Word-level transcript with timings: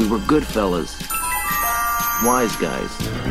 We 0.00 0.08
were 0.08 0.18
good 0.20 0.46
fellas. 0.46 0.98
Wise 2.24 2.56
guys. 2.56 3.29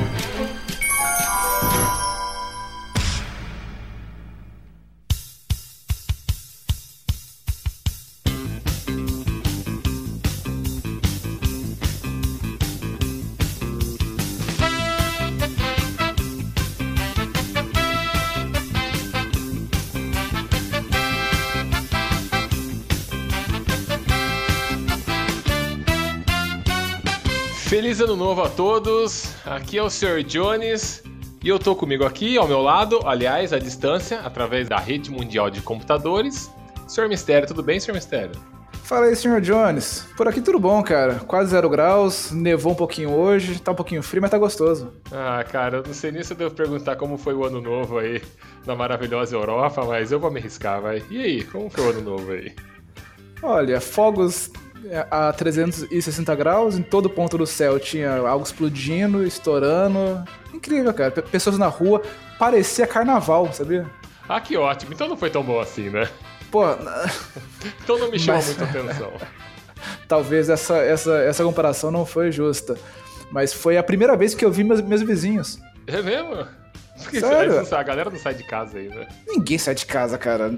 Feliz 27.89 28.01
ano 28.01 28.15
novo 28.15 28.43
a 28.43 28.49
todos. 28.49 29.33
Aqui 29.43 29.79
é 29.79 29.81
o 29.81 29.89
Sr. 29.89 30.21
Jones 30.23 31.01
e 31.43 31.49
eu 31.49 31.57
tô 31.57 31.75
comigo 31.75 32.05
aqui 32.05 32.37
ao 32.37 32.47
meu 32.47 32.61
lado, 32.61 32.99
aliás, 33.03 33.51
à 33.51 33.57
distância, 33.57 34.19
através 34.19 34.69
da 34.69 34.77
rede 34.77 35.09
mundial 35.09 35.49
de 35.49 35.59
computadores. 35.59 36.51
Sr. 36.87 37.09
Mistério, 37.09 37.47
tudo 37.47 37.63
bem, 37.63 37.79
Sr. 37.79 37.93
Mistério? 37.93 38.33
Fala 38.83 39.07
aí, 39.07 39.15
Sr. 39.15 39.41
Jones. 39.41 40.05
Por 40.15 40.27
aqui 40.27 40.39
tudo 40.39 40.59
bom, 40.59 40.83
cara. 40.83 41.15
Quase 41.15 41.49
zero 41.49 41.67
graus, 41.67 42.29
nevou 42.29 42.73
um 42.73 42.75
pouquinho 42.75 43.11
hoje, 43.11 43.59
tá 43.59 43.71
um 43.71 43.75
pouquinho 43.75 44.03
frio, 44.03 44.21
mas 44.21 44.29
tá 44.29 44.37
gostoso. 44.37 44.93
Ah, 45.11 45.43
cara, 45.43 45.77
eu 45.77 45.83
não 45.83 45.93
sei 45.95 46.11
nem 46.11 46.21
se 46.21 46.31
eu 46.33 46.37
devo 46.37 46.53
perguntar 46.53 46.95
como 46.95 47.17
foi 47.17 47.33
o 47.33 47.43
ano 47.43 47.59
novo 47.59 47.97
aí 47.97 48.21
na 48.67 48.75
maravilhosa 48.75 49.35
Europa, 49.35 49.83
mas 49.83 50.11
eu 50.11 50.19
vou 50.19 50.29
me 50.29 50.39
arriscar, 50.39 50.79
vai. 50.79 51.01
E 51.09 51.19
aí, 51.19 51.43
como 51.43 51.71
foi 51.71 51.85
o 51.85 51.89
ano 51.89 52.01
novo 52.01 52.33
aí? 52.33 52.53
Olha, 53.41 53.81
fogos 53.81 54.51
a 55.09 55.31
360 55.33 56.35
graus, 56.35 56.77
em 56.77 56.81
todo 56.81 57.09
ponto 57.09 57.37
do 57.37 57.45
céu 57.45 57.79
tinha 57.79 58.17
algo 58.17 58.43
explodindo, 58.43 59.23
estourando. 59.25 60.23
Incrível, 60.53 60.93
cara. 60.93 61.11
Pessoas 61.11 61.57
na 61.57 61.67
rua, 61.67 62.01
parecia 62.37 62.87
carnaval, 62.87 63.51
sabia? 63.53 63.85
Ah, 64.27 64.39
que 64.39 64.55
ótimo. 64.57 64.93
Então 64.93 65.07
não 65.07 65.17
foi 65.17 65.29
tão 65.29 65.43
bom 65.43 65.59
assim, 65.59 65.89
né? 65.89 66.07
Pô, 66.51 66.63
Então 67.83 67.97
não 67.97 68.09
me 68.11 68.19
chama 68.19 68.37
Mas- 68.37 68.47
muita 68.47 68.63
atenção. 68.65 69.11
talvez 70.07 70.49
essa, 70.49 70.77
essa, 70.77 71.13
essa 71.19 71.43
comparação 71.43 71.91
não 71.91 72.05
foi 72.05 72.31
justa. 72.31 72.77
Mas 73.31 73.53
foi 73.53 73.77
a 73.77 73.83
primeira 73.83 74.15
vez 74.17 74.33
que 74.33 74.43
eu 74.43 74.51
vi 74.51 74.63
meus, 74.63 74.81
meus 74.81 75.01
vizinhos. 75.01 75.59
É 75.85 76.01
mesmo? 76.01 76.45
Porque 77.03 77.19
Sério? 77.21 77.65
a 77.75 77.83
galera 77.83 78.09
não 78.09 78.19
sai 78.19 78.33
de 78.33 78.43
casa 78.43 78.77
aí, 78.77 78.89
né? 78.89 79.07
Ninguém 79.27 79.57
sai 79.57 79.73
de 79.73 79.85
casa, 79.85 80.17
cara. 80.17 80.51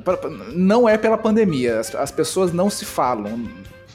Não 0.53 0.89
é 0.89 0.97
pela 0.97 1.17
pandemia. 1.17 1.79
As, 1.79 1.93
as 1.93 2.11
pessoas 2.11 2.51
não 2.51 2.69
se 2.69 2.83
falam. 2.85 3.47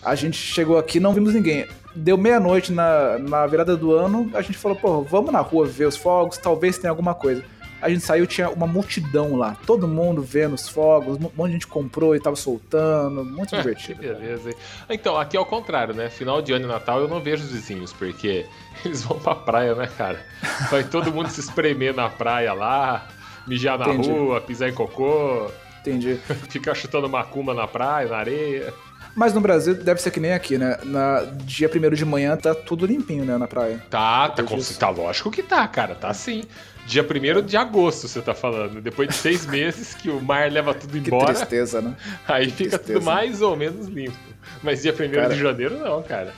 A 0.06 0.14
gente 0.14 0.36
chegou 0.38 0.78
aqui 0.78 1.00
não 1.00 1.12
vimos 1.12 1.34
ninguém. 1.34 1.66
Deu 1.92 2.16
meia-noite 2.16 2.70
na, 2.70 3.18
na 3.18 3.44
virada 3.44 3.76
do 3.76 3.92
ano, 3.92 4.30
a 4.34 4.40
gente 4.40 4.56
falou, 4.56 4.76
pô, 4.76 5.02
vamos 5.02 5.32
na 5.32 5.40
rua 5.40 5.66
ver 5.66 5.86
os 5.86 5.96
fogos, 5.96 6.38
talvez 6.38 6.78
tenha 6.78 6.92
alguma 6.92 7.12
coisa. 7.12 7.42
A 7.82 7.88
gente 7.88 8.02
saiu, 8.04 8.24
tinha 8.24 8.48
uma 8.48 8.68
multidão 8.68 9.34
lá. 9.34 9.56
Todo 9.66 9.88
mundo 9.88 10.22
vendo 10.22 10.54
os 10.54 10.68
fogos, 10.68 11.18
um 11.18 11.30
monte 11.36 11.48
de 11.48 11.52
gente 11.54 11.66
comprou 11.66 12.14
e 12.14 12.20
tava 12.20 12.36
soltando. 12.36 13.24
Muito 13.24 13.50
Que 13.50 13.56
divertido. 13.56 14.00
beleza, 14.00 14.50
hein? 14.50 14.56
Então, 14.88 15.18
aqui 15.18 15.36
é 15.36 15.40
o 15.40 15.44
contrário, 15.44 15.92
né? 15.92 16.08
Final 16.08 16.40
de 16.40 16.52
ano 16.52 16.66
e 16.66 16.68
Natal 16.68 17.00
eu 17.00 17.08
não 17.08 17.20
vejo 17.20 17.42
os 17.42 17.50
vizinhos, 17.50 17.92
porque 17.92 18.46
eles 18.84 19.02
vão 19.02 19.18
pra 19.18 19.34
praia, 19.34 19.74
né, 19.74 19.88
cara? 19.98 20.24
Vai 20.70 20.84
todo 20.84 21.12
mundo 21.12 21.30
se 21.30 21.40
espremer 21.40 21.92
na 21.92 22.08
praia 22.08 22.52
lá, 22.52 23.08
mijar 23.44 23.76
na 23.76 23.88
Entendi. 23.88 24.08
rua, 24.08 24.40
pisar 24.40 24.68
em 24.68 24.74
cocô, 24.74 25.50
Entendi. 25.80 26.14
ficar 26.48 26.74
chutando 26.74 27.08
macumba 27.08 27.52
na 27.52 27.66
praia, 27.66 28.08
na 28.08 28.16
areia. 28.18 28.72
Mas 29.16 29.32
no 29.32 29.40
Brasil 29.40 29.74
deve 29.74 30.00
ser 30.00 30.10
que 30.10 30.20
nem 30.20 30.34
aqui, 30.34 30.58
né? 30.58 30.76
Na 30.84 31.22
dia 31.44 31.68
1 31.74 31.94
de 31.94 32.04
manhã 32.04 32.36
tá 32.36 32.54
tudo 32.54 32.84
limpinho, 32.84 33.24
né, 33.24 33.38
na 33.38 33.48
praia. 33.48 33.82
Tá, 33.88 34.28
tá, 34.28 34.42
com, 34.42 34.58
tá 34.78 34.90
lógico 34.90 35.30
que 35.30 35.42
tá, 35.42 35.66
cara, 35.66 35.94
tá 35.94 36.12
sim. 36.12 36.44
Dia 36.86 37.02
1 37.02 37.42
de 37.44 37.56
agosto, 37.56 38.06
você 38.06 38.20
tá 38.20 38.34
falando. 38.34 38.80
Depois 38.80 39.08
de 39.08 39.14
seis 39.14 39.46
meses 39.48 39.94
que 39.94 40.10
o 40.10 40.20
mar 40.20 40.52
leva 40.52 40.74
tudo 40.74 40.92
Que 41.00 41.08
embora, 41.08 41.32
tristeza, 41.32 41.80
né? 41.80 41.94
aí 42.28 42.50
fica 42.50 42.78
tristeza. 42.78 42.98
tudo 43.00 43.04
mais 43.06 43.40
ou 43.40 43.56
menos 43.56 43.86
limpo. 43.88 44.16
Mas 44.62 44.82
dia 44.82 44.92
1 44.92 45.10
Cara, 45.12 45.34
de 45.34 45.40
janeiro 45.40 45.78
não, 45.78 46.02
cara. 46.02 46.32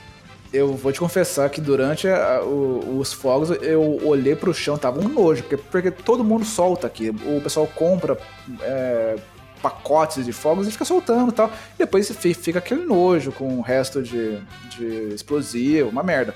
Eu 0.51 0.73
vou 0.73 0.91
te 0.91 0.99
confessar 0.99 1.47
que 1.49 1.61
durante 1.61 2.07
a- 2.07 2.41
o- 2.43 2.97
os 2.97 3.13
fogos 3.13 3.51
eu 3.61 3.99
olhei 4.03 4.35
pro 4.35 4.51
chão, 4.53 4.77
tava 4.79 4.99
um 4.99 5.07
nojo, 5.07 5.43
porque, 5.43 5.57
porque 5.57 5.91
todo 5.91 6.23
mundo 6.23 6.43
solta 6.45 6.87
aqui. 6.87 7.09
O 7.09 7.39
pessoal 7.41 7.67
compra 7.67 8.17
é, 8.61 9.15
pacotes 9.61 10.25
de 10.25 10.31
fogos 10.33 10.67
e 10.67 10.71
fica 10.71 10.85
soltando 10.85 11.31
e 11.31 11.35
tal. 11.35 11.47
E 11.75 11.79
depois 11.79 12.09
fi- 12.11 12.33
fica 12.33 12.59
aquele 12.59 12.85
nojo 12.85 13.31
com 13.31 13.57
o 13.57 13.61
resto 13.61 14.01
de, 14.01 14.37
de 14.77 15.13
explosivo, 15.13 15.89
uma 15.89 16.03
merda. 16.03 16.33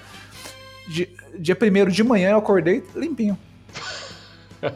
Di- 0.88 1.10
dia 1.38 1.56
primeiro 1.56 1.92
de 1.92 2.04
manhã 2.04 2.32
eu 2.32 2.38
acordei 2.38 2.84
limpinho. 2.96 3.38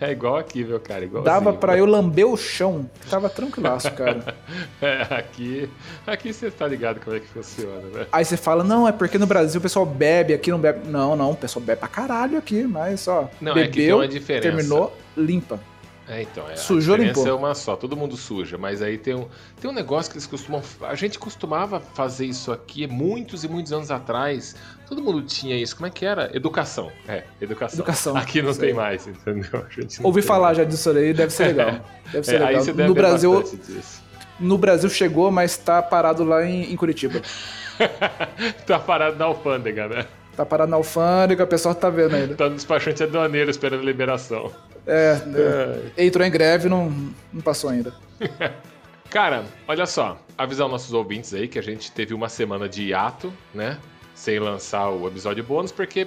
É 0.00 0.10
igual 0.10 0.38
aqui, 0.38 0.64
viu, 0.64 0.80
cara? 0.80 1.04
Igual 1.04 1.22
Dava 1.22 1.52
pra 1.52 1.76
eu 1.76 1.84
lamber 1.84 2.26
o 2.26 2.34
chão. 2.34 2.88
Tava 3.10 3.28
tranquilaço, 3.28 3.92
cara. 3.92 4.34
É, 4.80 5.02
aqui, 5.14 5.68
aqui 6.06 6.32
você 6.32 6.50
tá 6.50 6.66
ligado 6.66 6.98
como 7.04 7.14
é 7.14 7.20
que 7.20 7.26
funciona, 7.26 7.82
né? 7.92 8.06
Aí 8.10 8.24
você 8.24 8.38
fala, 8.38 8.64
não, 8.64 8.88
é 8.88 8.92
porque 8.92 9.18
no 9.18 9.26
Brasil 9.26 9.58
o 9.58 9.62
pessoal 9.62 9.84
bebe, 9.84 10.32
aqui 10.32 10.50
não 10.50 10.58
bebe. 10.58 10.88
Não, 10.88 11.14
não, 11.14 11.32
o 11.32 11.36
pessoal 11.36 11.62
bebe 11.62 11.78
pra 11.78 11.88
caralho 11.88 12.38
aqui, 12.38 12.62
mas 12.64 13.06
ó, 13.06 13.28
Não, 13.38 13.52
é 13.52 13.64
que 13.66 13.72
tem 13.72 13.80
bebeu, 13.82 13.96
uma 13.98 14.08
diferença. 14.08 14.42
terminou, 14.48 14.96
limpa. 15.14 15.60
É, 16.08 16.22
então, 16.22 16.48
é, 16.48 16.54
Sujou, 16.54 16.94
a 16.94 16.98
diferença 16.98 17.20
limpou. 17.20 17.36
é 17.36 17.36
uma 17.36 17.52
só, 17.54 17.74
todo 17.74 17.96
mundo 17.96 18.16
suja, 18.16 18.56
mas 18.56 18.80
aí 18.80 18.96
tem 18.96 19.14
um, 19.14 19.26
tem 19.60 19.68
um 19.68 19.74
negócio 19.74 20.10
que 20.10 20.16
eles 20.16 20.26
costumam. 20.26 20.62
A 20.82 20.94
gente 20.94 21.18
costumava 21.18 21.80
fazer 21.80 22.26
isso 22.26 22.52
aqui 22.52 22.86
muitos 22.86 23.42
e 23.42 23.48
muitos 23.48 23.72
anos 23.72 23.90
atrás. 23.90 24.54
Todo 24.88 25.02
mundo 25.02 25.20
tinha 25.22 25.56
isso. 25.60 25.74
Como 25.74 25.86
é 25.86 25.90
que 25.90 26.06
era? 26.06 26.30
Educação. 26.32 26.92
É, 27.08 27.24
educação. 27.40 27.76
Educação, 27.78 28.16
Aqui 28.16 28.40
não 28.40 28.54
tem 28.54 28.72
mais, 28.72 29.04
entendeu? 29.08 29.66
A 29.68 29.80
gente 29.80 29.98
não 29.98 30.06
Ouvi 30.06 30.22
falar 30.22 30.46
mais. 30.48 30.58
já 30.58 30.64
disso 30.64 30.90
aí, 30.90 31.12
deve 31.12 31.32
ser 31.32 31.48
legal. 31.48 31.80
Deve 32.12 32.24
ser 32.24 32.36
É, 32.36 32.46
legal. 32.46 32.64
deve 32.64 32.84
No 32.86 32.94
Brasil, 32.94 33.44
no 34.38 34.56
Brasil 34.58 34.88
chegou, 34.88 35.32
mas 35.32 35.56
tá 35.56 35.82
parado 35.82 36.22
lá 36.22 36.44
em, 36.44 36.72
em 36.72 36.76
Curitiba. 36.76 37.20
tá 38.64 38.78
parado 38.78 39.16
na 39.18 39.24
alfândega, 39.24 39.88
né? 39.88 40.06
Tá 40.36 40.44
parado 40.46 40.70
na 40.70 40.76
alfândega, 40.76 41.42
o 41.42 41.46
pessoal 41.46 41.74
tá 41.74 41.90
vendo 41.90 42.14
ainda. 42.14 42.34
Tá 42.36 42.48
no 42.48 42.54
despachante 42.54 43.02
aduaneiro 43.02 43.50
esperando 43.50 43.82
liberação. 43.82 44.52
É, 44.86 45.20
é, 45.96 46.04
entrou 46.06 46.24
em 46.26 46.30
greve, 46.30 46.68
não, 46.68 46.90
não 47.32 47.42
passou 47.42 47.70
ainda. 47.70 47.92
Cara, 49.10 49.44
olha 49.66 49.86
só, 49.86 50.18
avisar 50.36 50.66
os 50.66 50.72
nossos 50.72 50.92
ouvintes 50.92 51.32
aí 51.34 51.48
que 51.48 51.58
a 51.58 51.62
gente 51.62 51.90
teve 51.92 52.12
uma 52.14 52.28
semana 52.28 52.68
de 52.68 52.82
hiato, 52.88 53.32
né? 53.54 53.78
Sem 54.14 54.38
lançar 54.38 54.88
o 54.90 55.06
episódio 55.06 55.42
bônus, 55.44 55.70
porque 55.72 56.06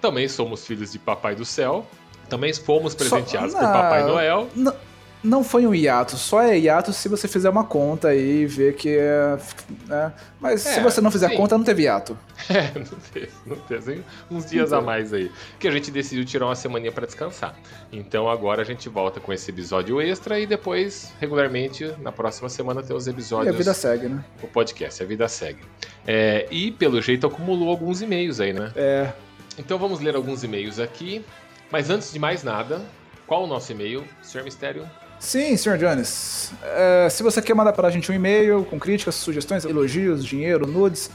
também 0.00 0.28
somos 0.28 0.66
filhos 0.66 0.92
de 0.92 0.98
Papai 0.98 1.34
do 1.34 1.44
Céu, 1.44 1.86
também 2.28 2.52
fomos 2.52 2.94
presenteados 2.94 3.52
Só- 3.52 3.58
por 3.58 3.66
Papai 3.72 4.02
não, 4.02 4.08
Noel. 4.08 4.48
Não, 4.54 4.74
não 5.22 5.44
foi 5.44 5.66
um 5.66 5.74
hiato, 5.74 6.16
só 6.16 6.42
é 6.42 6.58
hiato 6.58 6.92
se 6.92 7.08
você 7.08 7.28
fizer 7.28 7.48
uma 7.48 7.64
conta 7.64 8.08
aí 8.08 8.42
e 8.42 8.46
ver 8.46 8.74
que 8.74 8.88
é. 8.96 9.38
né? 9.86 10.12
Mas 10.40 10.62
se 10.62 10.78
É, 10.78 10.82
você 10.82 11.00
não 11.00 11.10
fizer 11.10 11.28
sim. 11.28 11.36
conta, 11.36 11.56
não 11.56 11.64
teve 11.64 11.82
hiato. 11.84 12.18
É, 12.50 12.72
não 12.76 12.98
teve, 13.12 13.30
não 13.46 13.56
teve. 13.56 13.92
hein? 13.94 14.04
Uns 14.28 14.46
dias 14.50 14.72
a 14.72 14.76
Então. 14.76 14.86
mais 14.86 15.12
aí. 15.14 15.30
Que 15.60 15.68
a 15.68 15.70
gente 15.70 15.92
decidiu 15.92 16.24
tirar 16.24 16.46
uma 16.46 16.56
semaninha 16.56 16.90
pra 16.90 17.06
descansar. 17.06 17.54
Então 17.92 18.28
agora 18.28 18.62
a 18.62 18.64
gente 18.64 18.88
volta 18.88 19.20
com 19.20 19.32
esse 19.32 19.48
episódio 19.50 20.00
extra 20.00 20.40
e 20.40 20.46
depois, 20.46 21.12
regularmente, 21.20 21.94
na 22.00 22.10
próxima 22.10 22.48
semana, 22.48 22.82
tem 22.82 22.96
os 22.96 23.06
E 23.06 23.10
episódios. 23.10 23.54
a 23.54 23.56
vida 23.56 23.72
segue, 23.72 24.08
né? 24.08 24.24
O 24.42 24.48
podcast, 24.48 25.00
a 25.02 25.06
vida 25.06 25.28
segue. 25.28 25.60
É, 26.04 26.48
e 26.50 26.72
pelo 26.72 27.00
jeito 27.00 27.26
acumulou 27.28 27.68
alguns 27.70 28.02
e-mails 28.02 28.40
aí, 28.40 28.52
né? 28.52 28.72
É. 28.74 29.12
Então 29.56 29.78
vamos 29.78 30.00
ler 30.00 30.16
alguns 30.16 30.42
e-mails 30.42 30.80
aqui. 30.80 31.24
Mas 31.70 31.90
antes 31.90 32.12
de 32.12 32.18
mais 32.18 32.42
nada, 32.42 32.82
qual 33.26 33.44
o 33.44 33.46
nosso 33.46 33.70
e-mail, 33.70 34.04
Sr. 34.20 34.42
Mistério? 34.42 34.84
Sim, 35.22 35.56
Sr. 35.56 35.78
Jones. 35.78 36.52
É, 36.64 37.08
se 37.08 37.22
você 37.22 37.40
quer 37.40 37.54
mandar 37.54 37.72
para 37.72 37.86
a 37.86 37.90
gente 37.92 38.10
um 38.10 38.14
e-mail 38.14 38.64
com 38.64 38.76
críticas, 38.76 39.14
sugestões, 39.14 39.64
elogios, 39.64 40.24
dinheiro, 40.24 40.66
nudes, 40.66 41.12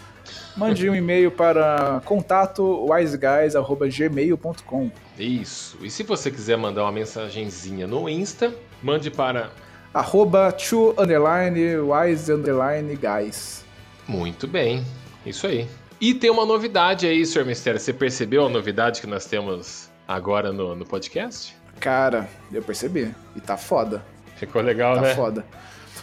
mande 0.56 0.90
um 0.90 0.96
e-mail 0.96 1.30
para 1.30 2.02
contato 2.06 2.88
wiseguys.gmail.com. 2.90 4.90
Isso. 5.20 5.78
E 5.82 5.92
se 5.92 6.04
você 6.04 6.32
quiser 6.32 6.58
mandar 6.58 6.84
uma 6.84 6.92
mensagenzinha 6.94 7.86
no 7.86 8.08
Insta, 8.08 8.56
mande 8.82 9.12
para. 9.12 9.52
Arroba 9.94 10.54
to 10.54 10.96
underline 10.98 11.76
wise 11.76 12.32
underline 12.32 12.96
guys. 12.96 13.66
Muito 14.08 14.48
bem. 14.48 14.86
Isso 15.26 15.48
aí. 15.48 15.68
E 16.00 16.14
tem 16.14 16.30
uma 16.30 16.46
novidade 16.46 17.06
aí, 17.06 17.26
Sr. 17.26 17.46
Mistério. 17.46 17.78
Você 17.78 17.92
percebeu 17.92 18.46
a 18.46 18.50
novidade 18.50 19.02
que 19.02 19.08
nós 19.08 19.26
temos 19.26 19.90
agora 20.08 20.54
no, 20.54 20.78
no 20.78 20.86
podcast? 20.86 21.57
Cara, 21.80 22.28
eu 22.52 22.62
percebi. 22.62 23.14
E 23.36 23.42
tá 23.42 23.58
foda. 23.58 24.02
Ficou 24.36 24.62
legal, 24.62 24.96
Tá 24.96 25.02
né? 25.02 25.16
foda. 25.16 25.46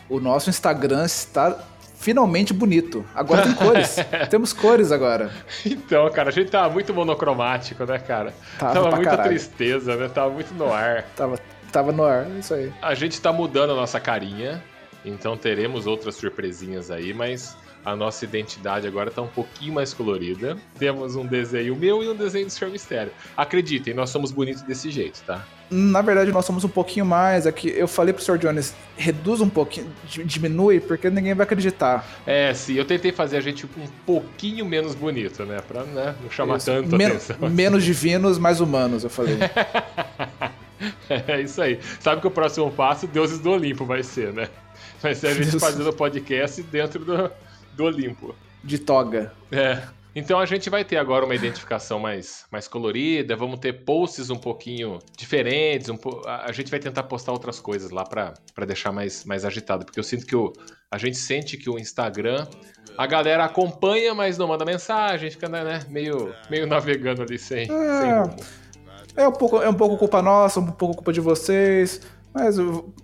O 0.09 0.21
nosso 0.21 0.51
Instagram 0.51 1.05
está 1.05 1.57
finalmente 1.97 2.53
bonito. 2.53 3.05
Agora 3.15 3.43
tem 3.43 3.55
cores. 3.55 3.97
Temos 4.29 4.53
cores 4.53 4.93
agora. 4.93 5.31
Então, 5.65 6.11
cara, 6.11 6.29
a 6.29 6.33
gente 6.33 6.51
tava 6.51 6.69
muito 6.73 6.93
monocromático, 6.93 7.85
né, 7.85 7.99
cara? 7.99 8.35
Tava 8.59 8.75
tava 8.75 8.91
muita 8.97 9.11
caralho. 9.13 9.29
tristeza, 9.31 9.97
né? 9.97 10.09
Tava 10.09 10.31
muito 10.31 10.53
no 10.55 10.73
ar. 10.73 11.05
Tava, 11.17 11.39
tava 11.73 11.93
no 11.93 12.05
ar, 12.05 12.27
é 12.27 12.39
isso 12.39 12.53
aí. 12.55 12.73
A 12.83 12.95
gente 12.95 13.21
tá 13.21 13.33
mudando 13.33 13.71
a 13.73 13.75
nossa 13.77 13.99
carinha, 13.99 14.63
então 15.05 15.37
teremos 15.37 15.87
outras 15.87 16.15
surpresinhas 16.17 16.91
aí, 16.91 17.15
mas 17.15 17.57
a 17.85 17.95
nossa 17.95 18.25
identidade 18.25 18.87
agora 18.87 19.11
tá 19.11 19.21
um 19.23 19.27
pouquinho 19.29 19.75
mais 19.75 19.93
colorida. 19.93 20.57
Temos 20.79 21.17
um 21.17 21.27
desenho 21.27 21.77
meu 21.77 22.03
e 22.03 22.09
um 22.09 22.15
desenho 22.17 22.47
do 22.47 22.51
Senhor 22.53 22.71
Mistério. 22.71 23.13
Acreditem, 23.37 23.93
nós 23.95 24.11
somos 24.11 24.33
bonitos 24.33 24.63
desse 24.63 24.91
jeito, 24.91 25.23
tá? 25.27 25.45
Na 25.71 26.03
verdade, 26.03 26.31
nós 26.31 26.45
somos 26.45 26.63
um 26.63 26.69
pouquinho 26.69 27.05
mais. 27.07 27.47
Aqui, 27.47 27.69
eu 27.75 27.89
falei 27.89 28.13
pro 28.13 28.23
Sr. 28.23 28.39
Jones, 28.39 28.75
reduz 28.97 29.41
um 29.41 29.49
pouquinho, 29.49 29.91
di- 30.05 30.23
diminui, 30.25 30.79
porque 30.79 31.09
ninguém 31.11 31.35
vai 31.35 31.45
acreditar. 31.45 32.07
É, 32.27 32.53
sim, 32.55 32.75
eu 32.75 32.85
tentei 32.85 33.11
fazer 33.13 33.39
a 33.39 33.41
gente 33.41 33.67
um 33.67 33.87
pouquinho 34.07 34.65
menos 34.67 34.95
bonito, 34.95 35.45
né? 35.45 35.61
Pra 35.67 35.83
né, 35.85 36.15
não 36.23 36.31
chamar 36.31 36.59
Isso. 36.59 36.67
tanto 36.67 36.95
Men- 36.97 37.07
atenção. 37.09 37.37
menos 37.51 37.83
divinos, 37.83 38.39
mais 38.39 38.61
humanos, 38.61 39.05
eu 39.05 39.11
falei. 39.11 39.37
É 41.09 41.41
isso 41.41 41.63
aí. 41.63 41.79
Sabe 42.01 42.21
que 42.21 42.27
o 42.27 42.31
próximo 42.31 42.71
passo, 42.71 43.07
Deuses 43.07 43.39
do 43.39 43.51
Olimpo 43.53 43.85
vai 43.87 44.03
ser, 44.03 44.33
né? 44.33 44.49
Vai 45.01 45.15
ser 45.15 45.29
a 45.29 45.35
gente 45.35 45.51
Deus. 45.51 45.63
fazendo 45.63 45.93
podcast 45.93 46.63
dentro 46.65 47.05
do, 47.05 47.31
do 47.77 47.85
Olimpo. 47.85 48.35
De 48.63 48.79
toga. 48.79 49.33
É. 49.53 49.83
Então 50.17 50.39
a 50.39 50.47
gente 50.47 50.71
vai 50.71 50.85
ter 50.85 50.97
agora 50.97 51.25
uma 51.25 51.35
identificação 51.35 51.99
mais, 51.99 52.47
mais 52.51 52.69
colorida, 52.69 53.35
vamos 53.35 53.59
ter 53.59 53.85
posts 53.85 54.31
um 54.31 54.37
pouquinho 54.37 55.01
diferentes, 55.19 55.89
um 55.89 55.97
po- 55.97 56.23
a, 56.25 56.53
gente 56.53 56.71
vai 56.71 56.79
tentar 56.79 57.03
postar 57.03 57.33
outras 57.33 57.59
coisas 57.59 57.91
lá 57.91 58.05
pra 58.05 58.33
pra 58.55 58.65
deixar 58.65 58.93
mais, 58.93 59.25
mais 59.25 59.45
agitado, 59.45 59.85
porque 59.85 59.99
eu 59.99 60.05
sinto 60.05 60.25
que 60.25 60.37
o, 60.37 60.53
a 60.89 60.99
gente 60.99 61.17
sente 61.17 61.57
que 61.57 61.69
o 61.69 61.77
Instagram, 61.81 62.47
a 62.97 63.07
galera 63.09 63.45
acompanha, 63.45 64.15
mas 64.15 64.39
não 64.39 64.47
manda 64.47 64.65
mensagem, 64.65 65.29
fica 65.33 65.49
né, 65.49 65.81
meio, 65.89 66.33
meio 66.49 66.65
navegando 66.65 67.23
ali 67.23 67.37
sem, 67.37 67.67
sem 67.67 67.75
rumo. 67.77 68.37
É 69.17 69.27
um 69.27 69.33
pouco, 69.33 69.63
é 69.63 69.69
um 69.69 69.75
pouco 69.75 69.97
culpa 69.97 70.23
nossa, 70.23 70.61
um 70.61 70.67
pouco 70.67 70.95
culpa 70.95 71.13
de 71.13 71.21
vocês. 71.21 72.01
Mas 72.35 72.57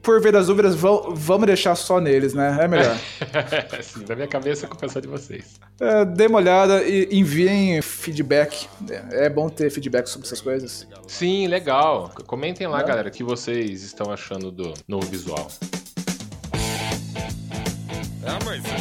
por 0.03 0.21
ver 0.21 0.35
as 0.35 0.49
dúvidas, 0.49 0.75
vamos 0.75 1.47
deixar 1.47 1.77
só 1.77 2.01
neles, 2.01 2.35
né? 2.35 2.59
É 2.61 2.67
melhor. 2.67 2.97
Sim, 3.81 4.05
na 4.09 4.17
minha 4.17 4.27
cabeça 4.27 4.69
só 4.89 4.99
de 4.99 5.07
vocês. 5.07 5.61
É, 5.81 6.05
dê 6.05 6.27
uma 6.27 6.39
olhada 6.39 6.83
e 6.83 7.09
enviem 7.13 7.81
feedback. 7.81 8.69
É 8.91 9.27
é 9.27 9.31
bom 9.31 9.49
ter 9.49 9.71
feedback 9.71 10.09
sobre 10.09 10.27
essas 10.27 10.41
coisas. 10.41 10.87
Sim, 11.07 11.47
legal. 11.47 12.11
Comentem 12.27 12.67
lá, 12.67 12.81
É. 12.81 12.85
galera, 12.85 13.09
o 13.09 13.13
que 13.13 13.23
vocês 13.23 13.83
estão 13.85 14.11
achando 14.13 14.51
do 14.51 14.75
novo 14.89 15.07
visual. 15.07 15.47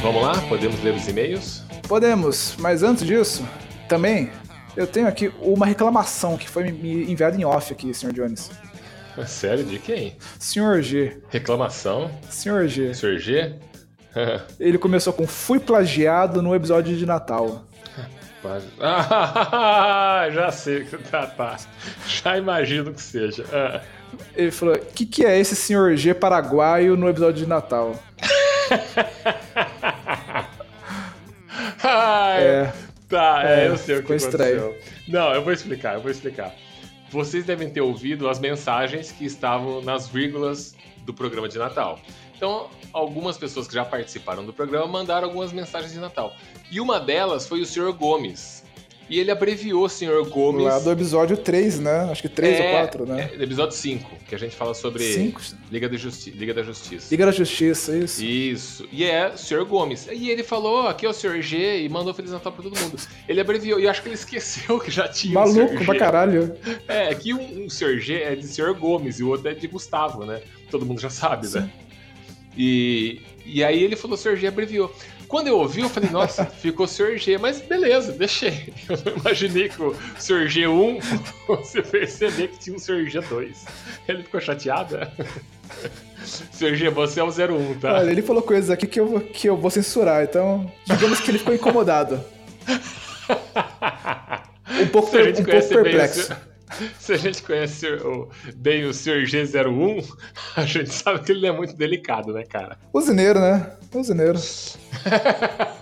Vamos 0.02 0.22
lá? 0.22 0.34
Podemos 0.48 0.82
ler 0.84 0.94
os 0.96 1.08
e-mails? 1.08 1.64
Podemos, 1.88 2.56
mas 2.58 2.82
antes 2.84 3.06
disso, 3.06 3.48
também 3.88 4.32
eu 4.76 4.88
tenho 4.88 5.08
aqui 5.08 5.32
uma 5.42 5.66
reclamação 5.66 6.38
que 6.38 6.50
foi 6.50 6.72
me 6.72 7.12
enviada 7.12 7.36
em 7.38 7.46
off 7.46 7.72
aqui, 7.72 7.94
Sr. 7.94 8.14
Jones. 8.14 8.50
Sério? 9.26 9.64
De 9.66 9.80
quem? 9.80 10.16
Sr. 10.40 10.82
G. 10.82 11.18
Reclamação? 11.30 12.12
Sr. 12.30 12.68
G. 12.68 12.94
Sr. 12.94 13.18
G? 13.18 13.56
Ele 14.60 14.78
começou 14.78 15.14
com 15.14 15.28
fui 15.28 15.60
plagiado 15.60 16.42
no 16.42 16.56
episódio 16.56 16.96
de 16.96 17.06
Natal. 17.06 17.66
Ah, 18.80 20.28
já 20.32 20.52
sei 20.52 20.80
o 20.80 20.86
que 20.86 20.98
tá, 20.98 21.28
tá. 21.28 21.58
Já 22.08 22.38
imagino 22.38 22.94
que 22.94 23.02
seja. 23.02 23.46
Ah. 23.52 23.82
Ele 24.36 24.52
falou: 24.52 24.76
o 24.76 24.80
que, 24.80 25.06
que 25.06 25.26
é 25.26 25.38
esse 25.38 25.56
Sr. 25.56 25.96
G 25.96 26.14
paraguaio 26.14 26.96
no 26.96 27.10
episódio 27.10 27.44
de 27.44 27.50
Natal? 27.50 27.96
Ai, 31.84 32.44
É. 32.44 32.74
Tá, 33.08 33.42
é, 33.44 33.66
É, 33.66 33.68
eu 33.68 33.78
sei 33.78 33.96
o 33.96 33.98
que 33.98 34.02
ficou 34.04 34.16
estranho. 34.16 34.66
aconteceu. 34.68 34.94
Não, 35.08 35.34
eu 35.34 35.44
vou 35.44 35.52
explicar, 35.52 35.96
eu 35.96 36.02
vou 36.02 36.12
explicar. 36.12 36.54
Vocês 37.12 37.46
devem 37.46 37.70
ter 37.70 37.82
ouvido 37.82 38.30
as 38.30 38.40
mensagens 38.40 39.12
que 39.12 39.26
estavam 39.26 39.82
nas 39.82 40.08
vírgulas 40.08 40.76
do 41.00 41.14
programa 41.14 41.50
de 41.50 41.58
Natal. 41.58 42.00
Então, 42.36 42.70
algumas 42.94 43.38
pessoas 43.38 43.68
que 43.68 43.74
já 43.74 43.84
participaram 43.84 44.46
do 44.46 44.54
programa 44.54 44.88
mandaram 44.88 45.28
algumas 45.28 45.52
mensagens 45.52 45.92
de 45.92 46.00
Natal. 46.00 46.34
E 46.72 46.80
uma 46.80 47.00
delas 47.00 47.48
foi 47.48 47.62
o 47.62 47.66
Sr. 47.66 47.92
Gomes. 47.92 48.59
E 49.10 49.20
ele 49.20 49.32
abreviou 49.32 49.86
o 49.86 49.90
Sr. 49.90 50.24
Gomes. 50.30 50.64
Lá 50.64 50.78
do 50.78 50.92
episódio 50.92 51.36
3, 51.36 51.80
né? 51.80 52.08
Acho 52.12 52.22
que 52.22 52.30
3 52.30 52.60
ou 52.60 52.66
É, 52.66 52.72
4, 52.72 53.06
né? 53.08 53.30
é, 53.38 53.44
episódio 53.44 53.76
5, 53.76 54.10
que 54.28 54.36
a 54.36 54.38
gente 54.38 54.56
fala 54.56 54.74
sobre 54.76 55.04
5? 55.04 55.42
Liga, 55.72 55.90
da 55.90 55.98
Justi 55.98 56.30
Liga 56.30 56.54
da 56.54 56.62
Justiça. 56.62 57.08
Liga 57.10 57.26
da 57.26 57.32
Justiça, 57.32 57.98
isso. 57.98 58.24
Isso. 58.24 58.88
E 58.92 59.04
é 59.04 59.30
o 59.34 59.38
Sr. 59.38 59.66
Gomes. 59.66 60.08
E 60.12 60.30
ele 60.30 60.44
falou, 60.44 60.88
aqui 60.88 61.06
é 61.08 61.10
o 61.10 61.14
Sr. 61.14 61.42
G, 61.42 61.82
e 61.84 61.90
mandou 61.90 62.14
Feliz 62.14 62.32
Natal 62.32 62.52
pra 62.52 62.62
todo 62.62 62.80
mundo. 62.80 63.00
Ele 63.28 63.42
abreviou, 63.42 63.80
e 63.80 63.86
eu 63.86 63.90
acho 63.90 64.02
que 64.04 64.10
ele 64.10 64.16
esqueceu 64.16 64.78
que 64.80 64.92
já 64.92 65.08
tinha 65.08 65.32
um 65.32 65.42
Maluco 65.42 65.74
Sr. 65.78 65.86
pra 65.86 65.94
G. 65.96 66.00
caralho. 66.00 66.56
É, 66.88 67.16
que 67.16 67.34
um, 67.34 67.66
um 67.66 67.70
Sr. 67.70 67.98
G 68.00 68.22
é 68.22 68.36
de 68.36 68.46
Sr. 68.46 68.74
Gomes 68.76 69.20
e 69.20 69.24
o 69.24 69.30
outro 69.30 69.50
é 69.50 69.56
de 69.56 69.68
Gustavo, 69.68 70.24
né? 70.24 70.42
Todo 70.70 70.86
mundo 70.86 71.02
já 71.02 71.10
sabe, 71.10 71.48
né? 71.48 71.68
E, 72.58 73.22
e 73.46 73.64
aí 73.64 73.82
ele 73.84 73.96
falou 73.96 74.18
Sr. 74.18 74.36
G 74.36 74.48
abreviou. 74.48 74.94
Quando 75.30 75.48
eu 75.48 75.58
ouvi, 75.60 75.82
eu 75.82 75.90
falei, 75.90 76.10
nossa, 76.10 76.44
ficou 76.46 76.86
Sr. 76.88 77.18
G, 77.18 77.38
mas 77.38 77.62
beleza, 77.62 78.12
deixei. 78.12 78.74
Eu 78.90 78.98
não 79.06 79.18
imaginei 79.22 79.70
que 79.70 79.82
o 79.82 79.96
Sr. 80.18 80.48
G1 80.48 81.00
você 81.48 81.82
perceber 81.84 82.48
que 82.50 82.58
tinha 82.60 82.76
um 82.76 82.80
Sr. 82.80 83.06
G2. 83.06 83.56
Ele 84.08 84.24
ficou 84.24 84.42
chateado? 84.42 84.98
Sr. 86.26 86.74
G, 86.76 86.90
você 86.90 87.20
é 87.20 87.24
o 87.24 87.30
01, 87.30 87.80
tá? 87.80 87.94
Olha, 87.94 88.10
ele 88.12 88.22
falou 88.24 88.42
coisas 88.42 88.70
aqui 88.72 88.88
que 88.88 89.00
eu, 89.00 89.08
vou- 89.08 89.20
que 89.22 89.48
eu 89.48 89.56
vou 89.56 89.70
censurar, 89.70 90.24
então 90.24 90.70
digamos 90.86 91.20
que 91.22 91.30
ele 91.32 91.38
ficou 91.40 91.54
incomodado. 91.54 92.20
Um 94.82 94.88
pouco, 94.88 95.12
per- 95.12 95.30
um 95.30 95.34
pouco 95.34 95.52
bem 95.52 95.60
o 95.60 95.68
perplexo. 95.84 96.36
Se 97.00 97.14
a 97.14 97.18
gente 97.18 97.42
conhece 97.44 97.88
o- 97.88 98.30
bem 98.56 98.86
o 98.86 98.94
Sr. 98.94 99.24
G01, 99.26 100.08
a 100.56 100.66
gente 100.66 100.92
sabe 100.94 101.20
que 101.22 101.32
ele 101.32 101.48
é 101.48 101.52
muito 101.52 101.76
delicado, 101.76 102.34
né, 102.34 102.44
cara? 102.44 102.78
Usineiro, 102.94 103.40
né? 103.40 103.72
Usineiro. 103.94 104.40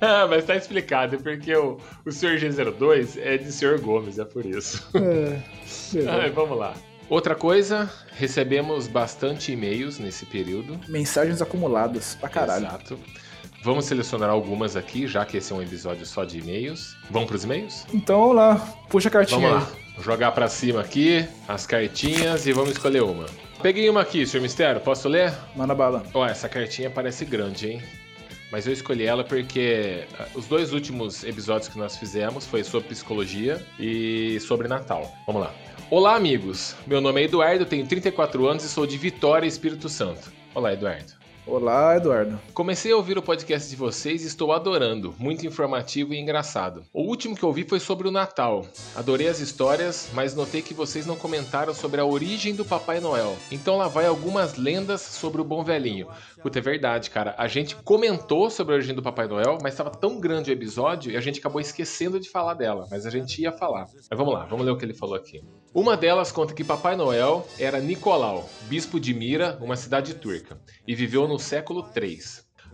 ah, 0.00 0.26
mas 0.28 0.44
tá 0.44 0.56
explicado, 0.56 1.18
porque 1.18 1.54
o, 1.54 1.78
o 2.04 2.12
Sr. 2.12 2.38
G02 2.38 3.18
é 3.20 3.36
de 3.36 3.52
Sr. 3.52 3.80
Gomes, 3.80 4.18
é 4.18 4.24
por 4.24 4.44
isso. 4.44 4.88
É. 5.96 6.06
Ai, 6.06 6.30
vamos 6.30 6.58
lá. 6.58 6.74
Outra 7.08 7.34
coisa, 7.34 7.90
recebemos 8.12 8.86
bastante 8.86 9.52
e-mails 9.52 9.98
nesse 9.98 10.26
período. 10.26 10.78
Mensagens 10.86 11.40
acumuladas 11.40 12.14
pra 12.14 12.28
caralho. 12.28 12.66
Exato. 12.66 12.98
Vamos 13.62 13.86
selecionar 13.86 14.28
algumas 14.28 14.76
aqui, 14.76 15.06
já 15.06 15.24
que 15.24 15.38
esse 15.38 15.52
é 15.52 15.56
um 15.56 15.62
episódio 15.62 16.04
só 16.04 16.24
de 16.24 16.38
e-mails. 16.38 16.94
Vamos 17.10 17.28
pros 17.28 17.44
e-mails? 17.44 17.86
Então 17.92 18.20
vamos 18.20 18.36
lá, 18.36 18.56
puxa 18.88 19.08
a 19.08 19.12
cartinha 19.12 19.48
Vamos 19.48 19.68
lá. 19.68 20.02
Jogar 20.02 20.32
pra 20.32 20.48
cima 20.48 20.80
aqui 20.80 21.26
as 21.48 21.66
cartinhas 21.66 22.46
e 22.46 22.52
vamos 22.52 22.72
escolher 22.72 23.02
uma. 23.02 23.26
Peguei 23.60 23.90
uma 23.90 24.02
aqui, 24.02 24.24
Sr. 24.24 24.40
Mistério, 24.40 24.80
posso 24.80 25.08
ler? 25.08 25.34
Manda 25.56 25.74
bala. 25.74 26.04
Ó, 26.14 26.24
essa 26.24 26.48
cartinha 26.48 26.88
parece 26.88 27.24
grande, 27.24 27.72
hein? 27.72 27.82
Mas 28.52 28.68
eu 28.68 28.72
escolhi 28.72 29.04
ela 29.04 29.24
porque 29.24 30.04
ah, 30.18 30.26
os 30.34 30.46
dois 30.46 30.72
últimos 30.72 31.24
episódios 31.24 31.68
que 31.68 31.76
nós 31.76 31.96
fizemos 31.96 32.46
foi 32.46 32.62
sobre 32.62 32.88
psicologia 32.88 33.60
e 33.78 34.38
sobre 34.40 34.68
Natal. 34.68 35.12
Vamos 35.26 35.42
lá. 35.42 35.54
Olá, 35.90 36.14
amigos. 36.14 36.76
Meu 36.86 37.00
nome 37.00 37.20
é 37.20 37.24
Eduardo, 37.24 37.66
tenho 37.66 37.84
34 37.84 38.46
anos 38.46 38.64
e 38.64 38.68
sou 38.68 38.86
de 38.86 38.96
Vitória, 38.96 39.46
Espírito 39.46 39.88
Santo. 39.88 40.32
Olá, 40.54 40.72
Eduardo. 40.72 41.17
Olá, 41.50 41.96
Eduardo. 41.96 42.38
Comecei 42.52 42.92
a 42.92 42.96
ouvir 42.96 43.16
o 43.16 43.22
podcast 43.22 43.70
de 43.70 43.74
vocês 43.74 44.22
e 44.22 44.26
estou 44.26 44.52
adorando. 44.52 45.14
Muito 45.18 45.46
informativo 45.46 46.12
e 46.12 46.18
engraçado. 46.18 46.84
O 46.92 47.00
último 47.00 47.34
que 47.34 47.42
eu 47.42 47.50
vi 47.50 47.64
foi 47.64 47.80
sobre 47.80 48.06
o 48.06 48.10
Natal. 48.10 48.66
Adorei 48.94 49.28
as 49.28 49.40
histórias, 49.40 50.10
mas 50.12 50.34
notei 50.34 50.60
que 50.60 50.74
vocês 50.74 51.06
não 51.06 51.16
comentaram 51.16 51.72
sobre 51.72 52.02
a 52.02 52.04
origem 52.04 52.54
do 52.54 52.66
Papai 52.66 53.00
Noel. 53.00 53.34
Então 53.50 53.78
lá 53.78 53.88
vai 53.88 54.04
algumas 54.04 54.56
lendas 54.56 55.00
sobre 55.00 55.40
o 55.40 55.44
bom 55.44 55.64
velhinho. 55.64 56.08
Puta, 56.42 56.58
é 56.58 56.62
verdade, 56.62 57.08
cara. 57.08 57.34
A 57.38 57.48
gente 57.48 57.74
comentou 57.76 58.50
sobre 58.50 58.74
a 58.74 58.76
origem 58.76 58.94
do 58.94 59.02
Papai 59.02 59.26
Noel, 59.26 59.56
mas 59.62 59.72
estava 59.72 59.90
tão 59.90 60.20
grande 60.20 60.50
o 60.50 60.52
episódio 60.52 61.10
e 61.10 61.16
a 61.16 61.20
gente 61.20 61.40
acabou 61.40 61.62
esquecendo 61.62 62.20
de 62.20 62.28
falar 62.28 62.54
dela. 62.54 62.86
Mas 62.90 63.06
a 63.06 63.10
gente 63.10 63.40
ia 63.40 63.52
falar. 63.52 63.86
Mas 63.94 64.18
vamos 64.18 64.34
lá, 64.34 64.44
vamos 64.44 64.66
ler 64.66 64.72
o 64.72 64.76
que 64.76 64.84
ele 64.84 64.92
falou 64.92 65.14
aqui. 65.14 65.42
Uma 65.74 65.96
delas 65.96 66.30
conta 66.30 66.52
que 66.52 66.64
Papai 66.64 66.94
Noel 66.94 67.46
era 67.58 67.80
Nicolau, 67.80 68.48
bispo 68.68 69.00
de 69.00 69.14
Mira, 69.14 69.58
uma 69.60 69.76
cidade 69.76 70.14
turca, 70.14 70.58
e 70.88 70.94
viveu 70.94 71.28
no 71.28 71.38
século 71.38 71.86
III. 71.94 72.18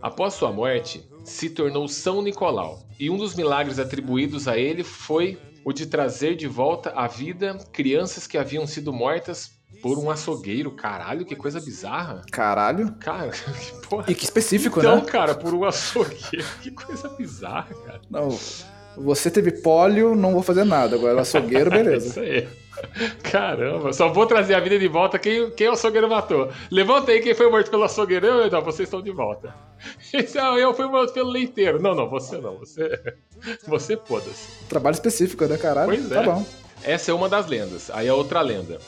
Após 0.01 0.33
sua 0.35 0.51
morte, 0.51 1.05
se 1.23 1.49
tornou 1.49 1.87
São 1.87 2.21
Nicolau, 2.21 2.79
e 2.99 3.09
um 3.09 3.17
dos 3.17 3.35
milagres 3.35 3.77
atribuídos 3.77 4.47
a 4.47 4.57
ele 4.57 4.83
foi 4.83 5.37
o 5.65 5.73
de 5.73 5.85
trazer 5.85 6.35
de 6.35 6.47
volta 6.47 6.91
à 6.91 7.07
vida 7.07 7.57
crianças 7.73 8.25
que 8.25 8.37
haviam 8.37 8.65
sido 8.65 8.93
mortas 8.93 9.51
por 9.81 9.97
um 9.97 10.09
açougueiro. 10.09 10.71
Caralho, 10.71 11.25
que 11.25 11.35
coisa 11.35 11.59
bizarra. 11.59 12.21
Caralho. 12.31 12.93
Cara, 12.99 13.31
que 13.33 13.87
porra. 13.87 14.05
E 14.07 14.15
que 14.15 14.23
específico, 14.23 14.79
Então, 14.79 14.97
né? 14.97 15.01
cara, 15.05 15.35
por 15.35 15.53
um 15.53 15.65
açougueiro. 15.65 16.45
Que 16.61 16.71
coisa 16.71 17.09
bizarra, 17.09 17.73
cara. 17.85 18.01
Não, 18.09 18.29
você 18.97 19.29
teve 19.29 19.51
pólio, 19.61 20.15
não 20.15 20.31
vou 20.33 20.43
fazer 20.43 20.63
nada. 20.63 20.95
Agora, 20.95 21.19
açougueiro, 21.21 21.69
beleza. 21.71 22.07
Isso 22.07 22.19
aí. 22.19 22.47
Caramba, 23.23 23.93
só 23.93 24.09
vou 24.09 24.25
trazer 24.25 24.53
a 24.55 24.59
vida 24.59 24.77
de 24.77 24.87
volta 24.87 25.17
quem, 25.19 25.49
quem 25.51 25.67
o 25.69 25.73
açougueiro 25.73 26.09
matou. 26.09 26.51
Levanta 26.71 27.11
aí 27.11 27.21
quem 27.21 27.33
foi 27.33 27.49
morto 27.49 27.69
pelo 27.69 27.83
açougueiro. 27.83 28.25
Eu, 28.25 28.51
não, 28.51 28.61
vocês 28.61 28.87
estão 28.87 29.01
de 29.01 29.11
volta. 29.11 29.53
Ah, 30.39 30.57
eu 30.57 30.73
fui 30.73 30.87
morto 30.87 31.13
pelo 31.13 31.29
leiteiro. 31.29 31.81
Não, 31.81 31.93
não, 31.93 32.09
você 32.09 32.37
não. 32.37 32.57
Você, 32.57 32.99
você 33.67 33.97
foda-se. 33.97 34.65
Trabalho 34.67 34.93
específico, 34.93 35.45
né, 35.45 35.57
caralho? 35.57 35.89
Pois 35.89 36.09
Tá 36.09 36.21
é. 36.21 36.25
bom. 36.25 36.45
Essa 36.83 37.11
é 37.11 37.13
uma 37.13 37.27
das 37.29 37.47
lendas. 37.47 37.89
Aí 37.91 38.07
a 38.07 38.15
outra 38.15 38.41
lenda. 38.41 38.79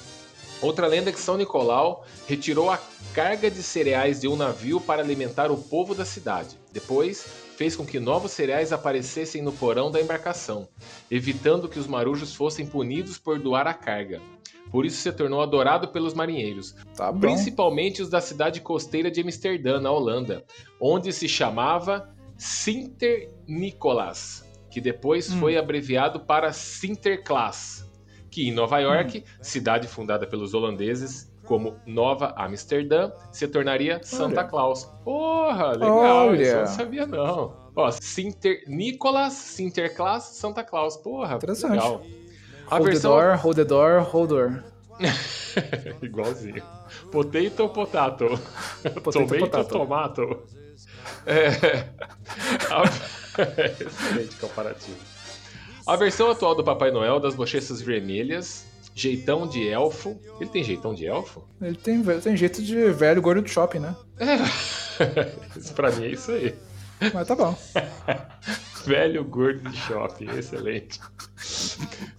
Outra 0.61 0.87
lenda 0.87 1.09
é 1.09 1.13
que 1.13 1.19
São 1.19 1.37
Nicolau 1.37 2.05
retirou 2.27 2.71
a 2.71 2.79
carga 3.13 3.49
de 3.51 3.61
cereais 3.61 4.21
de 4.21 4.27
um 4.27 4.35
navio 4.35 4.79
para 4.81 5.01
alimentar 5.01 5.51
o 5.51 5.57
povo 5.57 5.93
da 5.93 6.03
cidade. 6.05 6.57
Depois, 6.71 7.25
fez 7.57 7.75
com 7.75 7.83
que 7.83 7.99
novos 7.99 8.31
cereais 8.31 8.71
aparecessem 8.71 9.41
no 9.41 9.51
porão 9.51 9.89
da 9.89 9.99
embarcação, 9.99 10.69
evitando 11.09 11.67
que 11.67 11.79
os 11.79 11.87
marujos 11.87 12.35
fossem 12.35 12.67
punidos 12.67 13.17
por 13.17 13.39
doar 13.39 13.65
a 13.65 13.73
carga. 13.73 14.21
Por 14.69 14.85
isso 14.85 14.97
se 14.97 15.11
tornou 15.11 15.41
adorado 15.41 15.87
pelos 15.87 16.13
marinheiros, 16.13 16.75
Tá 16.95 17.11
principalmente 17.11 18.01
os 18.01 18.09
da 18.09 18.21
cidade 18.21 18.61
costeira 18.61 19.09
de 19.09 19.21
Amsterdã, 19.21 19.81
na 19.81 19.91
Holanda, 19.91 20.45
onde 20.79 21.11
se 21.11 21.27
chamava 21.27 22.13
Sinternicolas, 22.37 24.45
que 24.69 24.79
depois 24.79 25.31
Hum. 25.31 25.39
foi 25.39 25.57
abreviado 25.57 26.19
para 26.19 26.53
Sinterklaas, 26.53 27.89
que 28.29 28.47
em 28.47 28.51
Nova 28.51 28.77
York, 28.79 29.23
cidade 29.41 29.87
fundada 29.87 30.27
pelos 30.27 30.53
holandeses 30.53 31.33
como 31.47 31.75
Nova 31.85 32.33
Amsterdã, 32.37 33.11
se 33.31 33.47
tornaria 33.47 33.99
Santa 34.03 34.41
Olha. 34.41 34.49
Claus. 34.49 34.83
Porra, 35.03 35.71
legal, 35.71 36.27
Olha. 36.27 36.43
eu 36.43 36.59
não 36.59 36.67
sabia 36.67 37.07
não. 37.07 37.53
Ó, 37.75 37.91
Sinternicolas, 37.91 39.33
Sinterklaas, 39.33 40.23
Santa 40.23 40.63
Claus. 40.63 40.97
Porra, 40.97 41.35
Interessante. 41.35 41.71
legal. 41.71 42.01
A 42.69 42.75
Hold 42.75 42.83
the 42.83 42.91
versão 42.91 43.11
door, 43.11 43.35
hold 43.37 43.55
the 43.55 43.63
door, 43.63 43.99
hold 44.01 44.29
door. 44.29 44.63
Igualzinho. 46.01 46.61
Potato, 47.11 47.69
potato. 47.69 48.25
Potato, 49.03 49.11
Tomato, 49.27 49.39
potato. 49.39 49.69
tomato. 49.69 50.43
É... 51.25 51.85
a- 52.71 52.83
Excelente 53.81 54.35
comparativo. 54.37 54.97
A 55.85 55.95
versão 55.95 56.29
atual 56.31 56.53
do 56.55 56.63
Papai 56.63 56.91
Noel 56.91 57.19
das 57.19 57.35
bochechas 57.35 57.81
vermelhas, 57.81 58.65
jeitão 58.97 59.47
de 59.47 59.67
elfo. 59.67 60.19
Ele 60.39 60.49
tem 60.49 60.63
jeitão 60.63 60.93
de 60.93 61.05
elfo? 61.05 61.43
Ele 61.61 61.75
tem, 61.75 62.03
tem 62.03 62.35
jeito 62.35 62.61
de 62.61 62.91
velho 62.91 63.21
gordo 63.21 63.41
do 63.41 63.49
shopping, 63.49 63.79
né? 63.79 63.95
Isso 65.55 65.73
pra 65.75 65.91
mim 65.91 66.05
é 66.05 66.09
isso 66.09 66.31
aí. 66.31 66.55
Mas 67.13 67.27
tá 67.27 67.35
bom. 67.35 67.55
Velho 68.87 69.23
gordo 69.25 69.69
de 69.69 69.77
shopping, 69.77 70.29
excelente. 70.31 70.99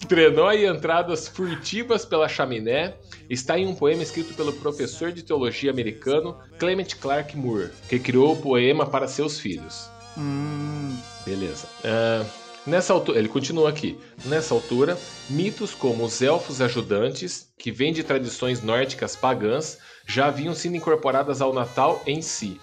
Trenó 0.07 0.53
e 0.53 0.67
entradas 0.67 1.27
furtivas 1.27 2.05
pela 2.05 2.29
chaminé 2.29 2.95
está 3.29 3.59
em 3.59 3.67
um 3.67 3.75
poema 3.75 4.03
escrito 4.03 4.35
pelo 4.35 4.53
professor 4.53 5.11
de 5.11 5.23
teologia 5.23 5.71
americano 5.71 6.39
Clement 6.59 6.95
Clark 7.01 7.37
Moore, 7.37 7.71
que 7.89 7.99
criou 7.99 8.35
o 8.35 8.37
poema 8.37 8.87
para 8.87 9.09
seus 9.09 9.41
filhos. 9.41 9.91
Hum, 10.17 10.97
Beleza. 11.25 11.67
Ah, 11.85 12.25
nessa 12.67 12.93
altura, 12.93 13.19
ele 13.19 13.29
continua 13.29 13.69
aqui. 13.71 13.99
Nessa 14.25 14.55
altura, 14.55 14.97
mitos 15.31 15.75
como 15.75 16.05
os 16.05 16.21
elfos 16.23 16.61
ajudantes, 16.61 17.49
que 17.59 17.71
vêm 17.73 17.93
de 17.93 18.03
tradições 18.03 18.63
nórdicas 18.63 19.17
pagãs, 19.17 19.79
já 20.07 20.27
haviam 20.27 20.55
sido 20.55 20.77
incorporadas 20.77 21.41
ao 21.41 21.53
Natal 21.53 22.03
em 22.07 22.23
si, 22.23 22.61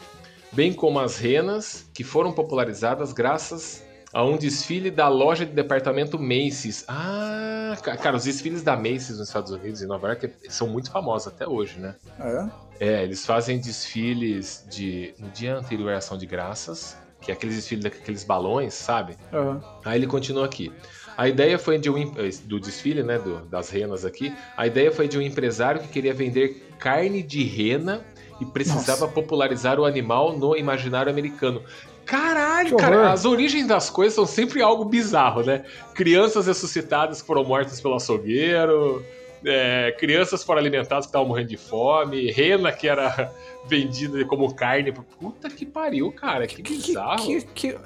bem 0.52 0.74
como 0.74 1.00
as 1.00 1.18
renas, 1.18 1.86
que 1.94 2.04
foram 2.04 2.32
popularizadas 2.32 3.12
graças 3.14 3.84
a 4.14 4.24
um 4.24 4.38
desfile 4.38 4.90
da 4.90 5.10
loja 5.10 5.46
de 5.46 5.52
departamento 5.52 6.18
Macy's. 6.18 6.86
Ah, 6.88 7.75
ca- 7.84 7.98
cara, 7.98 8.16
os 8.16 8.24
desfiles 8.24 8.64
da 8.64 8.78
Macy's 8.78 9.18
nos 9.20 9.28
Estados 9.28 9.52
Unidos 9.52 9.82
e 9.82 9.86
Nova 9.86 10.08
York 10.08 10.32
são 10.48 10.68
muito 10.70 10.90
famosos 10.90 11.28
até 11.28 11.46
hoje, 11.48 11.78
né? 11.80 11.96
é. 12.20 12.66
É, 12.78 13.04
eles 13.04 13.25
fazem 13.25 13.58
desfiles 13.60 14.66
de 14.70 15.14
no 15.18 15.30
dia 15.30 15.56
anterior 15.56 15.94
à 15.94 15.98
ação 15.98 16.18
de 16.18 16.25
graças, 16.25 16.98
que 17.25 17.32
é 17.32 17.34
aqueles 17.34 17.55
desfiles 17.55 17.84
daqueles 17.84 18.24
balões, 18.24 18.74
sabe? 18.75 19.17
aham. 19.34 19.62
Aí 19.84 20.00
ele 20.00 20.08
continua 20.08 20.46
aqui. 20.46 20.72
A 21.17 21.27
ideia 21.27 21.58
foi 21.60 21.77
de 21.77 21.89
um 21.89 21.98
eh, 21.98 22.29
do 22.44 22.60
desfile, 22.60 23.03
né, 23.03 23.17
do- 23.20 23.46
das 23.48 23.70
renas 23.70 24.03
aqui. 24.05 24.34
A 24.58 24.65
ideia 24.67 24.91
foi 24.91 25.08
de 25.08 25.17
um 25.17 25.22
empresário 25.22 25.82
que 25.82 25.88
queria 25.88 26.13
vender 26.13 26.75
carne 26.79 27.22
de 27.24 27.44
rena 27.44 28.05
e 28.39 28.46
precisava 28.46 29.08
popularizar 29.08 29.79
o 29.79 29.86
animal 29.86 30.38
no 30.38 30.55
imaginário 30.58 31.12
americano. 31.12 31.63
Caralho, 32.05 32.75
cara, 32.77 33.12
as 33.12 33.25
origens 33.25 33.67
das 33.67 33.89
coisas 33.89 34.13
são 34.13 34.25
sempre 34.25 34.62
algo 34.62 34.86
bizarro, 34.86 35.41
né? 35.44 35.63
Crianças 35.94 36.48
ressuscitadas 36.48 37.22
que 37.22 37.27
foram 37.27 37.44
mortas 37.44 37.79
pelo 37.82 37.96
açougueiro, 37.96 39.01
é, 39.46 39.92
crianças 40.00 40.44
foram 40.44 40.60
alimentadas 40.60 41.06
que 41.06 41.10
estavam 41.10 41.28
morrendo 41.28 41.50
de 41.50 41.58
fome, 41.58 42.32
rena 42.32 42.72
que 42.72 42.88
era 42.88 43.32
vendida 43.68 44.24
como 44.25 44.54
carne. 44.54 44.92
Puta 44.92 45.50
que 45.50 45.66
pariu, 45.66 46.12
cara, 46.12 46.46
que 46.48 46.62
bizarro. 46.62 47.24
Que, 47.25 47.42
que- 47.44 47.78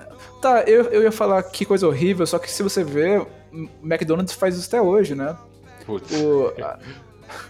Tá, 0.42 0.64
eu, 0.64 0.84
eu 0.86 1.04
ia 1.04 1.12
falar 1.12 1.42
que 1.44 1.66
coisa 1.66 1.88
horrível, 1.88 2.26
só 2.28 2.38
que 2.40 2.50
se 2.50 2.62
você 2.64 2.84
ver, 2.84 3.26
McDonald's 3.84 4.34
faz 4.36 4.58
isso 4.58 4.68
até 4.68 4.82
hoje, 4.82 5.16
né? 5.16 5.36
Putz. 5.86 6.12
O, 6.22 6.54
a- 6.64 6.78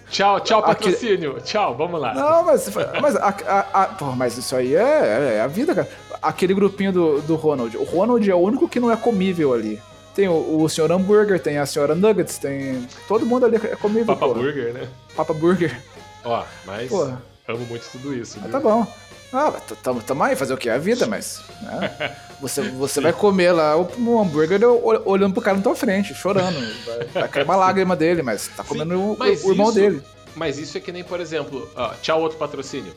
Tchau, 0.10 0.39
tchau, 0.42 0.60
Aquele- 0.66 0.94
patrocínio. 0.94 1.38
Tchau, 1.42 1.75
vamos 1.75 2.01
lá. 2.01 2.13
não, 2.13 2.44
mas, 2.46 2.70
mas, 3.01 3.16
a, 3.16 3.30
a- 3.30 3.84
a- 3.84 3.88
porra, 3.88 4.16
mas 4.16 4.38
isso 4.38 4.54
aí 4.56 4.75
é, 4.75 5.36
é 5.38 5.42
a 5.42 5.48
vida, 5.48 5.74
cara. 5.74 5.88
Aquele 6.22 6.54
grupinho 6.54 6.92
do, 6.92 7.22
do 7.22 7.36
Ronald. 7.36 7.78
O 7.78 7.84
Ronald 7.84 8.30
é 8.30 8.36
o 8.36 8.39
único 8.39 8.68
que 8.68 8.78
não 8.80 8.92
é 8.92 8.98
comível 8.98 9.54
ali. 9.54 9.80
Tem 10.19 10.27
o, 10.27 10.61
o 10.63 10.67
senhor 10.67 10.91
hambúrguer, 10.91 11.39
tem 11.39 11.57
a 11.59 11.65
senhora 11.65 11.95
Nuggets, 11.95 12.38
tem. 12.38 12.85
Todo 13.07 13.25
mundo 13.25 13.45
ali 13.45 13.55
é 13.55 13.75
comível, 13.77 14.05
Papa 14.07 14.27
pô. 14.27 14.33
Burger, 14.33 14.73
né? 14.73 14.85
Papa 15.15 15.33
Burger. 15.33 15.81
Ó, 16.25 16.43
mas 16.65 16.89
Porra. 16.89 17.21
amo 17.47 17.65
muito 17.67 17.89
tudo 17.89 18.13
isso. 18.13 18.38
Ah, 18.39 18.41
viu? 18.41 18.51
tá 18.51 18.59
bom. 18.59 18.85
Ah, 19.31 19.49
tamo, 19.81 20.01
tamo 20.01 20.21
aí, 20.21 20.35
fazer 20.35 20.53
o 20.53 20.57
quê? 20.57 20.67
É 20.67 20.73
a 20.73 20.77
vida, 20.77 21.07
mas. 21.07 21.41
né? 21.61 22.17
Você, 22.41 22.61
você 22.63 22.99
vai 22.99 23.13
comer 23.13 23.53
lá 23.53 23.77
o, 23.77 23.89
um 23.97 24.19
hambúrguer 24.21 24.61
ol- 24.65 25.01
olhando 25.05 25.33
pro 25.33 25.41
cara 25.41 25.55
na 25.55 25.63
tua 25.63 25.73
frente, 25.75 26.13
chorando. 26.13 26.57
Vai, 26.85 27.05
vai 27.21 27.27
cair 27.29 27.43
uma 27.45 27.55
lágrima 27.55 27.95
dele, 27.95 28.21
mas 28.21 28.47
tá 28.49 28.63
Sim, 28.63 28.67
comendo 28.69 28.99
o, 28.99 29.17
mas 29.17 29.41
o 29.45 29.51
irmão 29.51 29.67
isso- 29.69 29.75
dele. 29.79 30.01
Mas 30.35 30.57
isso 30.57 30.77
é 30.77 30.81
que 30.81 30.91
nem, 30.91 31.03
por 31.05 31.21
exemplo, 31.21 31.69
ó, 31.77 31.93
tchau, 32.01 32.21
outro 32.21 32.38
patrocínio. 32.38 32.93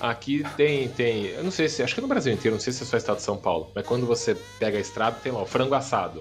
Aqui 0.00 0.42
tem, 0.56 0.88
tem. 0.88 1.26
Eu 1.26 1.44
não 1.44 1.50
sei 1.50 1.68
se. 1.68 1.82
Acho 1.82 1.94
que 1.94 2.00
no 2.00 2.08
Brasil 2.08 2.32
inteiro, 2.32 2.54
não 2.56 2.60
sei 2.62 2.72
se 2.72 2.82
é 2.82 2.86
só 2.86 2.96
estado 2.96 3.16
de 3.16 3.22
São 3.24 3.36
Paulo. 3.36 3.70
Mas 3.74 3.86
quando 3.86 4.06
você 4.06 4.34
pega 4.58 4.78
a 4.78 4.80
estrada, 4.80 5.16
tem 5.22 5.30
lá 5.32 5.42
o 5.42 5.46
frango 5.46 5.74
assado. 5.74 6.20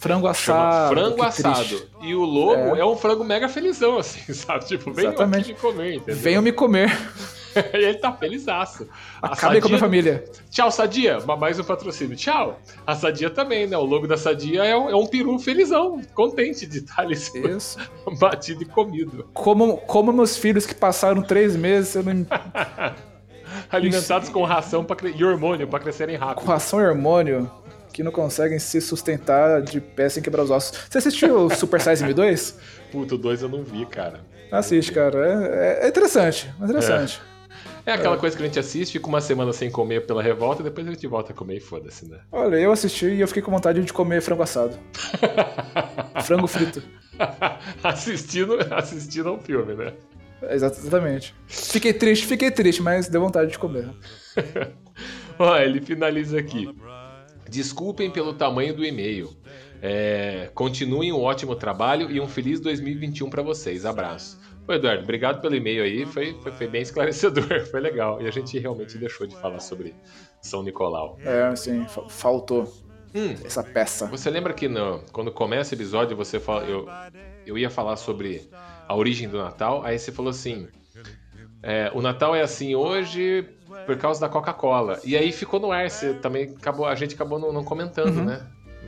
Frango 0.00 0.26
assado. 0.26 0.94
frango 0.94 1.22
assado. 1.22 1.54
triste. 1.64 1.86
E 2.00 2.14
o 2.14 2.24
logo 2.24 2.74
é. 2.76 2.80
É. 2.80 2.84
um 2.84 2.96
frango 2.96 3.22
mega 3.22 3.48
felizão, 3.48 3.98
assim, 3.98 4.20
sabe? 4.32 4.64
Tipo, 4.64 4.92
vem 4.92 5.06
aqui 5.06 5.14
Exatamente. 5.16 5.48
me 5.48 5.54
comer, 5.58 5.94
entendeu? 5.94 6.16
Venham 6.16 6.42
me 6.42 6.52
comer. 6.52 6.90
e 7.74 7.76
ele 7.76 7.98
tá 7.98 8.10
felizaço. 8.12 8.88
A 9.20 9.34
Acabem 9.34 9.60
com 9.60 9.66
a 9.66 9.70
minha 9.70 9.80
família. 9.80 10.24
Tchau, 10.50 10.70
Sadia. 10.70 11.18
Ma- 11.26 11.36
Mais 11.36 11.58
um 11.58 11.64
patrocínio. 11.64 12.16
Tchau. 12.16 12.58
A 12.86 12.94
Sadia 12.94 13.28
também, 13.28 13.66
né? 13.66 13.76
O 13.76 13.84
logo 13.84 14.06
da 14.06 14.16
Sadia 14.16 14.64
é 14.64 14.74
um, 14.76 14.88
é 14.88 14.96
um 14.96 15.06
peru 15.06 15.38
felizão, 15.38 16.00
contente 16.14 16.64
de 16.66 16.78
estar 16.78 17.02
ali 17.02 17.14
Isso. 17.14 17.76
batido 18.18 18.62
e 18.62 18.66
comido. 18.66 19.28
Como, 19.34 19.76
como 19.78 20.12
meus 20.12 20.36
filhos 20.36 20.64
que 20.64 20.74
passaram 20.74 21.20
três 21.22 21.54
meses 21.56 21.90
sendo 21.90 22.26
Alimentados 23.70 24.28
com 24.28 24.44
ração 24.44 24.84
pra 24.84 24.96
e 25.10 25.24
hormônio 25.24 25.66
pra 25.66 25.78
crescerem 25.80 26.16
rápido. 26.16 26.44
com 26.44 26.50
ração 26.50 26.80
e 26.80 26.86
hormônio 26.86 27.50
que 27.92 28.02
não 28.02 28.12
conseguem 28.12 28.58
se 28.58 28.80
sustentar 28.80 29.62
de 29.62 29.80
pé 29.80 30.08
sem 30.08 30.22
quebrar 30.22 30.42
os 30.44 30.50
ossos. 30.50 30.78
Você 30.88 30.98
assistiu 30.98 31.46
o 31.46 31.50
Super 31.50 31.80
Size 31.80 32.04
Me 32.04 32.14
2? 32.14 32.58
Puta, 32.92 33.14
o 33.14 33.18
2 33.18 33.42
eu 33.42 33.48
não 33.48 33.62
vi, 33.62 33.84
cara. 33.86 34.20
Assiste, 34.50 34.92
cara. 34.92 35.18
É, 35.26 35.82
é- 35.82 35.86
é 35.86 35.88
interessante. 35.88 36.52
É 36.60 36.64
interessante. 36.64 37.20
É 37.86 37.92
aquela 37.92 38.16
coisa 38.18 38.36
que 38.36 38.42
a 38.42 38.46
gente 38.46 38.58
assiste, 38.58 38.92
fica 38.92 39.06
uma 39.06 39.20
semana 39.20 39.52
sem 39.52 39.70
comer 39.70 40.06
pela 40.06 40.22
revolta, 40.22 40.60
e 40.60 40.64
depois 40.64 40.86
a 40.86 40.90
gente 40.90 41.06
volta 41.06 41.32
a 41.32 41.34
comer 41.34 41.56
e 41.56 41.60
foda-se, 41.60 42.08
né? 42.08 42.18
Olha, 42.30 42.56
eu 42.56 42.70
assisti 42.70 43.06
e 43.06 43.20
eu 43.20 43.26
fiquei 43.26 43.42
com 43.42 43.50
vontade 43.50 43.82
de 43.82 43.92
comer 43.92 44.20
frango 44.20 44.42
assado. 44.42 44.76
frango 46.22 46.46
frito. 46.46 46.82
assistindo, 47.82 48.56
assistindo 48.70 49.30
ao 49.30 49.38
filme, 49.40 49.74
né? 49.74 49.92
Exa- 50.50 50.66
Exatamente. 50.66 51.34
Fiquei 51.46 51.92
triste, 51.92 52.26
fiquei 52.26 52.50
triste, 52.50 52.82
mas 52.82 53.08
deu 53.08 53.20
vontade 53.20 53.50
de 53.50 53.58
comer. 53.58 53.88
Ó, 55.38 55.56
ele 55.56 55.80
finaliza 55.80 56.38
aqui. 56.38 56.68
Desculpem 57.50 58.10
pelo 58.10 58.32
tamanho 58.32 58.72
do 58.74 58.84
e-mail. 58.84 59.30
É, 59.82 60.50
continuem 60.54 61.12
um 61.12 61.20
ótimo 61.20 61.56
trabalho 61.56 62.10
e 62.10 62.20
um 62.20 62.28
feliz 62.28 62.60
2021 62.60 63.28
pra 63.28 63.42
vocês. 63.42 63.84
Abraço. 63.84 64.38
Ô, 64.68 64.72
Eduardo, 64.72 65.02
obrigado 65.02 65.40
pelo 65.40 65.54
e-mail 65.56 65.82
aí. 65.82 66.06
Foi, 66.06 66.34
foi, 66.42 66.52
foi 66.52 66.68
bem 66.68 66.82
esclarecedor, 66.82 67.66
foi 67.70 67.80
legal. 67.80 68.22
E 68.22 68.28
a 68.28 68.30
gente 68.30 68.58
realmente 68.58 68.96
deixou 68.98 69.26
de 69.26 69.34
falar 69.36 69.58
sobre 69.60 69.94
São 70.40 70.62
Nicolau. 70.62 71.18
É, 71.24 71.52
fa- 71.88 72.08
faltou 72.08 72.72
Hum, 73.12 73.34
essa 73.44 73.64
peça. 73.64 74.06
você 74.06 74.30
lembra 74.30 74.52
que 74.52 74.68
no- 74.68 75.00
quando 75.12 75.32
começa 75.32 75.74
o 75.74 75.76
episódio 75.76 76.16
você 76.16 76.38
fala, 76.38 76.62
eu, 76.64 76.86
eu 77.44 77.58
ia 77.58 77.68
falar 77.68 77.96
sobre 77.96 78.48
a 78.86 78.94
origem 78.94 79.28
do 79.28 79.38
Natal, 79.38 79.82
aí 79.84 79.98
você 79.98 80.12
falou 80.12 80.30
assim: 80.30 80.68
é, 81.62 81.90
o 81.94 82.00
Natal 82.02 82.34
é 82.34 82.42
assim 82.42 82.74
hoje 82.74 83.46
por 83.86 83.96
causa 83.96 84.20
da 84.20 84.28
Coca-Cola. 84.28 84.98
E 85.04 85.16
aí 85.16 85.30
ficou 85.32 85.60
no 85.60 85.70
ar, 85.72 85.88
você 85.90 86.14
também 86.14 86.54
acabou, 86.58 86.86
a 86.86 86.94
gente 86.94 87.14
acabou 87.14 87.38
não, 87.38 87.52
não 87.52 87.64
comentando, 87.64 88.16
Uhum. 88.18 88.24
né? 88.24 88.40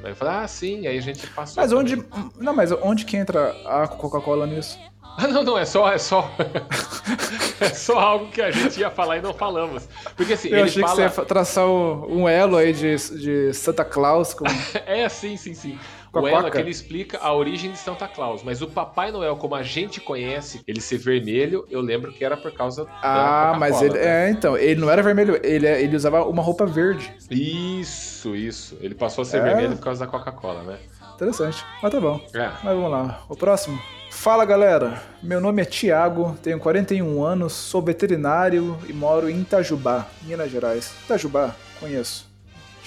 Aí 0.05 0.14
falei, 0.14 0.35
ah, 0.35 0.49
sim, 0.49 0.87
aí 0.87 0.99
a 0.99 1.00
gente 1.00 1.25
passou. 1.29 1.62
Mas 1.62 1.73
onde. 1.73 1.97
também. 1.97 2.31
Não, 2.41 2.52
mas 2.52 2.73
onde 2.73 3.05
que 3.05 3.17
entra 3.17 3.55
a 3.64 3.87
Coca-Cola 3.87 4.47
nisso? 4.49 4.76
Ah, 5.17 5.29
não, 5.29 5.45
não, 5.45 5.57
é 5.59 5.64
só, 5.64 5.93
é 5.93 5.99
só. 5.99 6.29
é 7.61 7.69
só 7.69 7.99
algo 7.99 8.29
que 8.31 8.41
a 8.43 8.50
gente 8.50 8.81
ia 8.81 8.91
falar 8.91 9.19
e 9.19 9.23
não 9.23 9.33
falamos. 9.35 9.88
Porque 10.17 10.33
assim, 10.33 10.49
Eu 10.49 10.59
ele 10.59 10.62
achei 10.69 10.83
fala. 10.83 11.09
que 11.09 11.14
você 11.14 11.21
ia 11.21 11.26
traçar 11.26 11.67
um, 11.67 12.23
um 12.23 12.29
elo 12.29 12.57
aí 12.57 12.73
de, 12.73 12.97
de 12.97 13.52
Santa 13.55 13.85
Claus 13.85 14.35
com. 14.35 14.45
É, 14.87 15.09
sim, 15.09 15.37
sim, 15.37 15.55
sim. 15.55 15.79
O 16.12 16.28
elo 16.28 16.47
é 16.47 16.50
que 16.50 16.59
ele 16.59 16.71
explica 16.71 17.19
a 17.19 17.33
origem 17.35 17.71
de 17.73 17.78
Santa 17.78 18.07
Claus, 18.07 18.42
mas 18.42 18.61
o 18.61 18.69
Papai 18.69 19.11
Noel, 19.11 19.37
como 19.37 19.54
a 19.54 19.62
gente 19.62 20.00
conhece, 20.00 20.61
ele 20.66 20.81
ser 20.81 20.99
vermelho, 20.99 21.66
eu 21.71 21.81
lembro 21.81 22.12
que 22.12 22.25
era 22.25 22.37
por 22.37 22.52
causa 22.52 22.87
Ah, 23.02 23.52
da 23.52 23.59
mas 23.59 23.76
Coca-Cola, 23.76 23.99
ele. 23.99 24.07
né? 24.07 24.26
É, 24.26 24.31
então, 24.31 24.57
ele 24.57 24.81
não 24.81 24.90
era 24.90 25.02
vermelho, 25.02 25.40
ele, 25.42 25.66
é, 25.66 25.81
ele 25.83 25.97
usava 25.97 26.25
uma 26.25 26.42
roupa 26.42 26.66
verde. 26.66 27.12
Isso, 27.31 28.35
isso. 28.37 28.76
Ele 28.81 28.95
passou 28.95 29.23
a 29.23 29.25
ser 29.25 29.38
É. 29.38 29.42
vermelho 29.42 29.76
por 29.76 29.85
causa 29.85 30.04
da 30.04 30.11
Coca-Cola, 30.11 30.62
né? 30.62 30.78
Interessante. 31.14 31.64
Mas 31.83 31.92
tá 31.92 32.00
bom. 32.00 32.21
É. 32.35 32.49
Mas 32.62 32.75
vamos 32.75 32.90
lá. 32.90 33.23
O 33.28 33.37
próximo. 33.37 33.81
Fala 34.11 34.45
galera, 34.45 35.02
meu 35.23 35.40
nome 35.40 35.62
é 35.62 35.64
Tiago, 35.64 36.37
tenho 36.42 36.59
41 36.59 37.25
anos, 37.25 37.52
sou 37.54 37.81
veterinário 37.81 38.76
e 38.87 38.92
moro 38.92 39.31
em 39.31 39.40
Itajubá, 39.40 40.07
Minas 40.23 40.50
Gerais. 40.50 40.92
Itajubá, 41.04 41.54
conheço. 41.81 42.31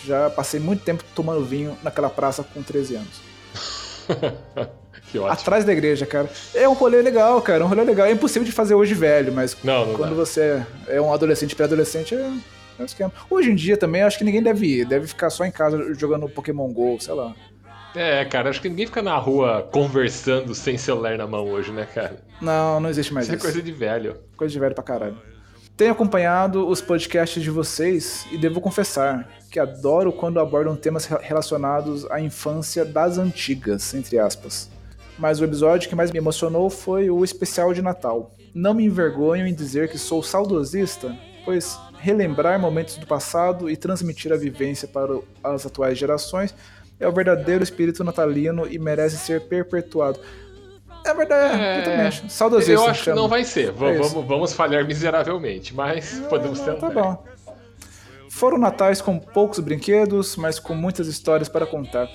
Já 0.06 0.30
passei 0.30 0.60
muito 0.60 0.84
tempo 0.84 1.04
tomando 1.16 1.44
vinho 1.44 1.78
naquela 1.84 2.10
praça 2.10 2.44
com 2.44 2.62
13 2.62 2.96
anos. 2.96 3.22
que 5.12 5.18
ótimo. 5.20 5.28
Atrás 5.34 5.66
da 5.66 5.74
igreja, 5.74 6.06
cara. 6.06 6.30
É 6.54 6.68
um 6.68 6.74
rolê 6.74 7.02
legal, 7.02 7.42
cara. 7.42 7.64
É 7.64 7.66
um 7.66 7.70
rolê 7.70 7.84
legal. 7.84 8.06
É 8.08 8.12
impossível 8.12 8.44
de 8.46 8.52
fazer 8.52 8.76
hoje 8.76 8.94
velho, 8.94 9.34
mas 9.34 9.58
Não, 9.64 9.86
não 9.88 9.96
quando 9.96 10.12
dá. 10.12 10.16
você 10.16 10.64
é 10.88 11.02
um 11.02 11.14
adolescente, 11.14 11.56
pré-adolescente, 11.56 12.14
é, 12.16 12.20
é 12.80 12.82
um 12.82 12.86
esquema. 12.86 13.12
Hoje 13.30 13.52
em 13.52 13.56
dia 13.56 13.78
também, 13.78 14.04
acho 14.04 14.18
que 14.18 14.24
ninguém 14.24 14.44
deve 14.44 14.66
ir. 14.68 14.86
Deve 14.86 15.08
ficar 15.08 15.30
só 15.30 15.44
em 15.46 15.52
casa 15.52 15.94
jogando 15.96 16.30
Pokémon 16.30 16.72
GO, 16.72 16.98
sei 17.00 17.14
lá. 17.14 17.34
É, 17.96 18.26
cara, 18.26 18.50
acho 18.50 18.62
que 18.62 18.68
ninguém 18.68 18.86
fica 18.88 19.02
na 19.02 19.18
rua 19.18 19.68
conversando 19.72 20.54
sem 20.54 20.78
celular 20.78 21.18
na 21.18 21.26
mão 21.26 21.46
hoje, 21.50 21.72
né, 21.72 21.88
cara? 21.94 22.18
Não, 22.42 22.80
não 22.82 22.90
existe 22.90 23.14
mais 23.14 23.26
Isso 23.26 23.34
é 23.34 23.38
isso. 23.38 23.46
coisa 23.46 23.62
de 23.62 23.72
velho. 23.72 24.18
Coisa 24.36 24.52
de 24.52 24.60
velho 24.60 24.76
pra 24.76 24.84
caralho. 24.84 25.18
Tenho 25.78 25.92
acompanhado 25.92 26.66
os 26.68 26.80
podcasts 26.80 27.44
de 27.44 27.50
vocês 27.50 28.26
e 28.32 28.38
devo 28.38 28.62
confessar 28.62 29.30
que 29.52 29.60
adoro 29.60 30.14
quando 30.14 30.40
abordam 30.40 30.74
temas 30.74 31.06
re- 31.06 31.18
relacionados 31.22 32.10
à 32.10 32.22
infância 32.22 32.86
das 32.86 33.18
antigas, 33.18 33.94
entre 33.94 34.18
aspas. 34.18 34.70
Mas 35.20 35.42
o 35.42 35.44
episódio 35.44 35.90
que 35.90 35.96
mais 35.96 36.12
me 36.12 36.18
emocionou 36.18 36.70
foi 36.70 37.10
o 37.10 37.24
especial 37.26 37.74
de 37.74 37.82
Natal. 37.82 38.32
Não 38.54 38.74
me 38.74 38.86
envergonho 38.86 39.46
em 39.46 39.54
dizer 39.54 39.90
que 39.90 39.98
sou 39.98 40.24
saudosista, 40.24 41.14
pois 41.44 41.78
relembrar 42.00 42.58
momentos 42.58 42.96
do 42.96 43.06
passado 43.06 43.70
e 43.70 43.76
transmitir 43.76 44.32
a 44.32 44.38
vivência 44.38 44.88
para 44.88 45.20
as 45.44 45.66
atuais 45.66 45.98
gerações 45.98 46.56
é 46.98 47.06
o 47.06 47.12
verdadeiro 47.12 47.64
espírito 47.64 48.02
natalino 48.02 48.66
e 48.66 48.80
merece 48.80 49.18
ser 49.18 49.42
perpetuado. 49.42 50.20
É 51.06 51.14
verdade, 51.14 51.62
É, 51.62 51.78
exatamente. 51.82 52.34
Saudosista. 52.34 52.72
Eu 52.74 52.86
acho 52.88 53.00
que 53.00 53.06
chama. 53.06 53.22
não 53.22 53.28
vai 53.28 53.44
ser. 53.44 53.72
Va- 53.72 53.92
É 53.92 53.98
vamos, 53.98 54.28
vamos 54.28 54.54
falhar 54.54 54.84
miseravelmente, 54.86 55.74
mas 55.76 56.20
podemos 56.30 56.60
tentar. 56.60 56.90
Tá 56.90 56.90
bom. 56.90 57.24
Foram 58.30 58.58
natais 58.58 59.02
com 59.02 59.18
poucos 59.18 59.60
brinquedos, 59.60 60.36
mas 60.36 60.60
com 60.60 60.74
muitas 60.76 61.08
histórias 61.08 61.48
para 61.48 61.66
contar. 61.66 62.10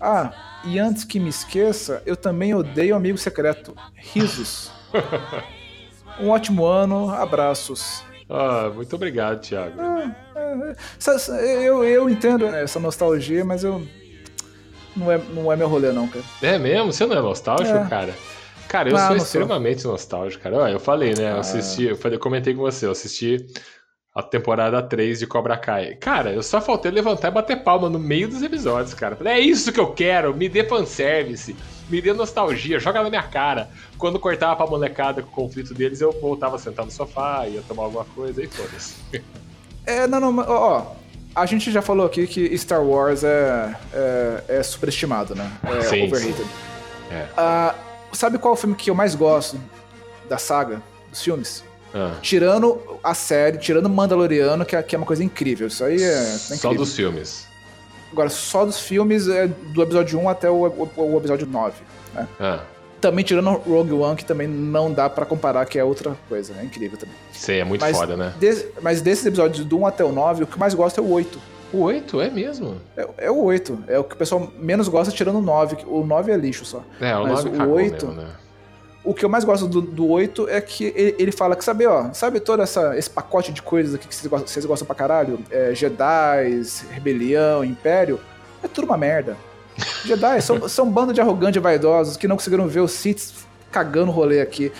Ah, 0.00 0.60
e 0.64 0.78
antes 0.78 1.02
que 1.04 1.18
me 1.18 1.28
esqueça, 1.30 2.02
eu 2.06 2.16
também 2.16 2.54
odeio 2.54 2.94
amigo 2.94 3.18
secreto. 3.18 3.74
Risos. 3.94 4.70
Um 6.18 6.30
ótimo 6.30 6.64
ano, 6.64 7.10
abraços. 7.10 8.02
Ah, 8.26 8.70
muito 8.74 8.96
obrigado, 8.96 9.40
Thiago. 9.42 9.76
Sa- 10.98 11.18
sa- 11.18 11.36
Eu, 11.42 11.84
eu 11.84 12.08
entendo 12.08 12.46
essa 12.46 12.80
nostalgia, 12.80 13.44
mas 13.44 13.62
eu. 13.64 13.86
Não 14.96 15.12
é, 15.12 15.18
não 15.34 15.52
é 15.52 15.56
meu 15.56 15.68
rolê, 15.68 15.92
não, 15.92 16.08
cara. 16.08 16.24
É 16.42 16.58
mesmo? 16.58 16.92
Você 16.92 17.04
não 17.06 17.16
é 17.16 17.20
nostálgico, 17.20 17.76
É. 17.78 17.86
cara? 17.88 18.14
Cara, 18.68 18.88
eu 18.90 18.96
Ah, 18.96 19.00
sou 19.00 19.08
não 19.10 19.16
sou. 19.18 19.24
extremamente 19.26 19.84
nostálgico, 19.86 20.42
cara. 20.42 20.56
Ó, 20.56 20.68
eu 20.68 20.80
falei, 20.80 21.14
né? 21.14 21.32
Eu 21.32 21.38
assisti, 21.40 21.84
eu 21.84 21.96
falei, 21.96 22.16
eu 22.16 22.20
comentei 22.20 22.52
com 22.54 22.62
você, 22.62 22.86
eu 22.86 22.90
assisti 22.90 23.46
a 24.14 24.22
temporada 24.22 24.82
3 24.82 25.18
de 25.20 25.26
Cobra 25.26 25.56
Kai. 25.56 25.94
Cara, 25.96 26.32
eu 26.32 26.42
só 26.42 26.60
faltei 26.60 26.90
levantar 26.90 27.28
e 27.28 27.30
bater 27.30 27.62
palma 27.62 27.88
no 27.90 27.98
meio 27.98 28.26
dos 28.28 28.42
episódios, 28.42 28.94
cara. 28.94 29.14
Falei, 29.14 29.34
é 29.34 29.40
isso 29.40 29.70
que 29.72 29.78
eu 29.78 29.92
quero, 29.92 30.34
me 30.34 30.48
dê 30.48 30.64
fanservice, 30.64 31.54
me 31.90 32.00
dê 32.00 32.12
nostalgia, 32.14 32.80
joga 32.80 33.02
na 33.02 33.10
minha 33.10 33.22
cara. 33.22 33.68
Quando 33.98 34.18
cortava 34.18 34.56
pra 34.56 34.66
molecada 34.66 35.22
com 35.22 35.28
o 35.28 35.32
conflito 35.46 35.74
deles, 35.74 36.00
eu 36.00 36.10
voltava 36.12 36.56
a 36.56 36.58
sentar 36.58 36.84
no 36.86 36.90
sofá, 36.90 37.46
ia 37.46 37.62
tomar 37.68 37.84
alguma 37.84 38.04
coisa 38.06 38.42
e 38.42 38.46
foda-se. 38.48 38.94
É, 39.84 40.06
não, 40.08 40.18
não, 40.18 40.38
ó, 40.48 40.82
a 41.36 41.46
gente 41.46 41.70
já 41.70 41.82
falou 41.82 42.06
aqui 42.06 42.26
que 42.26 42.56
Star 42.58 42.82
Wars 42.82 43.22
é, 43.22 43.76
é, 43.92 44.44
é 44.48 44.62
superestimado, 44.62 45.34
né? 45.34 45.50
É 45.64 45.80
Sim, 45.82 46.06
overrated. 46.06 46.46
É. 47.10 47.26
Ah, 47.36 47.74
sabe 48.12 48.38
qual 48.38 48.54
é 48.54 48.56
o 48.56 48.60
filme 48.60 48.74
que 48.74 48.90
eu 48.90 48.94
mais 48.94 49.14
gosto 49.14 49.60
da 50.28 50.38
saga, 50.38 50.82
dos 51.10 51.22
filmes? 51.22 51.62
Ah, 51.94 52.14
Tirando 52.20 52.80
a 53.04 53.14
série, 53.14 53.58
tirando 53.58 53.88
Mandaloriano, 53.88 54.64
que 54.64 54.74
é, 54.74 54.82
que 54.82 54.94
é 54.94 54.98
uma 54.98 55.06
coisa 55.06 55.22
incrível. 55.22 55.68
Isso 55.68 55.84
aí 55.84 56.02
é, 56.02 56.06
é 56.06 56.24
só 56.24 56.54
incrível. 56.54 56.76
dos 56.78 56.96
filmes. 56.96 57.46
Agora, 58.10 58.28
só 58.30 58.64
dos 58.64 58.80
filmes, 58.80 59.28
é 59.28 59.46
do 59.46 59.82
episódio 59.82 60.18
1 60.18 60.28
até 60.28 60.48
o, 60.50 60.64
o- 60.66 60.90
o 61.14 61.18
episódio 61.18 61.46
9. 61.46 61.74
Né? 62.14 62.26
Ah, 62.40 62.60
Também 63.00 63.24
tirando 63.24 63.50
Rogue 63.50 63.92
One, 63.92 64.16
que 64.16 64.24
também 64.24 64.48
não 64.48 64.90
dá 64.92 65.08
pra 65.08 65.26
comparar, 65.26 65.64
que 65.66 65.78
é 65.78 65.84
outra 65.84 66.16
coisa. 66.28 66.54
É 66.58 66.64
incrível 66.64 66.98
também. 66.98 67.14
sei, 67.32 67.60
é 67.60 67.64
muito 67.64 67.80
Mas, 67.82 67.96
foda, 67.96 68.16
né? 68.16 68.32
des- 68.38 68.66
mas 68.82 69.00
desses 69.02 69.24
episódios 69.26 69.64
do 69.64 69.78
1 69.78 69.86
até 69.86 70.02
o 70.04 70.10
9, 70.12 70.44
o 70.44 70.46
que 70.46 70.54
eu 70.54 70.58
mais 70.58 70.74
gosto 70.74 70.98
é 70.98 71.02
o 71.02 71.10
8. 71.10 71.38
O 71.72 71.82
8 71.82 72.20
é 72.20 72.30
mesmo. 72.30 72.76
É, 72.96 73.08
é 73.18 73.30
o 73.30 73.42
8. 73.42 73.78
É 73.88 73.98
o 73.98 74.04
que 74.04 74.14
o 74.14 74.18
pessoal 74.18 74.50
menos 74.58 74.88
gosta, 74.88 75.12
tirando 75.12 75.38
o 75.38 75.42
9. 75.42 75.76
que 75.76 75.84
O 75.86 76.04
9 76.06 76.32
é 76.32 76.36
lixo 76.36 76.64
só. 76.64 76.82
É, 77.00 77.14
o 77.16 77.24
Mas 77.24 77.44
9 77.44 77.48
o 77.48 77.52
cagou 77.58 77.74
oito- 77.74 78.06
mesmo, 78.06 78.22
né? 78.22 78.28
O 79.04 79.14
que 79.14 79.24
eu 79.24 79.28
mais 79.28 79.44
gosto 79.44 79.68
do, 79.68 79.80
do 79.80 80.08
8 80.08 80.48
é 80.48 80.60
que 80.60 80.92
ele, 80.96 81.14
ele 81.18 81.30
fala 81.32 81.54
que, 81.54 81.64
sabe, 81.64 81.86
ó, 81.86 82.12
sabe 82.12 82.40
todo 82.40 82.60
essa, 82.62 82.96
esse 82.98 83.08
pacote 83.08 83.52
de 83.52 83.62
coisas 83.62 83.94
aqui 83.94 84.08
que 84.08 84.14
vocês 84.14 84.26
gostam, 84.26 84.48
vocês 84.48 84.64
gostam 84.64 84.84
pra 84.86 84.96
caralho? 84.96 85.38
É, 85.48 85.72
Jedi, 85.74 86.62
Rebelião, 86.90 87.62
Império, 87.64 88.18
é 88.64 88.66
tudo 88.68 88.84
uma 88.86 88.96
merda. 88.96 89.36
Jedi 90.04 90.40
são, 90.40 90.68
são 90.68 90.86
um 90.86 90.90
bando 90.90 91.12
de 91.12 91.20
arrogantes 91.20 91.56
e 91.56 91.60
vaidosos 91.60 92.16
que 92.16 92.26
não 92.26 92.36
conseguiram 92.36 92.66
ver 92.66 92.80
os 92.80 92.92
Sith 92.92 93.34
cagando 93.70 94.10
o 94.10 94.14
rolê 94.14 94.40
aqui. 94.40 94.72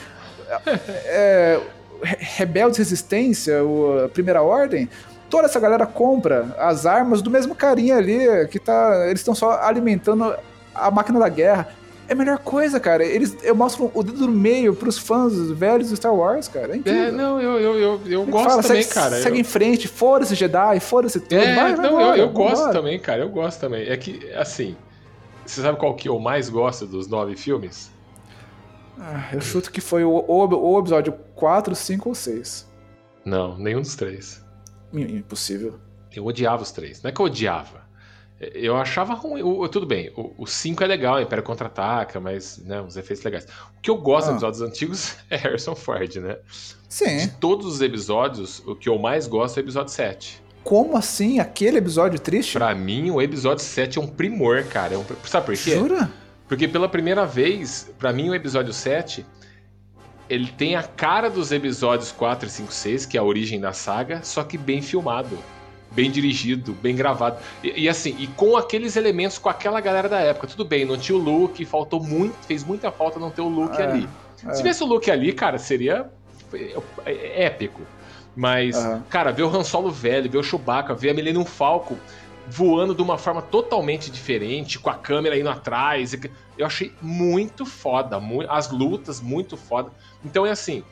É, 1.04 1.60
Re- 2.02 2.18
Rebeldes 2.20 2.78
Resistência, 2.78 3.64
o, 3.64 4.08
Primeira 4.12 4.42
Ordem, 4.42 4.88
toda 5.28 5.46
essa 5.46 5.60
galera 5.60 5.86
compra 5.86 6.54
as 6.58 6.86
armas 6.86 7.20
do 7.20 7.30
mesmo 7.30 7.54
carinha 7.54 7.96
ali, 7.96 8.18
que 8.50 8.58
tá. 8.58 9.06
Eles 9.06 9.20
estão 9.20 9.34
só 9.34 9.60
alimentando 9.62 10.34
a 10.74 10.90
máquina 10.90 11.18
da 11.18 11.28
guerra. 11.28 11.68
É 12.08 12.12
a 12.12 12.16
melhor 12.16 12.38
coisa, 12.38 12.78
cara. 12.78 13.04
Eles 13.04 13.36
eu 13.42 13.54
mostro 13.54 13.90
o 13.92 14.02
dedo 14.02 14.26
no 14.26 14.32
meio 14.32 14.76
pros 14.76 14.96
fãs 14.96 15.50
velhos 15.50 15.90
do 15.90 15.96
Star 15.96 16.14
Wars, 16.14 16.46
cara. 16.46 16.74
É 16.74 16.76
incrível. 16.76 17.02
É, 17.02 17.10
não, 17.10 17.40
eu, 17.40 17.58
eu, 17.58 17.76
eu, 17.76 18.00
eu 18.06 18.24
gosto 18.24 18.48
fala, 18.48 18.62
também, 18.62 18.82
segue, 18.82 18.94
cara. 18.94 19.16
Segue 19.16 19.36
eu... 19.36 19.40
em 19.40 19.44
frente, 19.44 19.88
foda-se 19.88 20.36
Jedi, 20.36 20.78
foda-se 20.78 21.18
tudo. 21.18 21.34
É, 21.34 21.54
vai, 21.54 21.74
não, 21.74 22.00
eu, 22.00 22.14
eu 22.14 22.28
gosto 22.28 22.70
também, 22.70 22.96
cara. 23.00 23.22
Eu 23.22 23.28
gosto 23.28 23.58
também. 23.58 23.88
É 23.88 23.96
que, 23.96 24.32
assim, 24.34 24.76
você 25.50 25.62
sabe 25.62 25.78
qual 25.78 25.94
que 25.94 26.08
eu 26.08 26.18
mais 26.18 26.48
gosto 26.48 26.86
dos 26.86 27.06
nove 27.06 27.36
filmes? 27.36 27.90
Ah, 28.98 29.28
eu 29.32 29.40
chuto 29.40 29.70
que 29.70 29.80
foi 29.80 30.04
o, 30.04 30.10
o, 30.10 30.74
o 30.74 30.78
episódio 30.78 31.12
4, 31.34 31.74
5 31.74 32.08
ou 32.08 32.14
6. 32.14 32.66
Não, 33.24 33.56
nenhum 33.58 33.80
dos 33.80 33.94
três. 33.94 34.44
Impossível. 34.92 35.78
Eu 36.14 36.24
odiava 36.24 36.62
os 36.62 36.70
três. 36.70 37.02
Não 37.02 37.10
é 37.10 37.12
que 37.12 37.20
eu 37.20 37.26
odiava. 37.26 37.84
Eu 38.38 38.76
achava 38.76 39.14
ruim. 39.14 39.42
O, 39.42 39.66
tudo 39.68 39.86
bem, 39.86 40.12
o 40.14 40.46
5 40.46 40.82
é 40.82 40.86
legal, 40.86 41.20
Império 41.20 41.42
Contra-Ataca, 41.42 42.20
mas, 42.20 42.58
né, 42.58 42.80
os 42.82 42.96
efeitos 42.96 43.24
legais. 43.24 43.46
O 43.76 43.80
que 43.80 43.90
eu 43.90 43.96
gosto 43.96 44.28
Ah. 44.28 44.32
dos 44.32 44.42
episódios 44.42 44.62
antigos 44.62 45.16
é 45.30 45.36
Harrison 45.36 45.74
Ford, 45.74 46.16
né? 46.16 46.34
De 46.34 46.42
Sim. 46.88 47.28
todos 47.40 47.66
os 47.66 47.80
episódios, 47.80 48.62
o 48.66 48.74
que 48.76 48.88
eu 48.88 48.98
mais 48.98 49.26
gosto 49.26 49.58
é 49.58 49.60
o 49.60 49.64
episódio 49.64 49.92
7. 49.92 50.42
Como 50.66 50.96
assim? 50.96 51.38
Aquele 51.38 51.78
episódio 51.78 52.18
triste? 52.18 52.54
Pra 52.54 52.74
mim, 52.74 53.08
o 53.12 53.22
episódio 53.22 53.62
7 53.62 53.98
é 53.98 54.02
um 54.02 54.06
primor, 54.08 54.64
cara. 54.64 54.94
É 54.94 54.98
um... 54.98 55.04
Sabe 55.24 55.46
por 55.46 55.56
quê? 55.56 55.76
Jura? 55.76 56.10
Porque 56.48 56.66
pela 56.66 56.88
primeira 56.88 57.24
vez, 57.24 57.88
pra 57.96 58.12
mim, 58.12 58.30
o 58.30 58.34
episódio 58.34 58.72
7, 58.72 59.24
ele 60.28 60.48
tem 60.48 60.74
a 60.74 60.82
cara 60.82 61.30
dos 61.30 61.52
episódios 61.52 62.10
4 62.10 62.48
e 62.48 62.50
5 62.50 62.72
6, 62.72 63.06
que 63.06 63.16
é 63.16 63.20
a 63.20 63.22
origem 63.22 63.60
da 63.60 63.72
saga, 63.72 64.24
só 64.24 64.42
que 64.42 64.58
bem 64.58 64.82
filmado, 64.82 65.38
bem 65.92 66.10
dirigido, 66.10 66.72
bem 66.72 66.96
gravado. 66.96 67.38
E, 67.62 67.82
e 67.84 67.88
assim, 67.88 68.16
e 68.18 68.26
com 68.26 68.56
aqueles 68.56 68.96
elementos, 68.96 69.38
com 69.38 69.48
aquela 69.48 69.80
galera 69.80 70.08
da 70.08 70.18
época. 70.18 70.48
Tudo 70.48 70.64
bem, 70.64 70.84
não 70.84 70.98
tinha 70.98 71.16
o 71.16 71.20
Luke, 71.20 71.64
faltou 71.64 72.02
muito, 72.02 72.34
fez 72.44 72.64
muita 72.64 72.90
falta 72.90 73.20
não 73.20 73.30
ter 73.30 73.40
o 73.40 73.48
Luke 73.48 73.80
É, 73.80 73.84
ali. 73.86 74.08
é. 74.44 74.50
Se 74.50 74.56
tivesse 74.58 74.82
o 74.82 74.86
Luke 74.86 75.08
ali, 75.12 75.32
cara, 75.32 75.58
seria 75.58 76.10
é, 77.04 77.44
épico. 77.44 77.82
Mas, 78.36 78.76
Aham. 78.76 79.02
cara, 79.08 79.32
ver 79.32 79.44
o 79.44 79.48
Han 79.48 79.64
Solo 79.64 79.90
velho, 79.90 80.30
ver 80.30 80.36
o 80.38 80.42
Chewbacca, 80.42 80.94
ver 80.94 81.10
a 81.10 81.14
Millennium 81.14 81.44
Falcon 81.46 81.96
voando 82.48 82.94
de 82.94 83.02
uma 83.02 83.18
forma 83.18 83.42
totalmente 83.42 84.08
diferente, 84.10 84.78
com 84.78 84.88
a 84.90 84.94
câmera 84.94 85.36
indo 85.38 85.48
atrás. 85.48 86.14
Eu 86.56 86.66
achei 86.66 86.94
muito 87.00 87.64
foda. 87.66 88.20
mu- 88.20 88.44
as 88.48 88.70
lutas, 88.70 89.20
muito 89.20 89.56
foda. 89.56 89.90
Então 90.24 90.46
é 90.46 90.50
assim: 90.50 90.84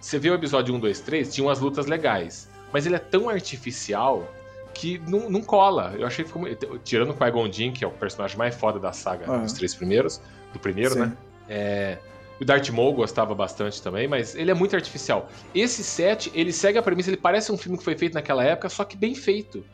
você 0.00 0.18
vê 0.18 0.30
o 0.30 0.34
episódio 0.34 0.72
1, 0.74 0.78
2, 0.78 1.00
3, 1.00 1.34
tinha 1.34 1.46
umas 1.46 1.58
lutas 1.60 1.86
legais. 1.86 2.48
Mas 2.72 2.86
ele 2.86 2.94
é 2.96 3.00
tão 3.00 3.28
artificial 3.28 4.26
que 4.72 4.98
não, 5.06 5.28
não 5.30 5.40
cola. 5.42 5.94
Eu 5.98 6.06
achei 6.06 6.24
que 6.24 6.28
ficou 6.28 6.42
muito. 6.42 6.78
Tirando 6.78 7.10
o 7.10 7.14
Qui-Gon 7.14 7.50
que 7.72 7.84
é 7.84 7.86
o 7.88 7.90
personagem 7.90 8.36
mais 8.38 8.54
foda 8.54 8.78
da 8.78 8.92
saga 8.92 9.26
Aham. 9.26 9.42
dos 9.42 9.52
três 9.52 9.74
primeiros, 9.74 10.20
do 10.52 10.58
primeiro, 10.58 10.94
Sim. 10.94 11.00
né? 11.00 11.16
É, 11.48 11.98
O 12.40 12.44
Darth 12.44 12.68
Maul 12.70 12.92
gostava 12.94 13.34
bastante 13.34 13.80
também, 13.80 14.08
mas 14.08 14.34
ele 14.34 14.50
é 14.50 14.54
muito 14.54 14.74
artificial. 14.74 15.28
Esse 15.54 15.84
set, 15.84 16.30
ele 16.34 16.52
segue 16.52 16.76
a 16.78 16.82
premissa, 16.82 17.10
ele 17.10 17.16
parece 17.16 17.52
um 17.52 17.56
filme 17.56 17.78
que 17.78 17.84
foi 17.84 17.96
feito 17.96 18.14
naquela 18.14 18.42
época, 18.44 18.68
só 18.68 18.84
que 18.84 18.96
bem 18.96 19.14
feito. 19.14 19.64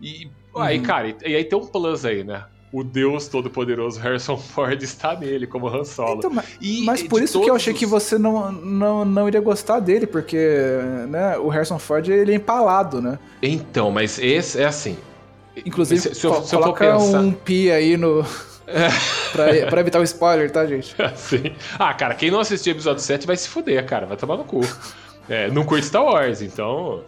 E 0.00 0.28
aí, 0.56 0.78
Uhum. 0.78 0.82
cara, 0.84 1.08
e, 1.08 1.16
e 1.26 1.34
aí 1.36 1.44
tem 1.44 1.58
um 1.58 1.66
plus 1.66 2.04
aí, 2.04 2.22
né? 2.22 2.44
O 2.72 2.82
Deus 2.82 3.28
Todo-Poderoso 3.28 3.98
Harrison 4.02 4.36
Ford 4.36 4.80
está 4.82 5.14
nele 5.18 5.46
como 5.46 5.68
Han 5.68 5.84
Solo. 5.84 6.18
Então, 6.18 6.30
mas, 6.30 6.56
E 6.60 6.82
mas 6.84 7.02
por 7.04 7.22
isso 7.22 7.40
que 7.40 7.48
eu 7.50 7.54
achei 7.54 7.72
que 7.74 7.86
você 7.86 8.16
não, 8.18 8.50
não, 8.52 9.04
não 9.04 9.28
iria 9.28 9.40
gostar 9.40 9.78
dele, 9.80 10.06
porque 10.06 10.36
né, 11.08 11.36
o 11.38 11.48
Harrison 11.48 11.78
Ford 11.78 12.08
ele 12.08 12.32
é 12.32 12.34
empalado, 12.36 13.00
né? 13.00 13.18
Então, 13.42 13.90
mas 13.90 14.18
esse 14.18 14.60
é 14.60 14.64
assim. 14.66 14.96
Inclusive, 15.64 16.00
Se- 16.00 16.14
se 16.16 16.26
eu- 16.26 16.34
se 16.42 16.54
eu 16.54 16.60
for 16.60 16.74
coloca 16.74 16.92
pensar- 16.92 17.20
um 17.20 17.32
pi 17.32 17.70
aí 17.70 17.96
no. 17.96 18.24
pra, 19.32 19.66
pra 19.70 19.80
evitar 19.80 20.00
o 20.00 20.04
spoiler, 20.04 20.50
tá, 20.50 20.66
gente? 20.66 20.94
Assim. 21.02 21.54
Ah, 21.78 21.92
cara, 21.94 22.14
quem 22.14 22.30
não 22.30 22.40
assistiu 22.40 22.72
o 22.72 22.76
episódio 22.76 23.02
7 23.02 23.26
vai 23.26 23.36
se 23.36 23.48
fuder, 23.48 23.84
cara. 23.86 24.06
Vai 24.06 24.16
tomar 24.16 24.36
no 24.36 24.44
cu. 24.44 24.60
É, 25.28 25.50
não 25.50 25.64
curte 25.64 25.86
Star 25.86 26.04
Wars, 26.04 26.42
então. 26.42 27.02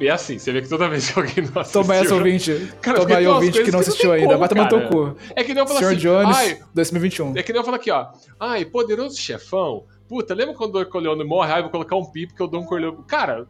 É 0.00 0.08
assim, 0.08 0.36
você 0.36 0.50
vê 0.50 0.62
que 0.62 0.68
toda 0.68 0.88
vez 0.88 1.10
que 1.10 1.18
alguém 1.18 1.44
não 1.44 1.60
assistiu. 1.60 1.82
Toma 1.82 1.94
essa, 1.94 2.14
ouvinte. 2.14 2.72
Cara, 2.80 2.98
Toma 3.06 3.16
aí, 3.16 3.26
ouvinte 3.26 3.52
que 3.52 3.58
não 3.58 3.64
que 3.64 3.72
não 3.72 3.80
assistiu 3.80 4.12
ainda. 4.12 4.36
Vai 4.36 4.48
tomar 4.48 4.68
teu 4.68 4.88
cu. 4.88 5.16
É 5.34 5.44
que 5.44 5.54
nem 5.54 5.62
eu 5.62 5.66
falo 5.66 5.78
Sr. 5.78 5.86
assim. 5.86 5.96
Jones, 5.96 6.36
Ai, 6.36 6.58
2021. 6.74 7.36
é 7.36 7.42
que 7.42 7.52
nem 7.52 7.60
eu 7.60 7.64
falo 7.64 7.76
aqui, 7.76 7.90
ó. 7.90 8.08
Ai, 8.38 8.64
poderoso 8.64 9.16
chefão. 9.16 9.84
Puta, 10.08 10.34
lembra 10.34 10.54
quando 10.54 10.76
o 10.76 10.84
Don 10.84 10.90
Corleone 10.90 11.24
morre? 11.24 11.52
Ai, 11.52 11.62
vou 11.62 11.70
colocar 11.70 11.96
um 11.96 12.04
pi 12.04 12.26
porque 12.26 12.42
o 12.42 12.46
Don 12.46 12.64
Corleone. 12.64 12.98
Cara, 13.06 13.46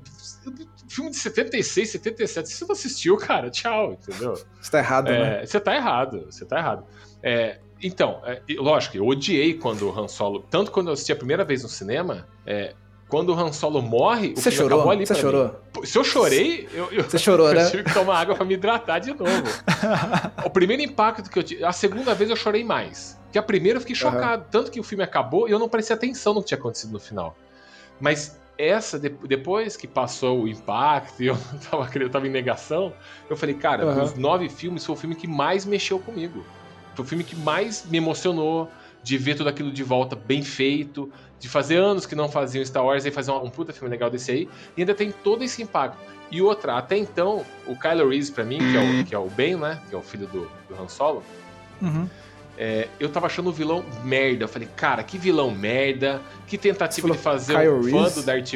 filme 0.89 1.11
de 1.11 1.17
76, 1.17 1.91
77. 1.91 2.49
Se 2.49 2.55
você 2.55 2.65
não 2.65 2.73
assistiu, 2.73 3.17
cara, 3.17 3.51
tchau, 3.51 3.93
entendeu? 3.93 4.35
Você 4.61 4.71
tá 4.71 4.79
errado, 4.79 5.11
né? 5.11 5.43
É, 5.43 5.47
você 5.47 5.61
tá 5.61 5.75
errado, 5.75 6.27
você 6.31 6.45
tá 6.45 6.59
errado. 6.59 6.85
É, 7.29 7.59
então, 7.83 8.23
é, 8.25 8.41
lógico, 8.57 8.97
eu 8.97 9.05
odiei 9.05 9.55
quando 9.55 9.91
o 9.91 9.99
Han 10.01 10.07
Solo. 10.07 10.45
Tanto 10.49 10.71
quando 10.71 10.87
eu 10.87 10.93
assisti 10.93 11.11
a 11.11 11.17
primeira 11.17 11.45
vez 11.45 11.65
no 11.65 11.69
cinema, 11.69 12.25
é, 12.47 12.73
quando 13.09 13.31
o 13.31 13.35
Han 13.35 13.53
Solo 13.53 13.83
morre, 13.83 14.29
o 14.29 14.37
Você 14.41 14.53
chorou? 14.53 14.85
Você 14.97 15.15
chorou? 15.17 15.61
mim. 15.75 15.85
Se 15.85 15.99
eu 15.99 16.05
chorei, 16.05 16.69
eu, 16.73 16.87
eu, 16.93 17.03
Você 17.03 17.19
chorou, 17.19 17.49
eu 17.51 17.55
né? 17.55 17.69
tive 17.69 17.83
que 17.83 17.93
tomar 17.93 18.21
água 18.21 18.37
pra 18.37 18.45
me 18.45 18.55
hidratar 18.55 19.01
de 19.01 19.13
novo. 19.13 19.43
o 20.47 20.51
primeiro 20.51 20.83
impacto 20.83 21.29
que 21.29 21.37
eu 21.37 21.43
tive. 21.43 21.65
A 21.65 21.73
segunda 21.73 22.15
vez 22.15 22.31
eu 22.31 22.37
chorei 22.37 22.63
mais. 22.63 23.19
Porque 23.25 23.39
a 23.39 23.43
primeira 23.43 23.79
eu 23.79 23.81
fiquei 23.81 23.97
chocado. 23.97 24.47
Tanto 24.49 24.71
que 24.71 24.79
o 24.79 24.85
filme 24.85 25.03
acabou 25.03 25.49
e 25.49 25.51
eu 25.51 25.59
não 25.59 25.69
prestei 25.69 25.97
atenção 25.97 26.33
no 26.33 26.41
que 26.43 26.47
tinha 26.49 26.59
acontecido 26.59 26.93
no 26.93 27.01
final. 27.01 27.37
Mas 28.01 28.39
essa, 28.57 29.01
de- 29.01 29.11
depois 29.11 29.77
que 29.77 29.89
passou 29.89 30.43
o 30.45 30.49
impacto 30.49 31.21
e 31.25 31.27
eu 31.27 31.37
tava, 31.69 31.91
eu 31.99 32.09
tava 32.09 32.27
em 32.29 32.31
negação, 32.31 32.93
eu 33.29 33.37
falei, 33.37 33.57
cara, 33.57 33.85
Aham. 33.85 34.01
dos 34.03 34.15
nove 34.15 34.49
filmes, 34.49 34.87
foi 34.87 34.95
o 34.95 34.99
filme 34.99 35.17
que 35.17 35.27
mais 35.27 35.65
mexeu 35.65 35.99
comigo. 35.99 36.45
Foi 36.97 37.05
o 37.05 37.09
filme 37.09 37.23
que 37.23 37.37
mais 37.37 37.85
me 37.87 37.99
emocionou 37.99 38.71
de 39.03 39.17
ver 39.19 39.37
tudo 39.37 39.49
aquilo 39.49 39.71
de 39.71 39.85
volta 39.85 40.17
bem 40.17 40.43
feito, 40.43 41.13
de 41.39 41.49
fazer 41.49 41.77
anos 41.77 42.07
que 42.07 42.15
não 42.17 42.29
faziam 42.29 42.65
Star 42.65 42.85
Wars 42.85 43.05
e 43.05 43.11
fazer 43.11 43.31
um, 43.31 43.45
um 43.45 43.51
puta 43.51 43.73
filme 43.73 43.89
legal 43.89 44.11
desse 44.11 44.33
aí, 44.33 44.49
e 44.77 44.81
ainda 44.81 44.95
tem 44.95 45.13
todo 45.13 45.45
esse 45.45 45.63
impacto. 45.63 45.99
E 46.31 46.43
outra, 46.43 46.77
até 46.77 46.97
então, 46.97 47.45
o 47.67 47.77
Kylo 47.77 48.09
Reese, 48.09 48.33
pra 48.33 48.43
mim, 48.43 48.59
que 48.59 48.77
é 48.77 48.81
o, 48.81 49.05
que 49.05 49.15
é 49.15 49.19
o 49.19 49.29
Ben, 49.29 49.55
né? 49.55 49.81
Que 49.89 49.95
é 49.95 49.99
o 49.99 50.03
filho 50.03 50.27
do, 50.27 50.51
do 50.69 50.83
Han 50.83 50.89
Solo, 50.89 51.23
Uhum. 51.81 52.09
é, 52.59 52.89
eu 52.99 53.09
tava 53.11 53.27
achando 53.27 53.51
o 53.51 53.53
vilão 53.53 53.85
merda. 54.03 54.45
Eu 54.45 54.49
falei, 54.49 54.67
cara, 54.75 55.05
que 55.05 55.19
vilão 55.19 55.51
merda, 55.51 56.21
que 56.49 56.57
tentativa 56.59 57.09
de 57.11 57.19
fazer 57.19 57.53
falou 57.53 57.79
um 57.79 57.81
Kyle 57.83 57.93
fã 57.93 58.03
Reese? 58.03 58.15
do 58.21 58.27
Darth... 58.27 58.55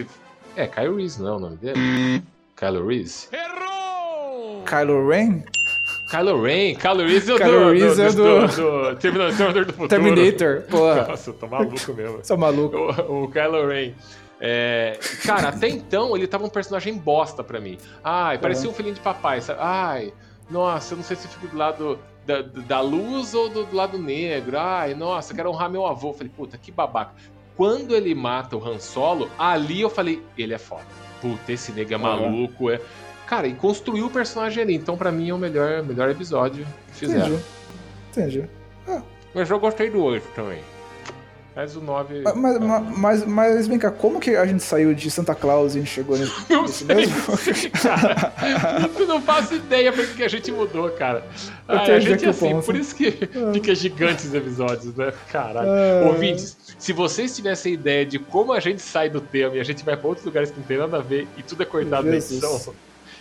É, 0.57 0.67
Kylo 0.67 0.97
Reese, 0.97 1.23
não 1.23 1.29
é 1.29 1.37
o 1.37 1.39
nome 1.39 1.57
dele? 1.59 2.23
Kylo 2.57 2.87
Reese? 2.89 3.29
Kylo 4.67 5.09
Ren? 5.09 5.43
Kylo 6.11 6.43
Ren, 6.43 6.75
Kylo 6.75 7.05
Reese 7.07 7.31
é 7.31 7.35
o 7.35 7.39
Kylo 7.39 7.51
do, 7.51 8.03
é 8.03 8.11
do, 8.11 8.13
do- 8.13 8.47
do, 8.49 8.91
do 8.91 8.97
Terminador 8.97 9.37
Terminador 9.37 9.65
do 9.67 9.73
Futuro. 9.73 9.89
Terminator. 9.89 10.63
Porra, 10.71 11.07
Nossa, 11.09 11.31
eu 11.31 11.35
tô 11.35 11.47
maluco 11.47 11.95
mesmo. 11.95 12.21
é 12.29 12.37
maluco. 12.37 12.77
O, 12.77 13.25
o 13.25 13.31
Kylo 13.31 13.69
Ren. 13.69 13.93
É, 14.41 14.99
cara, 15.25 15.49
até 15.51 15.69
então 15.69 16.17
ele 16.17 16.27
tava 16.27 16.45
um 16.45 16.49
personagem 16.49 16.95
bosta 16.97 17.45
pra 17.45 17.61
mim. 17.61 17.79
Ai, 18.03 18.39
parecia 18.39 18.69
um 18.69 18.73
filhinho 18.73 18.95
de 18.95 19.01
papai, 19.01 19.41
sabe? 19.41 19.61
Ai, 19.63 20.13
nossa, 20.51 20.95
eu 20.95 20.97
não 20.97 21.05
sei 21.05 21.17
se 21.17 21.27
eu 21.27 21.31
fico 21.31 21.47
do 21.49 21.57
lado 21.59 21.99
da, 22.27 22.41
da 22.43 22.81
luz 22.81 23.35
ou 23.35 23.49
do, 23.51 23.65
do 23.67 23.77
lado 23.77 23.99
negro. 23.99 24.59
Ai, 24.59 24.95
nossa, 24.95 25.33
eu 25.33 25.37
quero 25.37 25.51
honrar 25.51 25.71
meu 25.71 25.87
avô. 25.87 26.09
Eu 26.09 26.15
falei, 26.15 26.33
puta, 26.35 26.57
que 26.59 26.73
babaca. 26.73 27.13
Quando 27.57 27.95
ele 27.95 28.15
mata 28.15 28.57
o 28.57 28.67
Han 28.67 28.79
Solo, 28.79 29.31
ali 29.39 29.83
eu 29.83 29.91
falei, 29.91 30.23
ele 30.39 30.55
é 30.55 30.59
foda. 30.59 30.83
Puta, 31.21 31.53
esse 31.53 31.71
nego 31.73 31.93
é 31.93 31.97
Uhum. 31.97 32.03
maluco. 32.03 32.71
É... 32.71 32.81
Cara, 33.31 33.47
e 33.47 33.55
construiu 33.55 34.07
o 34.07 34.11
personagem 34.11 34.61
ali. 34.61 34.75
Então, 34.75 34.97
pra 34.97 35.13
mim, 35.13 35.31
é 35.31 35.33
o 35.33 35.39
melhor, 35.39 35.85
melhor 35.85 36.11
episódio 36.11 36.67
que 36.89 36.95
fizeram. 36.99 37.41
Entendi. 38.11 38.41
Entendi. 38.41 38.51
Mas 39.33 39.49
eu 39.49 39.61
gostei 39.61 39.89
do 39.89 40.03
8 40.03 40.27
também. 40.35 40.59
Mas 41.55 41.77
o 41.77 41.81
9. 41.81 42.23
Mas, 42.23 42.35
mas, 42.35 42.99
mas, 42.99 43.27
mas 43.27 43.69
vem 43.69 43.79
cá, 43.79 43.89
como 43.89 44.19
que 44.19 44.35
a 44.35 44.45
gente 44.45 44.65
saiu 44.65 44.93
de 44.93 45.09
Santa 45.13 45.33
Claus 45.33 45.77
e 45.77 45.79
a 45.79 45.81
gente 45.81 45.93
chegou 45.93 46.19
nesse, 46.19 46.33
Não 46.53 46.63
nesse 46.63 46.85
sei, 46.85 46.97
mesmo? 46.97 47.37
sei, 47.37 47.71
cara. 47.71 48.33
Eu 48.99 49.07
não 49.07 49.23
faço 49.23 49.55
ideia 49.55 49.93
por 49.93 50.05
que 50.09 50.25
a 50.25 50.29
gente 50.29 50.51
mudou, 50.51 50.91
cara. 50.91 51.25
Ai, 51.69 51.89
a 51.93 52.01
gente 52.01 52.25
é 52.25 52.31
assim, 52.31 52.51
ponto. 52.51 52.67
por 52.67 52.75
isso 52.75 52.97
que 52.97 53.13
fica 53.53 53.73
gigantes 53.77 54.25
os 54.25 54.35
episódios, 54.35 54.93
né? 54.97 55.13
Caralho. 55.31 55.69
Ah. 55.69 56.09
Ouvintes, 56.09 56.57
se 56.77 56.93
vocês 56.93 57.37
tivessem 57.37 57.75
ideia 57.75 58.05
de 58.05 58.19
como 58.19 58.53
a 58.53 58.59
gente 58.59 58.83
sai 58.83 59.09
do 59.09 59.21
tema 59.21 59.55
e 59.55 59.61
a 59.61 59.65
gente 59.65 59.85
vai 59.85 59.97
pra 59.97 60.09
outros 60.09 60.27
lugares 60.27 60.51
que 60.51 60.59
não 60.59 60.67
tem 60.67 60.79
nada 60.79 60.97
a 60.97 61.01
ver 61.01 61.29
e 61.37 61.45
tudo 61.45 61.63
é 61.63 61.67
cortado 61.67 62.09
na 62.09 62.17
edição, 62.17 62.59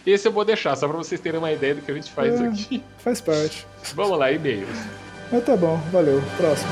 esse 0.06 0.28
eu 0.28 0.32
vou 0.32 0.44
deixar, 0.46 0.76
só 0.76 0.88
pra 0.88 0.98
vocês 0.98 1.20
terem 1.22 1.40
uma 1.40 1.52
ideia 1.52 1.76
do 1.76 1.82
que 1.82 1.92
a 1.92 1.94
gente 1.96 2.12
faz 2.12 2.40
É. 2.40 2.48
aqui. 2.48 2.84
Faz 3.00 3.22
parte. 3.22 3.66
Vamos 3.96 4.18
lá, 4.18 4.32
e-mails. 4.32 4.68
Mas 5.32 5.44
tá 5.46 5.56
bom, 5.56 5.78
valeu. 5.92 6.22
Próximo. 6.38 6.70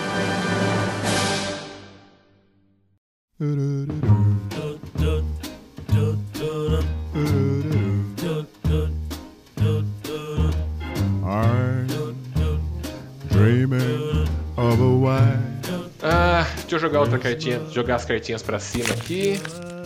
Ah, 16.01 16.45
deixa 16.61 16.75
eu 16.75 16.79
jogar 16.79 17.01
outra 17.01 17.17
cartinha, 17.17 17.61
jogar 17.71 17.95
as 17.95 18.05
cartinhas 18.05 18.41
pra 18.41 18.59
cima 18.59 18.93
aqui. 18.93 19.39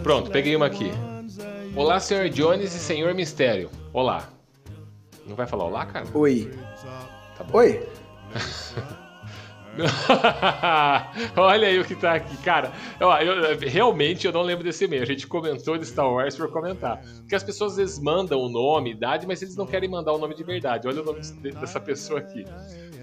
Pronto, 0.04 0.30
peguei 0.32 0.56
uma 0.56 0.66
aqui. 0.66 0.92
Olá, 1.76 2.00
Sr. 2.00 2.30
Jones 2.30 2.74
e 2.76 2.80
Senhor 2.80 3.14
Mistério. 3.14 3.70
Olá. 3.94 4.28
Não 5.26 5.36
vai 5.36 5.48
falar 5.48 5.66
olá, 5.66 5.86
cara? 5.86 6.06
Oi. 6.14 6.52
Tá 7.38 7.44
bom. 7.44 7.58
Oi. 7.58 7.88
Olha 11.38 11.68
aí 11.70 11.80
o 11.80 11.86
que 11.86 11.96
tá 11.96 12.16
aqui, 12.16 12.36
cara. 12.38 12.72
Ó, 13.00 13.18
eu- 13.20 13.58
realmente 13.60 14.28
eu 14.28 14.34
não 14.34 14.42
lembro 14.42 14.64
desse 14.64 14.84
e-mail. 14.86 15.04
A 15.04 15.06
gente 15.06 15.26
comentou 15.28 15.78
de 15.78 15.86
Star 15.86 16.12
Wars 16.12 16.36
por 16.36 16.50
comentar. 16.52 17.02
Porque 17.20 17.36
as 17.36 17.44
pessoas 17.44 17.72
às 17.74 17.78
vezes 17.78 18.00
mandam 18.00 18.40
o 18.40 18.50
nome, 18.50 18.92
idade, 18.92 19.26
mas 19.26 19.42
eles 19.42 19.56
não 19.56 19.66
querem 19.66 19.90
mandar 19.90 20.12
o 20.14 20.18
nome 20.18 20.36
de 20.36 20.44
verdade. 20.44 20.88
Olha 20.88 21.02
o 21.02 21.06
nome 21.06 21.22
de- 21.22 21.52
dessa 21.52 21.80
pessoa 21.80 22.20
aqui. 22.20 22.46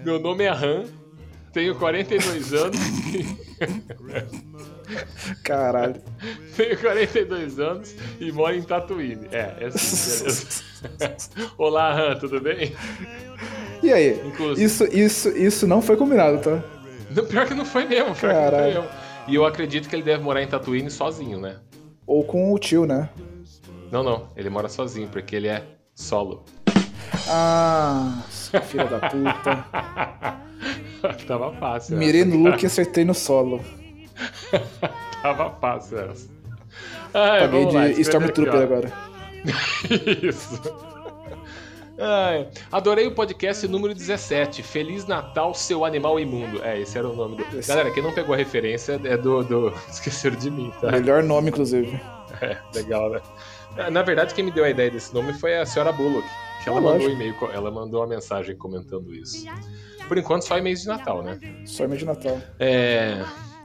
Meu 0.05 0.19
nome 0.19 0.43
é 0.43 0.49
Han, 0.51 0.83
tenho 1.51 1.75
42 1.75 2.53
anos. 2.53 2.77
Caralho. 5.43 6.01
Tenho 6.55 6.79
42 6.79 7.59
anos 7.59 7.95
e 8.19 8.31
moro 8.31 8.55
em 8.55 8.61
Tatooine. 8.61 9.27
É, 9.31 9.55
é 9.59 9.65
assim, 9.67 10.23
beleza. 10.23 11.29
Olá, 11.57 11.93
Han, 11.93 12.15
tudo 12.17 12.39
bem? 12.41 12.75
E 13.83 13.91
aí? 13.91 14.19
Inclusive. 14.25 14.65
Isso, 14.65 14.83
isso, 14.85 15.29
isso 15.29 15.67
não 15.67 15.81
foi 15.81 15.97
combinado, 15.97 16.39
tá? 16.39 16.63
Não, 17.15 17.25
pior 17.25 17.47
que 17.47 17.53
não 17.53 17.65
foi 17.65 17.85
mesmo, 17.85 18.15
pior 18.15 18.15
que 18.15 18.15
não 18.15 18.15
foi 18.15 18.29
Caralho. 18.29 18.81
mesmo. 18.81 18.89
E 19.27 19.35
eu 19.35 19.45
acredito 19.45 19.87
que 19.87 19.95
ele 19.95 20.03
deve 20.03 20.23
morar 20.23 20.41
em 20.41 20.47
Tatooine 20.47 20.89
sozinho, 20.89 21.39
né? 21.39 21.57
Ou 22.05 22.23
com 22.23 22.51
o 22.51 22.59
tio, 22.59 22.85
né? 22.85 23.09
Não, 23.91 24.03
não, 24.03 24.29
ele 24.35 24.49
mora 24.49 24.67
sozinho, 24.67 25.07
porque 25.07 25.35
ele 25.35 25.47
é 25.47 25.63
solo. 25.93 26.43
Ah, 27.27 28.23
seu 28.29 28.61
filho 28.61 28.89
da 28.89 28.99
puta. 28.99 29.65
Tava 31.27 31.53
fácil. 31.53 31.97
Mirei 31.97 32.21
essa, 32.21 32.29
no 32.29 32.37
look 32.37 32.63
e 32.63 32.65
acertei 32.65 33.05
no 33.05 33.13
solo. 33.13 33.61
Tava 35.21 35.49
fácil 35.59 35.99
essa. 35.99 36.29
Ai, 37.13 37.39
Paguei 37.41 37.65
lá, 37.65 37.71
de 37.87 37.91
aqui, 37.93 38.01
Stormtrooper 38.01 38.55
ó. 38.59 38.63
agora. 38.63 38.93
Isso. 40.23 40.61
Ai, 42.01 42.47
adorei 42.71 43.07
o 43.07 43.11
podcast 43.13 43.67
número 43.67 43.93
17. 43.93 44.63
Feliz 44.63 45.05
Natal, 45.05 45.53
seu 45.53 45.83
animal 45.83 46.17
imundo. 46.19 46.63
É, 46.63 46.79
esse 46.79 46.97
era 46.97 47.07
o 47.09 47.15
nome 47.15 47.35
do. 47.37 47.57
Esse. 47.57 47.67
Galera, 47.67 47.91
quem 47.91 48.01
não 48.01 48.13
pegou 48.13 48.33
a 48.33 48.37
referência 48.37 48.99
é 49.03 49.17
do. 49.17 49.43
do... 49.43 49.73
Esqueceram 49.91 50.37
de 50.37 50.49
mim, 50.49 50.71
tá? 50.79 50.91
Melhor 50.91 51.23
nome, 51.23 51.49
inclusive. 51.49 51.99
É, 52.41 52.57
legal, 52.73 53.09
né? 53.09 53.19
Na 53.91 54.01
verdade, 54.01 54.33
quem 54.33 54.43
me 54.45 54.51
deu 54.51 54.63
a 54.63 54.69
ideia 54.69 54.89
desse 54.89 55.13
nome 55.13 55.33
foi 55.33 55.57
a 55.57 55.65
senhora 55.65 55.91
Bullock. 55.91 56.27
Que 56.63 56.69
ela 56.69 56.79
Ah, 56.79 56.81
mandou 56.81 57.07
um 57.07 57.11
e-mail, 57.11 57.35
ela 57.53 57.71
mandou 57.71 58.01
uma 58.01 58.07
mensagem 58.07 58.55
comentando 58.55 59.13
isso. 59.13 59.45
Por 60.07 60.17
enquanto, 60.17 60.43
só 60.43 60.57
e-mails 60.57 60.81
de 60.81 60.87
Natal, 60.87 61.21
né? 61.21 61.37
Só 61.65 61.83
e-mail 61.85 61.99
de 61.99 62.05
Natal. 62.05 62.37
É, 62.59 63.23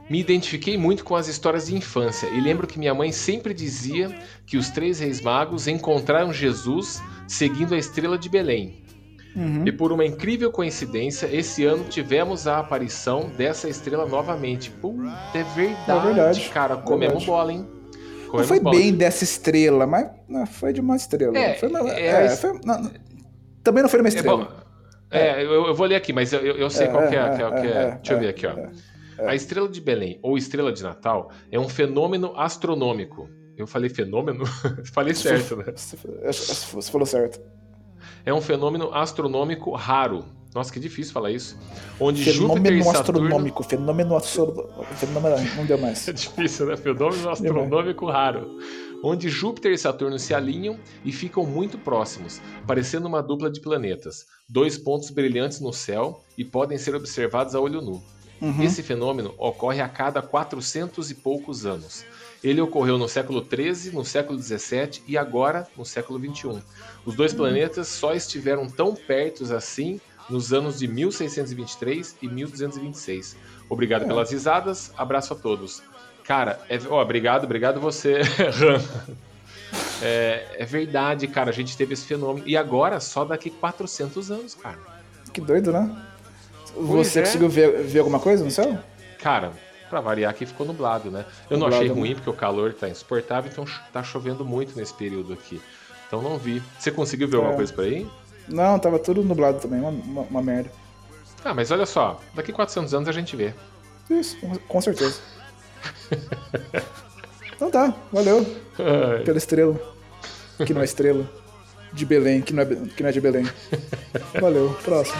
Me 0.09 0.19
identifiquei 0.19 0.77
muito 0.77 1.03
com 1.03 1.15
as 1.15 1.27
histórias 1.27 1.65
de 1.67 1.75
infância 1.75 2.27
e 2.27 2.39
lembro 2.39 2.67
que 2.67 2.77
minha 2.77 2.93
mãe 2.93 3.11
sempre 3.11 3.53
dizia 3.53 4.15
que 4.45 4.55
os 4.57 4.69
três 4.69 4.99
reis 4.99 5.19
magos 5.19 5.67
encontraram 5.67 6.31
Jesus 6.31 7.01
seguindo 7.27 7.73
a 7.73 7.77
estrela 7.77 8.17
de 8.17 8.29
Belém. 8.29 8.83
Uhum. 9.35 9.63
E 9.67 9.71
por 9.71 9.91
uma 9.91 10.05
incrível 10.05 10.51
coincidência, 10.51 11.27
esse 11.31 11.65
ano 11.65 11.83
tivemos 11.85 12.47
a 12.47 12.59
aparição 12.59 13.29
dessa 13.35 13.67
estrela 13.67 14.05
novamente. 14.05 14.69
Puta, 14.69 15.11
é 15.33 15.43
verdade, 15.43 15.89
É 15.89 16.13
verdade, 16.13 16.49
cara. 16.49 16.77
Comemos 16.77 17.23
verdade. 17.23 17.25
bola, 17.25 17.51
hein? 17.51 17.67
Não 17.67 18.29
Comemos 18.29 18.47
foi 18.47 18.59
bola. 18.59 18.75
bem 18.77 18.93
dessa 18.93 19.23
estrela, 19.23 19.85
mas 19.87 20.07
não, 20.29 20.45
foi 20.45 20.71
de 20.71 20.79
uma 20.81 20.95
estrela. 20.95 21.37
É, 21.37 21.55
Foi 21.55 21.67
uma- 21.67 21.89
é, 21.89 22.25
é, 22.25 22.29
foi- 22.29 22.59
não, 22.63 22.91
também 23.63 23.81
não 23.83 23.89
foi 23.89 23.99
de 23.99 24.03
uma 24.03 24.07
É, 24.09 24.13
estrela. 24.15 24.37
bom, 24.37 24.47
é, 25.11 25.43
eu, 25.43 25.65
eu 25.67 25.73
vou 25.75 25.85
ler 25.87 25.95
aqui, 25.95 26.13
mas 26.13 26.31
eu, 26.31 26.39
eu 26.41 26.69
sei 26.69 26.85
É, 26.87 26.89
qual 26.89 27.07
que 27.09 27.15
é. 27.15 27.19
é, 27.19 27.29
que 27.35 27.41
é- 27.41 27.51
que 27.61 27.67
é- 27.67 27.71
é, 27.71 27.91
Deixa 27.95 28.13
eu 28.13 28.17
é, 28.17 28.19
ver 28.21 28.27
aqui, 28.29 28.47
ó. 28.47 28.55
É, 29.17 29.29
A 29.29 29.35
estrela 29.35 29.67
de 29.67 29.81
Belém, 29.81 30.19
ou 30.21 30.37
estrela 30.37 30.71
de 30.71 30.83
Natal, 30.83 31.31
é 31.51 31.59
um 31.59 31.69
fenômeno 31.69 32.33
astronômico. 32.35 33.29
Eu 33.57 33.65
falei 33.65 33.89
fenômeno? 33.89 34.45
falei 34.93 35.13
certo, 35.13 35.55
né? 35.57 35.65
Você, 35.75 36.91
falou 36.91 37.05
certo. 37.05 37.39
É 38.25 38.33
um 38.33 38.41
fenômeno 38.41 38.93
astronômico 38.93 39.71
raro. 39.73 40.25
Nossa, 40.53 40.71
que 40.71 40.79
difícil 40.79 41.11
falar 41.11 41.31
isso. 41.31 41.57
Onde 41.99 42.23
Júpiter 42.23 42.73
e 42.73 42.77
Fenômeno 42.77 42.83
Saturno... 42.85 43.23
astronômico. 43.23 43.63
Fenômeno 43.63 44.15
astronômico. 44.15 44.85
Fenômeno. 44.95 45.35
Não 45.57 45.65
deu 45.65 45.77
mais. 45.77 46.07
É 46.07 46.13
difícil, 46.13 46.67
né? 46.67 46.77
Fenômeno 46.77 47.29
astronômico 47.29 48.05
raro. 48.05 48.57
Onde 49.03 49.29
Júpiter 49.29 49.73
e 49.73 49.77
Saturno 49.77 50.17
se 50.17 50.33
alinham 50.33 50.79
e 51.03 51.11
ficam 51.11 51.45
muito 51.45 51.77
próximos, 51.77 52.41
parecendo 52.65 53.07
uma 53.07 53.21
dupla 53.21 53.51
de 53.51 53.59
planetas. 53.59 54.25
Dois 54.49 54.77
pontos 54.77 55.09
brilhantes 55.09 55.59
no 55.59 55.73
céu 55.73 56.23
e 56.37 56.45
podem 56.45 56.77
ser 56.77 56.95
observados 56.95 57.53
a 57.53 57.59
olho 57.59 57.81
nu. 57.81 58.01
Uhum. 58.41 58.61
Esse 58.61 58.83
fenômeno 58.83 59.33
ocorre 59.37 59.81
a 59.81 59.87
cada 59.87 60.21
400 60.21 61.09
e 61.09 61.15
poucos 61.15 61.65
anos. 61.65 62.05
Ele 62.43 62.61
ocorreu 62.61 62.97
no 62.97 63.07
século 63.07 63.43
XIII, 63.43 63.91
no 63.93 64.05
século 64.05 64.39
XVII 64.39 65.01
e 65.07 65.17
agora 65.17 65.67
no 65.75 65.85
século 65.85 66.19
XXI. 66.19 66.61
Os 67.05 67.15
dois 67.15 67.33
planetas 67.33 67.87
só 67.87 68.13
estiveram 68.13 68.69
tão 68.69 68.93
perto 68.93 69.43
assim 69.53 69.99
nos 70.29 70.53
anos 70.53 70.79
de 70.79 70.87
1623 70.87 72.17
e 72.21 72.27
1226. 72.27 73.35
Obrigado 73.69 74.03
É. 74.03 74.07
pelas 74.07 74.31
risadas, 74.31 74.91
abraço 74.97 75.33
a 75.33 75.35
todos. 75.35 75.81
Cara, 76.23 76.59
é, 76.69 76.79
ó, 76.89 77.01
obrigado, 77.01 77.45
obrigado 77.45 77.79
você. 77.79 78.21
É, 80.01 80.57
é 80.59 80.65
verdade, 80.65 81.27
cara, 81.27 81.49
a 81.49 81.53
gente 81.53 81.75
teve 81.75 81.93
esse 81.93 82.05
fenômeno. 82.05 82.45
E 82.47 82.55
agora, 82.57 82.99
só 82.99 83.23
daqui 83.23 83.49
400 83.49 84.29
anos, 84.29 84.53
cara. 84.53 84.77
Que 85.33 85.39
doido, 85.41 85.71
né? 85.71 85.89
Pois 86.75 87.07
Você 87.07 87.19
é. 87.19 87.23
conseguiu 87.23 87.49
ver, 87.49 87.83
ver 87.83 87.99
alguma 87.99 88.19
coisa 88.19 88.43
no 88.43 88.51
céu? 88.51 88.77
Cara, 89.19 89.51
pra 89.89 90.01
variar 90.01 90.31
aqui 90.31 90.45
ficou 90.45 90.65
nublado, 90.65 91.09
né? 91.09 91.25
Eu 91.49 91.57
não 91.57 91.65
Nublado, 91.67 91.75
achei 91.83 91.87
né? 91.95 91.99
ruim 91.99 92.15
porque 92.15 92.29
o 92.29 92.33
calor 92.33 92.73
tá 92.73 92.89
insuportável, 92.89 93.49
então 93.51 93.65
cho- 93.65 93.81
tá 93.93 94.03
chovendo 94.03 94.43
muito 94.45 94.77
nesse 94.77 94.93
período 94.93 95.33
aqui. 95.33 95.61
Então 96.07 96.21
não 96.21 96.37
vi. 96.37 96.61
Você 96.77 96.91
conseguiu 96.91 97.27
ver 97.27 97.37
alguma 97.37 97.53
É. 97.53 97.55
coisa 97.57 97.73
por 97.73 97.83
aí? 97.85 98.07
Não, 98.47 98.77
tava 98.77 98.99
tudo 98.99 99.23
nublado 99.23 99.59
também. 99.59 99.79
Uma, 99.79 99.89
uma, 99.89 100.21
uma 100.23 100.41
merda. 100.43 100.69
Ah, 101.43 101.53
mas 101.53 101.71
olha 101.71 101.85
só, 101.85 102.19
daqui 102.33 102.51
400 102.51 102.93
anos 102.93 103.09
a 103.09 103.11
gente 103.11 103.35
vê. 103.35 103.53
Isso, 104.09 104.37
com- 104.39 104.55
com 104.57 104.81
certeza. 104.81 105.19
então 107.55 107.71
tá, 107.71 107.93
valeu 108.11 108.45
Ai, 108.77 109.23
pela 109.23 109.37
estrela. 109.37 109.79
Que 110.65 110.73
não 110.73 110.81
é 110.81 110.85
estrela. 110.85 111.25
De 111.91 112.05
Belém, 112.05 112.41
que 112.41 112.53
não 112.53 112.61
é, 112.61 112.65
Be- 112.65 112.89
que 112.89 113.01
não 113.03 113.09
é 113.09 113.11
de 113.13 113.21
Belém. 113.21 113.45
Valeu, 114.39 114.75
próximo. 114.83 115.17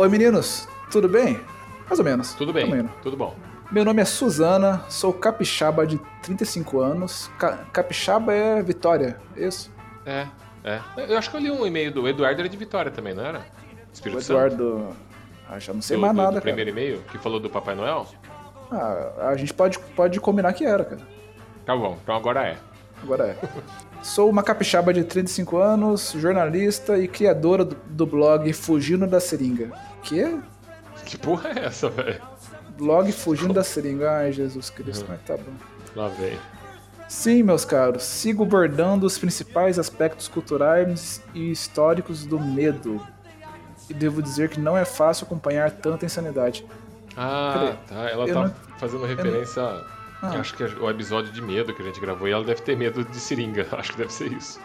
Oi 0.00 0.08
meninos, 0.08 0.66
tudo 0.90 1.06
bem? 1.10 1.38
Mais 1.86 1.98
ou 1.98 2.04
menos. 2.04 2.32
Tudo 2.32 2.54
bem, 2.54 2.88
tudo 3.02 3.16
bom. 3.18 3.34
Meu 3.70 3.84
nome 3.84 4.00
é 4.00 4.04
Suzana, 4.06 4.82
sou 4.88 5.12
capixaba 5.12 5.86
de 5.86 5.98
35 6.22 6.80
anos. 6.80 7.30
Ca- 7.38 7.58
capixaba 7.70 8.32
é 8.32 8.62
Vitória, 8.62 9.18
isso? 9.36 9.70
É, 10.06 10.26
é. 10.64 10.80
Eu 11.06 11.18
acho 11.18 11.30
que 11.30 11.36
eu 11.36 11.40
li 11.40 11.50
um 11.50 11.66
e-mail 11.66 11.92
do 11.92 12.08
Eduardo, 12.08 12.40
era 12.40 12.48
de 12.48 12.56
Vitória 12.56 12.90
também, 12.90 13.12
não 13.12 13.24
era? 13.24 13.40
O 13.40 13.42
Espírito 13.92 14.22
Eduardo. 14.22 14.88
Ah, 15.46 15.58
já 15.58 15.74
não 15.74 15.82
sei 15.82 15.96
do, 15.96 16.00
mais 16.00 16.14
do- 16.14 16.16
nada, 16.16 16.30
do 16.30 16.34
cara. 16.34 16.42
primeiro 16.44 16.70
e-mail, 16.70 17.02
que 17.10 17.18
falou 17.18 17.38
do 17.38 17.50
Papai 17.50 17.74
Noel? 17.74 18.06
Ah, 18.72 19.28
a 19.32 19.36
gente 19.36 19.52
pode, 19.52 19.78
pode 19.94 20.18
combinar 20.18 20.54
que 20.54 20.64
era, 20.64 20.82
cara. 20.84 21.02
Tá 21.66 21.76
bom, 21.76 21.98
então 22.02 22.14
agora 22.16 22.42
é. 22.48 22.56
Agora 23.02 23.26
é. 23.26 23.36
Sou 24.02 24.30
uma 24.30 24.42
capixaba 24.42 24.94
de 24.94 25.04
35 25.04 25.58
anos, 25.58 26.12
jornalista 26.16 26.96
e 26.98 27.06
criadora 27.06 27.64
do, 27.66 27.76
do 27.86 28.06
blog 28.06 28.50
Fugindo 28.54 29.06
da 29.06 29.20
Seringa. 29.20 29.70
Que? 30.02 30.40
Que 31.04 31.16
porra 31.18 31.50
é 31.50 31.64
essa, 31.66 31.88
velho? 31.88 32.20
Blog 32.76 33.10
Fugindo 33.12 33.52
da 33.52 33.62
Seringa. 33.64 34.10
Ai, 34.10 34.32
Jesus 34.32 34.70
Cristo, 34.70 35.02
Uhum. 35.02 35.08
mas 35.10 35.22
tá 35.22 35.36
bom. 35.36 35.52
Lá 35.94 36.08
vem. 36.08 36.38
Sim, 37.08 37.42
meus 37.42 37.64
caros, 37.64 38.04
sigo 38.04 38.46
bordando 38.46 39.04
os 39.04 39.18
principais 39.18 39.78
aspectos 39.78 40.28
culturais 40.28 41.20
e 41.34 41.50
históricos 41.50 42.24
do 42.24 42.38
medo. 42.38 43.04
E 43.88 43.94
devo 43.94 44.22
dizer 44.22 44.48
que 44.48 44.60
não 44.60 44.76
é 44.78 44.84
fácil 44.84 45.24
acompanhar 45.26 45.70
tanta 45.72 46.06
insanidade. 46.06 46.64
Ah, 47.16 47.74
tá. 47.88 48.08
Ela 48.08 48.26
Eu 48.28 48.34
tá 48.34 48.42
não- 48.44 48.54
fazendo 48.78 49.04
referência. 49.04 49.60
Ah. 50.22 50.28
Acho 50.38 50.54
que 50.54 50.62
é 50.62 50.66
o 50.66 50.88
episódio 50.88 51.32
de 51.32 51.42
medo 51.42 51.74
que 51.74 51.82
a 51.82 51.84
gente 51.84 51.98
gravou 52.00 52.28
e 52.28 52.30
ela 52.30 52.44
deve 52.44 52.62
ter 52.62 52.76
medo 52.76 53.02
de 53.04 53.18
seringa. 53.18 53.66
Acho 53.76 53.90
que 53.92 53.98
deve 53.98 54.12
ser 54.12 54.32
isso. 54.32 54.60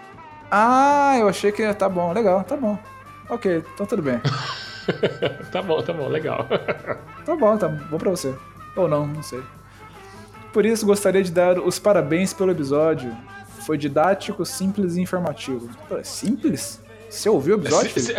Ah, 0.52 1.16
eu 1.18 1.28
achei 1.28 1.52
que 1.52 1.74
tá 1.74 1.90
bom, 1.90 2.14
legal, 2.14 2.44
tá 2.44 2.56
bom. 2.56 2.78
Ok, 3.28 3.64
então 3.74 3.86
tudo 3.88 4.04
bem. 4.04 4.22
tá 5.52 5.62
bom, 5.62 5.82
tá 5.82 5.94
bom, 5.94 6.08
legal. 6.08 6.48
Tá 7.26 7.36
bom, 7.36 7.58
tá 7.58 7.68
bom 7.68 7.98
pra 7.98 8.12
você. 8.12 8.36
Ou 8.76 8.88
não, 8.88 9.08
não 9.08 9.24
sei. 9.24 9.42
Por 10.54 10.64
isso, 10.64 10.86
gostaria 10.86 11.24
de 11.24 11.32
dar 11.32 11.58
os 11.58 11.80
parabéns 11.80 12.34
pelo 12.34 12.52
episódio. 12.52 13.18
Foi 13.66 13.80
didático, 13.80 14.46
simples 14.46 14.96
e 14.96 15.02
informativo. 15.02 15.68
Pô, 15.90 15.98
simples? 16.04 16.80
Você 17.10 17.28
ouviu 17.28 17.58
o 17.58 17.60
episódio? 17.60 17.90
Filho? 17.90 18.16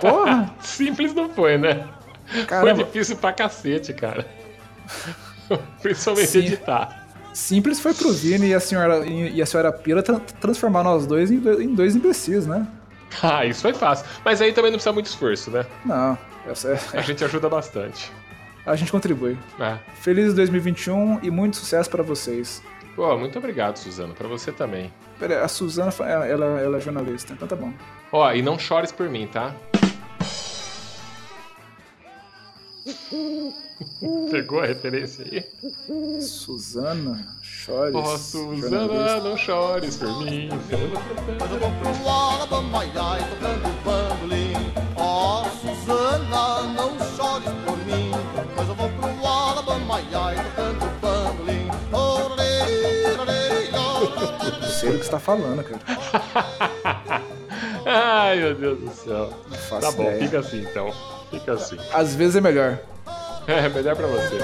Porra! 0.00 0.54
Simples 0.64 1.12
não 1.12 1.28
foi, 1.28 1.58
né? 1.58 1.86
Foi 2.26 2.44
Caramba, 2.46 2.84
difícil 2.84 3.16
pra 3.16 3.34
cacete, 3.34 3.92
cara. 3.92 4.26
Principalmente 5.82 6.28
Sim. 6.28 6.38
editar. 6.38 7.06
simples 7.34 7.80
foi 7.80 7.92
pro 7.92 8.12
Vini 8.12 8.46
e 8.48 8.54
a 8.54 8.60
senhora, 8.60 9.04
e 9.06 9.42
a 9.42 9.46
senhora 9.46 9.70
Pira 9.72 10.02
tra- 10.02 10.20
transformar 10.40 10.82
nós 10.84 11.06
dois 11.06 11.30
em, 11.30 11.38
do- 11.38 11.60
em 11.60 11.74
dois 11.74 11.94
imbecis, 11.94 12.46
né? 12.46 12.66
Ah, 13.22 13.44
isso 13.44 13.62
foi 13.62 13.72
fácil. 13.74 14.06
Mas 14.24 14.40
aí 14.40 14.52
também 14.52 14.70
não 14.70 14.76
precisa 14.78 14.92
muito 14.92 15.06
esforço, 15.06 15.50
né? 15.50 15.66
Não, 15.84 16.16
é- 16.46 16.98
A 16.98 17.00
gente 17.02 17.24
ajuda 17.24 17.48
bastante. 17.48 18.10
a 18.66 18.76
gente 18.76 18.90
contribui. 18.92 19.36
É. 19.60 19.76
Feliz 19.94 20.32
2021 20.34 21.20
e 21.22 21.30
muito 21.30 21.56
sucesso 21.56 21.90
pra 21.90 22.02
vocês. 22.02 22.62
Pô, 22.94 23.16
muito 23.18 23.38
obrigado, 23.38 23.76
Suzano. 23.78 24.14
Pra 24.14 24.28
você 24.28 24.52
também. 24.52 24.92
Pera, 25.18 25.38
aí, 25.38 25.42
a 25.44 25.48
Suzana, 25.48 25.90
ela, 26.00 26.60
ela 26.60 26.76
é 26.76 26.80
jornalista, 26.80 27.32
então 27.32 27.48
tá 27.48 27.56
bom. 27.56 27.72
Ó, 28.12 28.30
e 28.32 28.42
não 28.42 28.58
chores 28.58 28.92
por 28.92 29.08
mim, 29.08 29.26
tá? 29.26 29.54
Pegou 34.30 34.60
a 34.60 34.66
referência 34.66 35.24
aí? 35.24 35.44
Suzana 36.20 37.36
Chores. 37.42 37.94
Ó, 37.94 38.18
Suzana, 38.18 38.86
jornalista. 38.86 39.28
não 39.28 39.36
chores 39.36 39.96
por 39.96 40.24
mim. 40.24 40.48
Mas 40.50 41.50
eu 41.50 41.58
vou 41.58 41.70
pro 41.70 42.08
Alabama, 42.08 42.78
ai, 42.80 43.20
tocando 43.30 43.84
bandolim. 43.84 44.52
Ó, 44.96 45.44
Susana, 45.44 46.62
não 46.74 46.98
chores 47.16 47.52
por 47.64 47.76
mim. 47.86 48.10
Mas 48.56 48.68
eu 48.68 48.74
vou 48.74 48.88
pro 48.88 49.26
Alabama, 49.26 50.00
ai, 50.12 50.34
tocando 50.34 51.00
bandolim. 51.00 51.68
Não 54.60 54.68
sei 54.68 54.92
do 54.92 54.98
que 54.98 55.04
você 55.04 55.10
tá 55.12 55.20
falando, 55.20 55.62
cara. 55.62 55.80
Ai, 57.86 58.36
meu 58.38 58.54
Deus 58.54 58.78
do 58.80 58.90
céu. 58.90 59.32
Tá 59.80 59.92
bom, 59.92 60.02
ideia. 60.04 60.24
fica 60.24 60.38
assim 60.40 60.62
então. 60.62 61.21
Fica 61.32 61.54
assim. 61.54 61.78
Às 61.94 62.14
vezes 62.14 62.36
é 62.36 62.40
melhor. 62.42 62.78
É, 63.46 63.68
melhor 63.70 63.96
pra 63.96 64.06
você. 64.06 64.38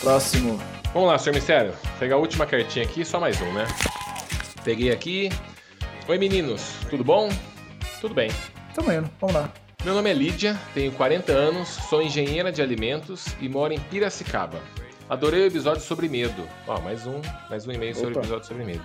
Próximo. 0.00 0.58
Vamos 0.94 1.08
lá, 1.08 1.18
senhor 1.18 1.34
Mistério. 1.34 1.74
Pegar 1.98 2.16
a 2.16 2.18
última 2.18 2.46
cartinha 2.46 2.84
aqui, 2.86 3.04
só 3.04 3.20
mais 3.20 3.40
um, 3.40 3.52
né? 3.52 3.66
Peguei 4.64 4.90
aqui. 4.90 5.30
Oi, 6.06 6.18
meninos. 6.18 6.74
Tudo 6.90 7.02
bom? 7.02 7.30
Tudo 7.98 8.14
bem. 8.14 8.30
Tamo 8.74 8.92
indo, 8.92 9.08
vamos 9.18 9.34
lá. 9.34 9.50
Meu 9.82 9.94
nome 9.94 10.10
é 10.10 10.12
Lídia, 10.12 10.54
tenho 10.74 10.92
40 10.92 11.32
anos, 11.32 11.68
sou 11.88 12.02
engenheira 12.02 12.52
de 12.52 12.60
alimentos 12.60 13.28
e 13.40 13.48
moro 13.48 13.72
em 13.72 13.80
Piracicaba. 13.80 14.60
Adorei 15.08 15.42
o 15.42 15.46
episódio 15.46 15.80
sobre 15.80 16.06
medo. 16.06 16.46
Ó, 16.66 16.78
mais 16.80 17.06
um, 17.06 17.22
mais 17.48 17.66
um 17.66 17.72
e-mail 17.72 17.94
sobre 17.94 18.18
o 18.18 18.20
episódio 18.20 18.46
sobre 18.46 18.64
medo. 18.64 18.82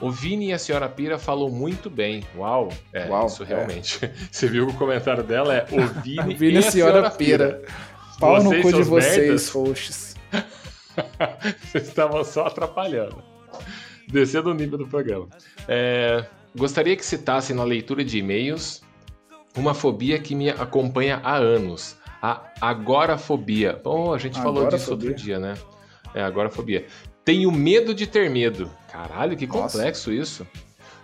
O 0.00 0.12
Vini 0.12 0.50
e 0.50 0.52
a 0.52 0.58
senhora 0.58 0.88
Pira 0.88 1.18
falou 1.18 1.50
muito 1.50 1.90
bem. 1.90 2.22
Uau, 2.36 2.68
é 2.92 3.08
Uau, 3.08 3.26
isso 3.26 3.42
é. 3.42 3.46
realmente. 3.46 3.98
Você 4.30 4.46
viu 4.46 4.68
que 4.68 4.74
o 4.74 4.78
comentário 4.78 5.24
dela 5.24 5.54
é 5.56 5.66
o 5.72 6.02
Vini, 6.02 6.34
Vini 6.38 6.54
e 6.54 6.58
a 6.58 6.62
senhora, 6.62 7.10
Pira. 7.10 7.62
Pau 8.20 8.40
no 8.40 8.50
Vocês, 8.50 8.62
cu 8.62 8.72
de 8.72 8.82
vocês, 8.82 9.16
merdas. 9.18 9.48
hosts. 9.48 10.16
Vocês 11.66 11.88
estavam 11.88 12.22
só 12.22 12.46
atrapalhando. 12.46 13.20
Descendo 14.06 14.50
o 14.50 14.54
nível 14.54 14.78
do 14.78 14.86
programa. 14.86 15.28
É, 15.66 16.24
gostaria 16.56 16.96
que 16.96 17.04
citassem 17.04 17.54
na 17.54 17.64
leitura 17.64 18.04
de 18.04 18.18
e-mails 18.18 18.82
uma 19.56 19.74
fobia 19.74 20.18
que 20.18 20.34
me 20.34 20.50
acompanha 20.50 21.20
há 21.22 21.36
anos. 21.36 21.96
A 22.20 22.42
agorafobia. 22.60 23.80
Oh, 23.84 24.12
a 24.12 24.18
gente 24.18 24.40
falou 24.40 24.66
disso 24.68 24.92
outro 24.92 25.14
dia, 25.14 25.38
né? 25.38 25.54
É, 26.14 26.22
agorafobia. 26.22 26.86
Tenho 27.24 27.50
medo 27.52 27.94
de 27.94 28.06
ter 28.06 28.30
medo. 28.30 28.70
Caralho, 28.90 29.36
que 29.36 29.46
Nossa. 29.46 29.78
complexo 29.78 30.10
isso. 30.12 30.46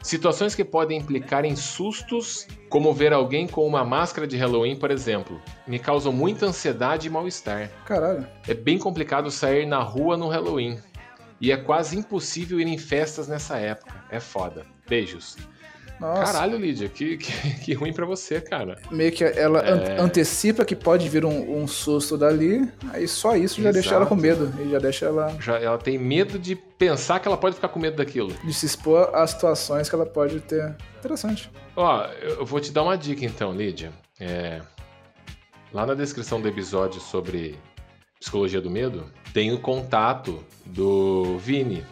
Situações 0.03 0.55
que 0.55 0.65
podem 0.65 0.99
implicar 0.99 1.45
em 1.45 1.55
sustos, 1.55 2.47
como 2.71 2.93
ver 2.95 3.13
alguém 3.13 3.47
com 3.47 3.67
uma 3.67 3.85
máscara 3.85 4.27
de 4.27 4.35
Halloween, 4.37 4.77
por 4.77 4.91
exemplo, 4.91 5.41
me 5.67 5.79
causam 5.79 6.11
muita 6.11 6.47
ansiedade 6.47 7.07
e 7.07 7.11
mal-estar. 7.11 7.71
Caralho. 7.85 8.27
É 8.49 8.55
bem 8.55 8.79
complicado 8.79 9.31
sair 9.31 9.67
na 9.67 9.83
rua 9.83 10.17
no 10.17 10.29
Halloween. 10.29 10.79
E 11.39 11.53
é 11.53 11.57
quase 11.57 11.99
impossível 11.99 12.59
ir 12.61 12.67
em 12.67 12.79
festas 12.79 13.29
nessa 13.29 13.59
época. 13.59 14.05
É 14.11 14.21
foda. 14.21 14.65
Beijos. 14.90 15.37
Nossa. 16.00 16.33
Caralho, 16.33 16.57
Lídia, 16.57 16.88
que, 16.88 17.18
que, 17.18 17.50
que 17.61 17.72
ruim 17.74 17.92
pra 17.92 18.07
você, 18.07 18.40
cara. 18.40 18.79
Meio 18.90 19.12
que 19.12 19.22
ela 19.22 19.61
É. 19.61 20.00
antecipa 20.00 20.64
que 20.64 20.74
pode 20.74 21.07
vir 21.11 21.26
um, 21.26 21.61
um 21.62 21.66
susto 21.68 22.16
dali, 22.16 22.66
aí 22.90 23.07
só 23.07 23.37
isso 23.37 23.61
já 23.62 23.70
deixa 23.70 23.94
ela 23.94 24.07
com 24.07 24.16
Exato. 24.16 24.40
medo. 24.46 24.62
E 24.66 24.70
já 24.72 24.79
deixa 24.79 25.05
ela 25.07 25.37
Já, 25.38 25.59
ela 25.59 25.76
tem 25.76 25.98
medo 25.98 26.38
de 26.38 26.57
pensar 26.57 27.20
que 27.20 27.29
ela 27.29 27.37
pode 27.37 27.55
ficar 27.57 27.68
com 27.68 27.79
medo 27.79 27.98
daquilo. 27.98 28.33
de 28.42 28.53
se 28.55 28.64
expor 28.64 29.14
a 29.14 29.26
situações 29.26 29.88
que 29.90 29.94
ela 29.94 30.07
pode 30.07 30.40
ter. 30.40 30.74
Interessante. 30.98 31.50
Ó, 31.76 32.03
eu 32.22 32.46
vou 32.46 32.61
te 32.61 32.72
dar 32.72 32.83
uma 32.83 32.96
dica 32.96 33.24
então, 33.26 33.53
Lídia. 33.55 33.92
É, 34.18 34.62
lá 35.70 35.85
na 35.85 35.92
descrição 35.94 36.40
do 36.40 36.48
episódio 36.48 36.98
sobre 36.98 37.59
psicologia 38.18 38.61
do 38.61 38.70
medo, 38.70 39.05
tem 39.35 39.53
o 39.53 39.59
contato 39.59 40.42
do 40.64 41.37
Vini. 41.37 41.85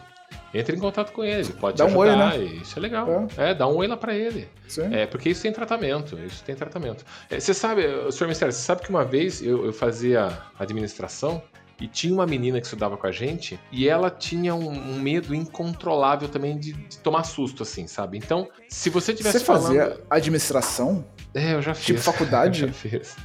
Entre 0.54 0.76
em 0.76 0.78
contato 0.78 1.12
com 1.12 1.22
ele, 1.22 1.52
pode 1.52 1.76
Dá 1.76 1.86
te 1.86 1.92
um 1.92 1.96
oi, 1.98 2.08
ajudar. 2.08 2.38
e 2.38 2.62
Isso 2.62 2.78
é 2.78 2.82
legal. 2.82 3.26
É. 3.36 3.54
dá 3.54 3.68
um 3.68 3.76
oi 3.76 3.86
lá 3.86 3.96
pra 3.96 4.14
ele. 4.14 4.48
Sim. 4.66 4.94
É, 4.94 5.06
porque 5.06 5.28
isso 5.28 5.42
tem 5.42 5.52
tratamento, 5.52 6.18
isso 6.18 6.42
tem 6.42 6.54
tratamento. 6.54 7.04
É, 7.28 7.38
você 7.38 7.52
sabe, 7.52 7.82
senhor 8.10 8.28
Mistério, 8.28 8.52
você 8.52 8.62
sabe 8.62 8.82
que 8.82 8.90
uma 8.90 9.04
vez 9.04 9.42
eu, 9.42 9.66
eu 9.66 9.72
fazia 9.72 10.38
administração 10.58 11.42
e 11.80 11.86
tinha 11.86 12.12
uma 12.12 12.26
menina 12.26 12.58
que 12.60 12.66
estudava 12.66 12.96
com 12.96 13.06
a 13.06 13.12
gente 13.12 13.58
e 13.70 13.88
ela 13.88 14.10
tinha 14.10 14.54
um, 14.54 14.68
um 14.68 14.98
medo 14.98 15.34
incontrolável 15.34 16.28
também 16.28 16.58
de, 16.58 16.72
de 16.72 16.98
tomar 16.98 17.24
susto, 17.24 17.62
assim, 17.62 17.86
sabe? 17.86 18.16
Então, 18.18 18.48
se 18.68 18.90
você 18.90 19.14
tivesse 19.14 19.38
Você 19.40 19.44
fazia 19.44 19.84
falando... 19.84 20.02
administração? 20.10 21.04
É, 21.34 21.54
eu 21.54 21.62
já 21.62 21.74
fiz. 21.74 21.86
Tipo 21.86 22.00
faculdade? 22.00 22.62
Eu 22.64 22.68
já 22.68 22.74
fiz. 22.74 23.16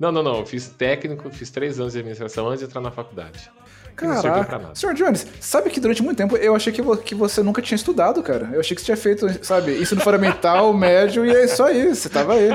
Não, 0.00 0.10
não, 0.10 0.22
não. 0.24 0.38
Eu 0.40 0.46
fiz 0.46 0.68
técnico, 0.70 1.30
fiz 1.30 1.50
três 1.50 1.78
anos 1.78 1.92
de 1.92 2.00
administração 2.00 2.48
antes 2.48 2.60
de 2.60 2.64
entrar 2.66 2.80
na 2.80 2.90
faculdade. 2.90 3.48
Que 3.96 4.06
Caraca. 4.06 4.70
Senhor 4.74 4.92
Jones, 4.94 5.26
sabe 5.40 5.70
que 5.70 5.78
durante 5.78 6.02
muito 6.02 6.16
tempo 6.18 6.36
eu 6.36 6.54
achei 6.56 6.72
que, 6.72 6.82
vo- 6.82 6.96
que 6.96 7.14
você 7.14 7.42
nunca 7.42 7.62
tinha 7.62 7.76
estudado, 7.76 8.22
cara. 8.22 8.50
Eu 8.52 8.60
achei 8.60 8.74
que 8.74 8.80
você 8.80 8.86
tinha 8.86 8.96
feito, 8.96 9.26
sabe, 9.44 9.72
isso 9.72 9.94
no 9.94 10.00
fundamental, 10.00 10.72
médio, 10.74 11.24
e 11.24 11.30
é 11.34 11.44
isso 11.44 11.62
aí. 11.62 11.94
Você 11.94 12.08
tava 12.08 12.34
aí. 12.34 12.50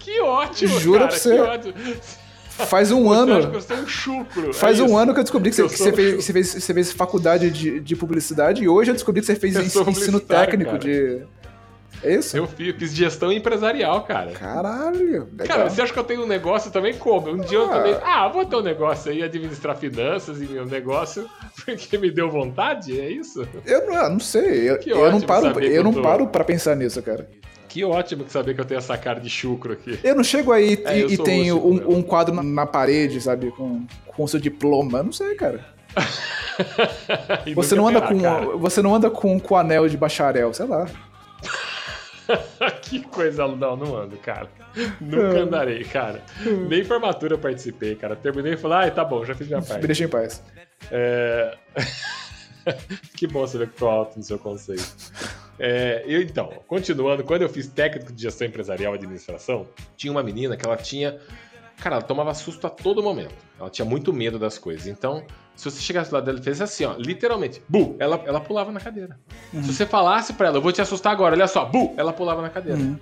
Que 0.00 0.20
ótimo, 0.20 0.80
Juro 0.80 0.98
cara, 1.00 1.10
pra 1.10 1.18
você. 1.18 1.34
que 1.34 1.40
ótimo. 1.40 1.74
Faz 2.66 2.90
um 2.90 3.04
Você 3.04 3.14
acha 3.20 3.32
ano. 3.38 3.50
que 3.52 3.56
eu 3.56 3.60
sou 3.60 3.76
um 3.76 3.86
chucro. 3.86 4.52
Faz 4.52 4.80
é 4.80 4.82
um 4.82 4.86
isso. 4.86 4.96
ano 4.96 5.14
que 5.14 5.20
eu 5.20 5.24
descobri 5.24 5.50
que 5.50 5.54
você, 5.56 5.62
Eu 5.62 5.68
que 5.68 5.76
você 5.76 5.90
um 5.90 5.94
fez, 5.94 6.06
chucro. 6.08 6.22
você, 6.22 6.32
fez, 6.32 6.48
você 6.48 6.74
fez 6.74 6.92
faculdade 6.92 7.50
de, 7.52 7.78
de 7.78 7.94
publicidade 7.94 8.64
e 8.64 8.68
hoje 8.68 8.90
eu 8.90 8.94
descobri 8.94 9.20
que 9.20 9.26
você 9.28 9.36
fez 9.36 9.54
ensino 9.54 10.18
técnico 10.18 10.72
cara. 10.72 10.78
de. 10.82 11.22
É 12.02 12.14
isso? 12.14 12.36
Eu 12.36 12.46
fiz, 12.46 12.74
fiz 12.76 12.94
gestão 12.94 13.32
empresarial, 13.32 14.02
cara. 14.04 14.30
Caralho. 14.32 15.28
Legal. 15.32 15.46
Cara, 15.46 15.68
você 15.70 15.82
acha 15.82 15.92
que 15.92 15.98
eu 15.98 16.04
tenho 16.04 16.22
um 16.22 16.26
negócio 16.26 16.70
também 16.70 16.94
como? 16.94 17.28
Um 17.30 17.38
dia 17.38 17.58
eu 17.58 17.64
Ah. 17.66 17.68
também. 17.76 17.96
Ah, 18.02 18.28
vou 18.28 18.44
ter 18.44 18.56
um 18.56 18.62
negócio 18.62 19.10
aí, 19.10 19.22
administrar 19.22 19.76
finanças 19.76 20.40
e 20.40 20.44
meu 20.46 20.64
negócio, 20.64 21.28
porque 21.64 21.98
me 21.98 22.10
deu 22.10 22.30
vontade? 22.30 22.98
É 23.00 23.10
isso? 23.10 23.46
Eu 23.66 23.86
não, 23.86 23.96
ah, 23.96 24.08
não 24.08 24.20
sei. 24.20 24.70
Eu, 24.70 24.78
Que 24.78 24.90
eu 24.90 25.10
não 25.10 25.20
paro, 25.20 25.46
eu 25.60 25.70
eu 25.72 25.84
não 25.84 25.92
tô- 25.92 26.02
paro 26.02 26.26
pra 26.28 26.44
pensar 26.44 26.74
nisso, 26.76 27.02
cara. 27.02 27.28
Que 27.68 27.84
ótimo 27.84 28.24
que 28.24 28.32
saber 28.32 28.54
que 28.54 28.60
eu 28.60 28.64
tenho 28.64 28.78
essa 28.78 28.96
cara 28.96 29.20
de 29.20 29.28
chucro 29.28 29.74
aqui. 29.74 29.98
Eu 30.02 30.14
não 30.14 30.24
chego 30.24 30.52
aí 30.52 30.80
É, 30.86 30.98
e- 31.00 31.12
e, 31.14 31.18
tenho 31.18 31.56
rústico 31.58 31.74
mesmo. 31.84 31.90
um, 31.92 31.98
um 31.98 32.02
quadro 32.02 32.34
na, 32.34 32.42
na 32.42 32.64
parede, 32.66 33.20
sabe, 33.20 33.50
com, 33.50 33.84
com 34.06 34.24
o 34.24 34.28
seu 34.28 34.40
diploma. 34.40 34.98
Eu 35.00 35.04
não 35.04 35.12
sei, 35.12 35.34
cara. 35.34 35.64
Você 37.54 37.74
não 37.74 37.88
anda 37.88 38.00
terá, 38.00 38.40
com, 38.46 38.58
você 38.58 38.82
não 38.82 38.94
anda 38.94 39.10
com, 39.10 39.38
com 39.38 39.56
anel 39.56 39.88
de 39.88 39.96
bacharel, 39.96 40.52
sei 40.52 40.66
lá. 40.66 40.86
que 42.82 43.00
coisa. 43.00 43.46
Não, 43.46 43.76
não 43.76 43.96
ando, 43.96 44.16
cara. 44.18 44.48
Nunca 45.00 45.40
andarei, 45.40 45.84
cara. 45.84 46.22
Nem 46.68 46.84
formatura 46.84 47.34
eu 47.34 47.38
participei, 47.38 47.94
cara. 47.94 48.16
Terminei 48.16 48.54
e 48.54 48.56
falei, 48.56 48.78
ai, 48.78 48.90
tá 48.90 49.04
bom, 49.04 49.24
já 49.24 49.34
fiz 49.34 49.46
minha 49.46 49.60
Me 49.60 49.66
parte. 49.66 49.86
deixa 49.86 50.04
em 50.04 50.08
paz. 50.08 50.42
É... 50.90 51.56
que 53.16 53.26
bom 53.26 53.40
você 53.40 53.58
ver 53.58 53.68
que 53.68 53.76
tô 53.76 53.88
alto 53.88 54.18
no 54.18 54.22
seu 54.22 54.38
conceito. 54.38 54.86
É, 55.58 56.04
eu, 56.06 56.22
então, 56.22 56.52
continuando, 56.68 57.24
quando 57.24 57.42
eu 57.42 57.48
fiz 57.48 57.66
técnico 57.66 58.12
de 58.12 58.22
gestão 58.22 58.46
empresarial 58.46 58.94
e 58.94 58.98
administração, 58.98 59.66
tinha 59.96 60.12
uma 60.12 60.22
menina 60.22 60.56
que 60.56 60.64
ela 60.64 60.76
tinha. 60.76 61.18
Cara, 61.80 61.96
ela 61.96 62.04
tomava 62.04 62.34
susto 62.34 62.66
a 62.66 62.70
todo 62.70 63.02
momento. 63.02 63.34
Ela 63.58 63.70
tinha 63.70 63.84
muito 63.84 64.12
medo 64.12 64.38
das 64.38 64.58
coisas. 64.58 64.86
Então, 64.86 65.24
se 65.54 65.70
você 65.70 65.80
chegasse 65.80 66.12
lá 66.12 66.20
dela 66.20 66.38
e 66.38 66.42
fizesse 66.42 66.62
assim, 66.62 66.84
ó, 66.84 66.94
literalmente, 66.98 67.62
bu, 67.68 67.96
ela, 67.98 68.20
ela 68.26 68.40
pulava 68.40 68.72
na 68.72 68.80
cadeira. 68.80 69.18
Se 69.52 69.72
você 69.72 69.86
falasse 69.86 70.32
pra 70.32 70.48
ela, 70.48 70.58
eu 70.58 70.62
vou 70.62 70.72
te 70.72 70.80
assustar 70.80 71.12
agora, 71.12 71.34
olha 71.34 71.46
só, 71.46 71.64
bu, 71.64 71.94
ela 71.96 72.12
pulava 72.12 72.42
na 72.42 72.50
cadeira. 72.50 72.78
Uhum. 72.78 72.98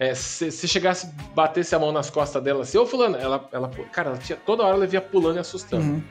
É, 0.00 0.14
se, 0.14 0.50
se 0.52 0.68
chegasse, 0.68 1.12
batesse 1.34 1.74
a 1.74 1.78
mão 1.78 1.90
nas 1.90 2.08
costas 2.08 2.40
dela 2.42 2.62
assim, 2.62 2.78
ô 2.78 2.86
fulano, 2.86 3.16
ela, 3.16 3.48
ela, 3.50 3.68
cara, 3.92 4.10
ela 4.10 4.18
tinha, 4.18 4.38
toda 4.38 4.62
hora 4.62 4.76
ela 4.76 4.86
via 4.86 5.00
pulando 5.00 5.36
e 5.36 5.40
assustando. 5.40 5.84
Uhum. 5.84 6.02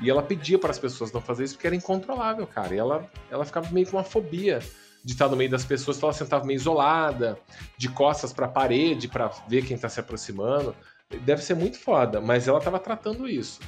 E 0.00 0.10
ela 0.10 0.22
pedia 0.22 0.58
para 0.58 0.70
as 0.70 0.78
pessoas 0.78 1.12
não 1.12 1.20
fazer 1.20 1.44
isso 1.44 1.54
porque 1.54 1.66
era 1.66 1.76
incontrolável, 1.76 2.46
cara. 2.46 2.74
E 2.74 2.78
ela, 2.78 3.08
ela 3.30 3.44
ficava 3.44 3.68
meio 3.70 3.86
com 3.86 3.96
uma 3.96 4.04
fobia 4.04 4.60
de 5.04 5.12
estar 5.12 5.28
no 5.28 5.36
meio 5.36 5.50
das 5.50 5.64
pessoas, 5.64 5.96
então 5.96 6.08
ela 6.08 6.16
sentava 6.16 6.44
meio 6.44 6.56
isolada, 6.56 7.36
de 7.76 7.88
costas 7.88 8.32
para 8.32 8.46
a 8.46 8.48
parede 8.48 9.08
para 9.08 9.30
ver 9.48 9.64
quem 9.64 9.76
tá 9.76 9.88
se 9.88 9.98
aproximando. 9.98 10.74
Deve 11.18 11.42
ser 11.42 11.54
muito 11.54 11.78
foda, 11.78 12.20
mas 12.20 12.48
ela 12.48 12.60
tava 12.60 12.78
tratando 12.78 13.28
isso. 13.28 13.60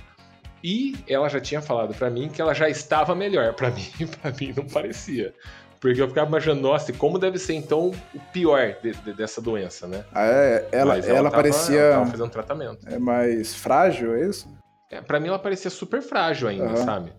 E 0.62 0.96
ela 1.08 1.28
já 1.28 1.40
tinha 1.40 1.60
falado 1.60 1.94
para 1.94 2.08
mim 2.08 2.28
que 2.28 2.40
ela 2.40 2.54
já 2.54 2.68
estava 2.68 3.14
melhor. 3.14 3.52
Para 3.54 3.70
mim, 3.72 3.84
para 4.20 4.30
mim 4.32 4.54
não 4.56 4.66
parecia. 4.66 5.34
Porque 5.80 6.00
eu 6.00 6.08
ficava 6.08 6.26
imaginando, 6.28 6.62
nossa, 6.62 6.90
e 6.90 6.94
como 6.94 7.18
deve 7.18 7.38
ser 7.38 7.52
então 7.54 7.90
o 8.14 8.20
pior 8.32 8.74
de- 8.82 8.92
de- 8.94 9.12
dessa 9.12 9.42
doença, 9.42 9.86
né? 9.86 10.02
Ah, 10.14 10.24
é, 10.24 10.68
ela, 10.72 10.94
Mas 10.94 11.06
ela, 11.06 11.30
tava- 11.30 11.42
parecia 11.42 11.78
Ela 11.80 11.92
tava 11.98 12.10
fazendo 12.10 12.30
tratamento. 12.30 12.88
é 12.88 12.98
mais 12.98 13.54
frágil, 13.54 14.14
é 14.14 14.26
isso? 14.26 14.48
É, 14.90 15.02
pra 15.02 15.20
mim 15.20 15.28
ela 15.28 15.38
parecia 15.38 15.70
super 15.70 16.00
frágil 16.00 16.48
ainda, 16.48 16.64
Aham. 16.64 16.76
sabe? 16.76 17.12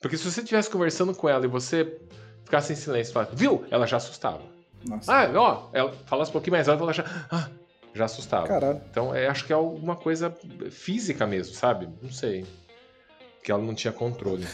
Porque 0.00 0.18
se 0.18 0.30
você 0.30 0.40
estivesse 0.40 0.68
conversando 0.68 1.14
com 1.14 1.26
ela 1.28 1.44
e 1.46 1.48
você 1.48 1.98
ficasse 2.44 2.72
em 2.74 2.76
silêncio 2.76 3.12
e 3.12 3.14
falasse, 3.14 3.34
viu? 3.34 3.64
Ela 3.70 3.86
já 3.86 3.96
assustava. 3.96 4.42
Nossa. 4.84 5.10
Ah, 5.10 5.30
ó, 5.34 5.70
ela 5.72 5.92
falasse 6.04 6.30
um 6.30 6.32
pouquinho 6.32 6.52
mais 6.56 6.68
alto, 6.68 6.82
ela 6.82 6.92
já. 6.92 7.04
Ah, 7.30 7.48
já 7.94 8.04
assustava. 8.06 8.46
Caralho. 8.46 8.80
Então, 8.90 9.14
é, 9.14 9.26
acho 9.28 9.44
que 9.46 9.52
é 9.52 9.56
alguma 9.56 9.96
coisa 9.96 10.34
física 10.70 11.26
mesmo, 11.26 11.54
sabe? 11.54 11.88
Não 12.02 12.10
sei. 12.10 12.44
Que 13.42 13.50
ela 13.50 13.62
não 13.62 13.74
tinha 13.74 13.92
controle. 13.92 14.46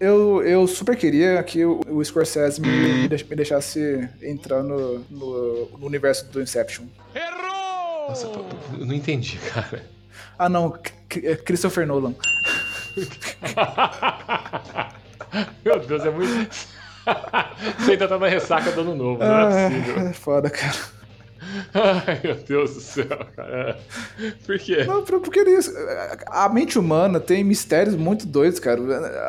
Eu, 0.00 0.42
eu 0.42 0.66
super 0.66 0.96
queria 0.96 1.42
que 1.42 1.64
o, 1.64 1.80
o 1.88 2.02
Scorsese 2.04 2.60
me, 2.60 2.68
me 2.68 3.08
deix- 3.08 3.22
me 3.22 3.36
deixasse 3.36 4.08
entrar 4.22 4.62
no, 4.62 5.00
no, 5.10 5.66
no 5.78 5.86
universo 5.86 6.26
do 6.30 6.40
Inception. 6.40 6.86
Nossa, 8.08 8.26
eu 8.78 8.86
não 8.86 8.94
entendi, 8.94 9.38
cara. 9.52 9.84
Ah, 10.38 10.48
não, 10.48 10.78
é 11.22 11.36
Christopher 11.36 11.86
Nolan. 11.86 12.14
Meu 15.64 15.78
Deus, 15.80 16.04
é 16.04 16.10
muito. 16.10 16.50
Você 17.78 17.92
ainda 17.92 18.08
tá 18.08 18.18
na 18.18 18.28
ressaca 18.28 18.70
do 18.72 18.80
ano 18.82 18.94
novo, 18.94 19.18
não 19.22 19.40
é 19.50 19.68
possível. 19.68 19.94
Ah, 19.98 20.08
é 20.08 20.12
foda, 20.12 20.50
cara. 20.50 20.76
Ai, 21.74 22.20
meu 22.22 22.34
Deus 22.36 22.74
do 22.74 22.80
céu, 22.80 23.06
cara. 23.36 23.78
Por 24.46 24.58
quê? 24.58 24.84
Não, 24.84 25.04
por- 25.04 25.20
porque 25.20 25.40
isso, 25.40 25.72
a 26.26 26.48
mente 26.48 26.78
humana 26.78 27.18
tem 27.20 27.42
mistérios 27.44 27.94
muito 27.96 28.26
doidos, 28.26 28.58
cara. 28.60 28.80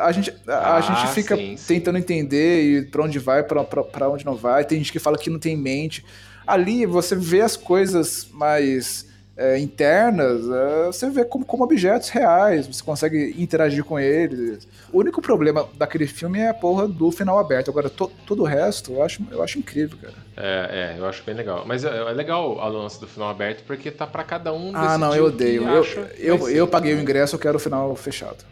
A 0.04 0.12
gente, 0.12 0.32
a 0.46 0.76
Ah, 0.76 0.80
gente 0.80 1.08
fica 1.14 1.36
sim, 1.36 1.56
sim. 1.56 1.74
tentando 1.74 1.98
entender 1.98 2.62
e 2.62 2.82
pra 2.86 3.02
onde 3.04 3.18
vai, 3.18 3.42
pra, 3.42 3.64
pra, 3.64 3.82
pra 3.82 4.08
onde 4.08 4.24
não 4.24 4.36
vai. 4.36 4.64
Tem 4.64 4.78
gente 4.78 4.92
que 4.92 4.98
fala 4.98 5.18
que 5.18 5.30
não 5.30 5.38
tem 5.38 5.56
mente. 5.56 6.04
Ali 6.46 6.86
você 6.86 7.14
vê 7.14 7.40
as 7.40 7.56
coisas 7.56 8.28
mais 8.32 9.06
é, 9.36 9.58
internas, 9.58 10.42
é, 10.48 10.86
você 10.86 11.08
vê 11.10 11.24
como, 11.24 11.44
como 11.44 11.64
objetos 11.64 12.08
reais, 12.10 12.66
você 12.66 12.82
consegue 12.82 13.34
interagir 13.38 13.82
com 13.84 13.98
eles. 13.98 14.66
O 14.92 14.98
único 14.98 15.22
problema 15.22 15.66
daquele 15.74 16.06
filme 16.06 16.38
é 16.40 16.48
a 16.50 16.54
porra 16.54 16.86
do 16.86 17.10
final 17.10 17.38
aberto. 17.38 17.70
Agora, 17.70 17.88
to- 17.88 18.10
todo 18.26 18.42
o 18.42 18.46
resto 18.46 18.92
eu 18.92 19.02
acho, 19.02 19.22
eu 19.30 19.42
acho 19.42 19.58
incrível, 19.58 19.96
cara. 20.00 20.14
É, 20.36 20.94
é, 20.94 20.98
eu 20.98 21.06
acho 21.06 21.22
bem 21.24 21.34
legal. 21.34 21.64
Mas 21.66 21.84
é, 21.84 21.88
é 21.88 22.12
legal 22.12 22.60
a 22.60 22.68
lance 22.68 23.00
do 23.00 23.06
final 23.06 23.28
aberto, 23.30 23.64
porque 23.64 23.90
tá 23.90 24.06
pra 24.06 24.22
cada 24.24 24.52
um 24.52 24.70
Ah, 24.74 24.98
não, 24.98 25.14
eu 25.14 25.26
odeio. 25.26 25.66
Eu, 25.68 25.84
eu, 26.18 26.38
ser, 26.38 26.56
eu 26.56 26.68
paguei 26.68 26.94
o 26.94 27.00
ingresso, 27.00 27.34
eu 27.36 27.40
quero 27.40 27.56
o 27.56 27.60
final 27.60 27.94
fechado. 27.96 28.44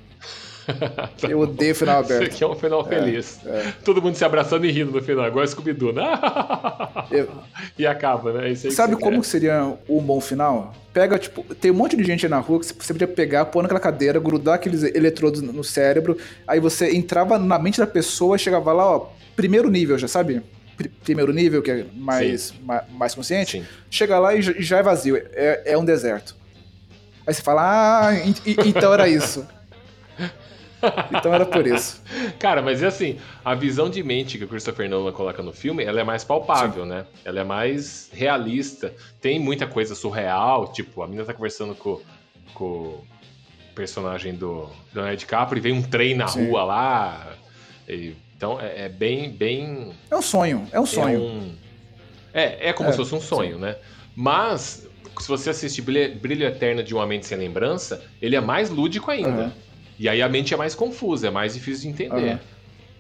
Eu 1.28 1.40
odeio 1.40 1.74
final 1.74 2.02
Isso 2.02 2.12
aberto. 2.12 2.32
aqui 2.32 2.44
é 2.44 2.46
um 2.46 2.54
final 2.54 2.84
feliz. 2.84 3.40
Todo 3.84 4.00
mundo 4.00 4.14
se 4.14 4.24
abraçando 4.24 4.64
e 4.66 4.70
rindo 4.70 4.90
no 4.92 5.02
final, 5.02 5.26
igual 5.26 5.46
Scooby-Doo, 5.46 5.92
né? 5.92 6.02
Eu- 7.10 7.28
E 7.78 7.86
acaba, 7.86 8.32
né? 8.32 8.48
É 8.48 8.52
isso 8.52 8.68
que 8.68 8.74
Sabe 8.74 8.94
você 8.94 9.00
como 9.00 9.16
quer. 9.16 9.20
que 9.22 9.26
seria 9.26 9.74
um 9.88 10.00
bom 10.00 10.20
final? 10.20 10.74
Pega, 10.92 11.18
tipo, 11.18 11.42
tem 11.54 11.70
um 11.70 11.74
monte 11.74 11.96
de 11.96 12.04
gente 12.04 12.26
aí 12.26 12.30
na 12.30 12.38
rua 12.38 12.60
que 12.60 12.66
você 12.66 12.92
podia 12.92 13.06
pegar, 13.08 13.44
pôr 13.46 13.62
naquela 13.62 13.80
cadeira, 13.80 14.18
grudar 14.18 14.56
aqueles 14.56 14.82
eletrodos 14.82 15.40
no 15.40 15.62
cérebro, 15.64 16.16
aí 16.46 16.58
você 16.60 16.94
entrava 16.94 17.38
na 17.38 17.58
mente 17.58 17.78
da 17.78 17.86
pessoa 17.86 18.36
e 18.36 18.38
chegava 18.38 18.72
lá, 18.72 18.96
ó, 18.96 19.06
primeiro 19.36 19.70
nível, 19.70 19.96
já 19.98 20.08
sabe? 20.08 20.42
Pri- 20.76 20.88
Primeiro 21.04 21.32
nível, 21.32 21.62
que 21.62 21.70
é 21.70 21.84
mais, 21.94 22.52
ma- 22.64 22.84
mais 22.92 23.14
consciente. 23.14 23.60
Sim. 23.60 23.66
Chega 23.90 24.18
lá 24.18 24.34
e 24.34 24.40
já- 24.42 24.78
é 24.78 24.82
vazio, 24.82 25.16
é, 25.16 25.62
é 25.72 25.78
um 25.78 25.84
deserto. 25.84 26.34
Aí 27.26 27.34
você 27.34 27.42
fala, 27.42 28.08
ah, 28.08 28.14
en- 28.16 28.34
então 28.66 28.92
era 28.92 29.06
isso. 29.08 29.46
Então 31.12 31.34
era 31.34 31.44
por 31.46 31.66
isso. 31.66 32.02
Cara, 32.38 32.62
mas 32.62 32.82
é 32.82 32.86
assim, 32.86 33.18
a 33.44 33.54
visão 33.54 33.88
de 33.90 34.02
mente 34.02 34.38
que 34.38 34.44
o 34.44 34.48
Christopher 34.48 34.88
Nolan 34.88 35.12
coloca 35.12 35.42
no 35.42 35.52
filme, 35.52 35.84
ela 35.84 36.00
é 36.00 36.04
mais 36.04 36.24
palpável, 36.24 36.86
né? 36.86 37.04
Ela 37.24 37.40
é 37.40 37.44
mais 37.44 38.08
realista. 38.12 38.94
Tem 39.20 39.38
muita 39.38 39.66
coisa 39.66 39.94
surreal, 39.94 40.72
tipo, 40.72 41.02
a 41.02 41.06
menina 41.06 41.24
tá 41.24 41.34
conversando 41.34 41.74
com, 41.74 42.00
com 42.54 42.64
o 42.64 43.06
personagem 43.74 44.34
do 44.34 44.68
Leonardo 44.94 45.18
DiCaprio 45.18 45.58
e 45.58 45.62
vem 45.62 45.72
um 45.72 45.82
trem 45.82 46.14
na 46.14 46.26
Sim. 46.26 46.46
rua 46.48 46.64
lá. 46.64 47.32
E- 47.88 48.14
então 48.36 48.58
é, 48.60 48.86
é 48.86 48.88
bem, 48.88 49.30
bem 49.30 49.92
É 50.10 50.16
um 50.16 50.22
sonho, 50.22 50.66
é 50.72 50.80
um 50.80 50.86
sonho. 50.86 51.16
É, 51.16 51.18
um- 51.18 51.54
é, 52.32 52.68
é 52.68 52.72
como 52.72 52.88
É, 52.88 52.92
se 52.92 52.96
fosse 52.98 53.14
um 53.14 53.20
sonho, 53.20 53.58
né? 53.58 53.76
Mas, 54.16 54.86
se 55.18 55.28
você 55.28 55.50
assistir 55.50 55.82
Brilho, 55.82 56.46
Eterno 56.46 56.82
de 56.82 56.94
Uma 56.94 57.06
Mente 57.06 57.26
Sem 57.26 57.36
Lembrança, 57.38 58.02
ele 58.20 58.34
é 58.36 58.40
mais 58.40 58.70
lúdico 58.70 59.10
ainda. 59.10 59.28
Aham. 59.44 59.52
E 60.00 60.08
aí 60.08 60.22
a 60.22 60.28
mente 60.30 60.54
é 60.54 60.56
mais 60.56 60.74
confusa, 60.74 61.26
é 61.26 61.30
mais 61.30 61.52
difícil 61.52 61.82
de 61.82 61.88
entender. 61.88 62.30
Aham. 62.30 62.40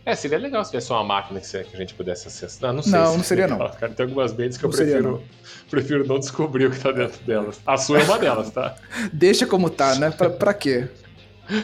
É, 0.04 0.14
seria 0.14 0.36
legal 0.36 0.62
se 0.62 0.70
tivesse 0.70 0.92
uma 0.92 1.02
máquina 1.02 1.40
que, 1.40 1.56
a 1.56 1.76
gente 1.78 1.94
pudesse 1.94 2.28
acessar. 2.28 2.68
Não, 2.68 2.76
não 2.76 2.82
sei. 2.82 2.92
Não, 2.92 3.06
se 3.12 3.16
não 3.16 3.24
seria, 3.24 3.46
não. 3.48 3.56
legal, 3.56 3.74
Cara, 3.78 3.92
tem 3.94 4.04
algumas 4.04 4.34
mentes 4.34 4.58
que 4.58 4.64
Não 4.64 4.70
eu 4.70 4.76
prefiro, 4.76 5.10
não. 5.12 5.22
prefiro 5.70 6.06
não 6.06 6.18
descobrir 6.18 6.66
o 6.66 6.70
que 6.70 6.78
tá 6.78 6.92
dentro 6.92 7.18
delas. 7.24 7.58
A 7.66 7.78
sua 7.78 8.00
é 8.00 8.04
uma 8.04 8.18
delas, 8.18 8.50
tá? 8.50 8.76
Deixa 9.14 9.46
como 9.46 9.70
tá, 9.70 9.94
né? 9.94 10.10
Pra, 10.10 10.28
pra 10.28 10.52
quê? 10.52 10.88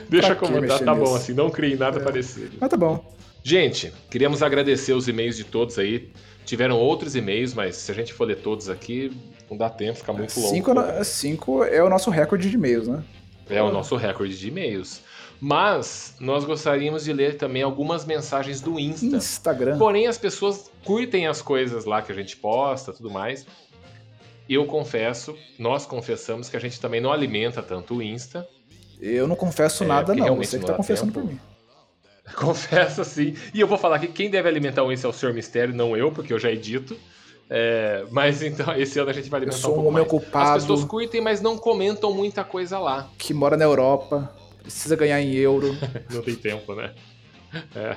Deixa 0.08 0.34
Pra 0.34 0.36
como 0.36 0.66
tá, 0.66 0.78
tá 0.78 0.94
bom 0.94 1.14
assim, 1.14 1.34
não 1.34 1.50
crie 1.50 1.76
nada 1.76 2.00
parecido. 2.00 2.56
Mas 2.58 2.70
tá 2.70 2.76
bom. 2.78 3.04
Gente, 3.42 3.92
queríamos 4.10 4.42
agradecer 4.42 4.94
os 4.94 5.06
e-mails 5.06 5.36
de 5.36 5.44
todos 5.44 5.78
aí. 5.78 6.10
Tiveram 6.46 6.78
outros 6.78 7.14
e-mails, 7.14 7.52
mas 7.52 7.76
se 7.76 7.92
a 7.92 7.94
gente 7.94 8.12
for 8.14 8.24
ler 8.24 8.38
todos 8.38 8.70
aqui, 8.70 9.12
não 9.50 9.56
dá 9.58 9.68
tempo, 9.68 9.98
fica 9.98 10.12
muito 10.14 10.34
longo. 10.40 10.54
Cinco, 10.54 10.80
é- 10.80 11.04
cinco 11.04 11.62
é 11.64 11.82
o 11.82 11.90
nosso 11.90 12.08
recorde 12.08 12.48
de 12.48 12.56
e-mails, 12.56 12.88
né? 12.88 13.02
É 13.50 13.62
o 13.62 13.70
nosso 13.70 13.96
recorde 13.96 14.36
de 14.36 14.48
e-mails. 14.48 15.02
Mas 15.40 16.14
nós 16.18 16.44
gostaríamos 16.44 17.04
de 17.04 17.12
ler 17.12 17.36
também 17.36 17.62
algumas 17.62 18.04
mensagens 18.04 18.60
do 18.60 18.78
Insta. 18.80 19.04
Instagram. 19.16 19.78
Porém, 19.78 20.06
as 20.06 20.16
pessoas 20.16 20.70
curtem 20.84 21.26
as 21.26 21.42
coisas 21.42 21.84
lá 21.84 22.00
que 22.02 22.10
a 22.10 22.14
gente 22.14 22.36
posta, 22.36 22.92
tudo 22.92 23.10
mais. 23.10 23.46
Eu 24.48 24.64
confesso, 24.66 25.36
nós 25.58 25.84
confessamos 25.84 26.48
que 26.48 26.56
a 26.56 26.60
gente 26.60 26.80
também 26.80 27.00
não 27.00 27.12
alimenta 27.12 27.62
tanto 27.62 27.96
o 27.96 28.02
Insta. 28.02 28.46
Eu 29.00 29.26
não 29.28 29.36
confesso 29.36 29.84
É, 29.84 29.86
nada, 29.86 30.14
não. 30.14 30.36
Você 30.36 30.58
que 30.58 30.64
tá 30.64 30.72
dá 30.72 30.76
confessando 30.78 31.12
tempo. 31.12 31.26
por 31.26 31.32
mim. 31.34 31.40
Confesso 32.34 33.04
sim. 33.04 33.36
E 33.54 33.60
eu 33.60 33.68
vou 33.68 33.78
falar 33.78 34.00
que 34.00 34.08
quem 34.08 34.28
deve 34.28 34.48
alimentar 34.48 34.82
o 34.82 34.90
Insta 34.90 35.06
é 35.06 35.10
o 35.10 35.12
Senhor 35.12 35.32
Mistério, 35.32 35.72
não 35.72 35.96
eu, 35.96 36.10
porque 36.10 36.32
eu 36.32 36.38
já 36.40 36.50
edito. 36.50 36.96
É, 37.48 38.04
mas 38.10 38.42
então, 38.42 38.74
esse 38.76 38.98
ano 38.98 39.10
a 39.10 39.12
gente 39.12 39.30
vai 39.30 39.38
alimentar 39.38 39.58
sou 39.58 39.70
um 39.70 39.72
um 39.72 39.76
pouco 39.76 39.88
homem 39.90 40.02
mais. 40.02 40.12
ocupado. 40.12 40.56
As 40.56 40.62
pessoas 40.64 40.84
curtem, 40.84 41.20
mas 41.20 41.40
não 41.40 41.56
comentam 41.56 42.12
muita 42.12 42.42
coisa 42.42 42.78
lá. 42.80 43.08
Que 43.16 43.32
mora 43.32 43.56
na 43.56 43.64
Europa, 43.64 44.34
precisa 44.66 44.96
ganhar 44.96 45.20
em 45.20 45.34
euro. 45.34 45.76
Não 46.12 46.22
tem 46.22 46.34
tempo, 46.34 46.74
né? 46.74 46.92
É. 47.74 47.96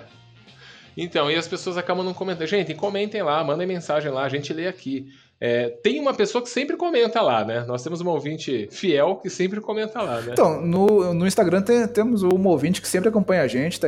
Então, 0.98 1.30
e 1.32 1.36
as 1.36 1.48
pessoas 1.48 1.78
acabam 1.78 2.04
não 2.04 2.14
comentando. 2.14 2.46
Gente, 2.48 2.74
comentem 2.74 3.22
lá, 3.24 3.42
mandem 3.44 3.66
mensagem 3.68 4.12
lá, 4.12 4.24
a 4.26 4.30
gente 4.30 4.52
lê 4.52 4.68
aqui. 4.68 5.08
É, 5.40 5.70
tem 5.82 5.98
uma 6.00 6.14
pessoa 6.14 6.42
que 6.42 6.50
sempre 6.50 6.76
comenta 6.76 7.22
lá, 7.22 7.46
né? 7.46 7.64
Nós 7.66 7.82
temos 7.82 8.02
uma 8.02 8.12
ouvinte 8.12 8.68
fiel 8.72 9.16
que 9.16 9.30
sempre 9.30 9.62
comenta 9.62 10.02
lá, 10.02 10.20
né? 10.20 10.34
Então, 10.34 10.60
no, 10.62 11.14
no 11.14 11.26
Instagram 11.26 11.62
tem- 11.62 11.88
temos 11.88 12.22
um 12.24 12.46
ouvinte 12.48 12.82
que 12.82 12.88
sempre 12.88 13.08
acompanha 13.08 13.44
a 13.44 13.48
gente, 13.48 13.80
tá? 13.80 13.88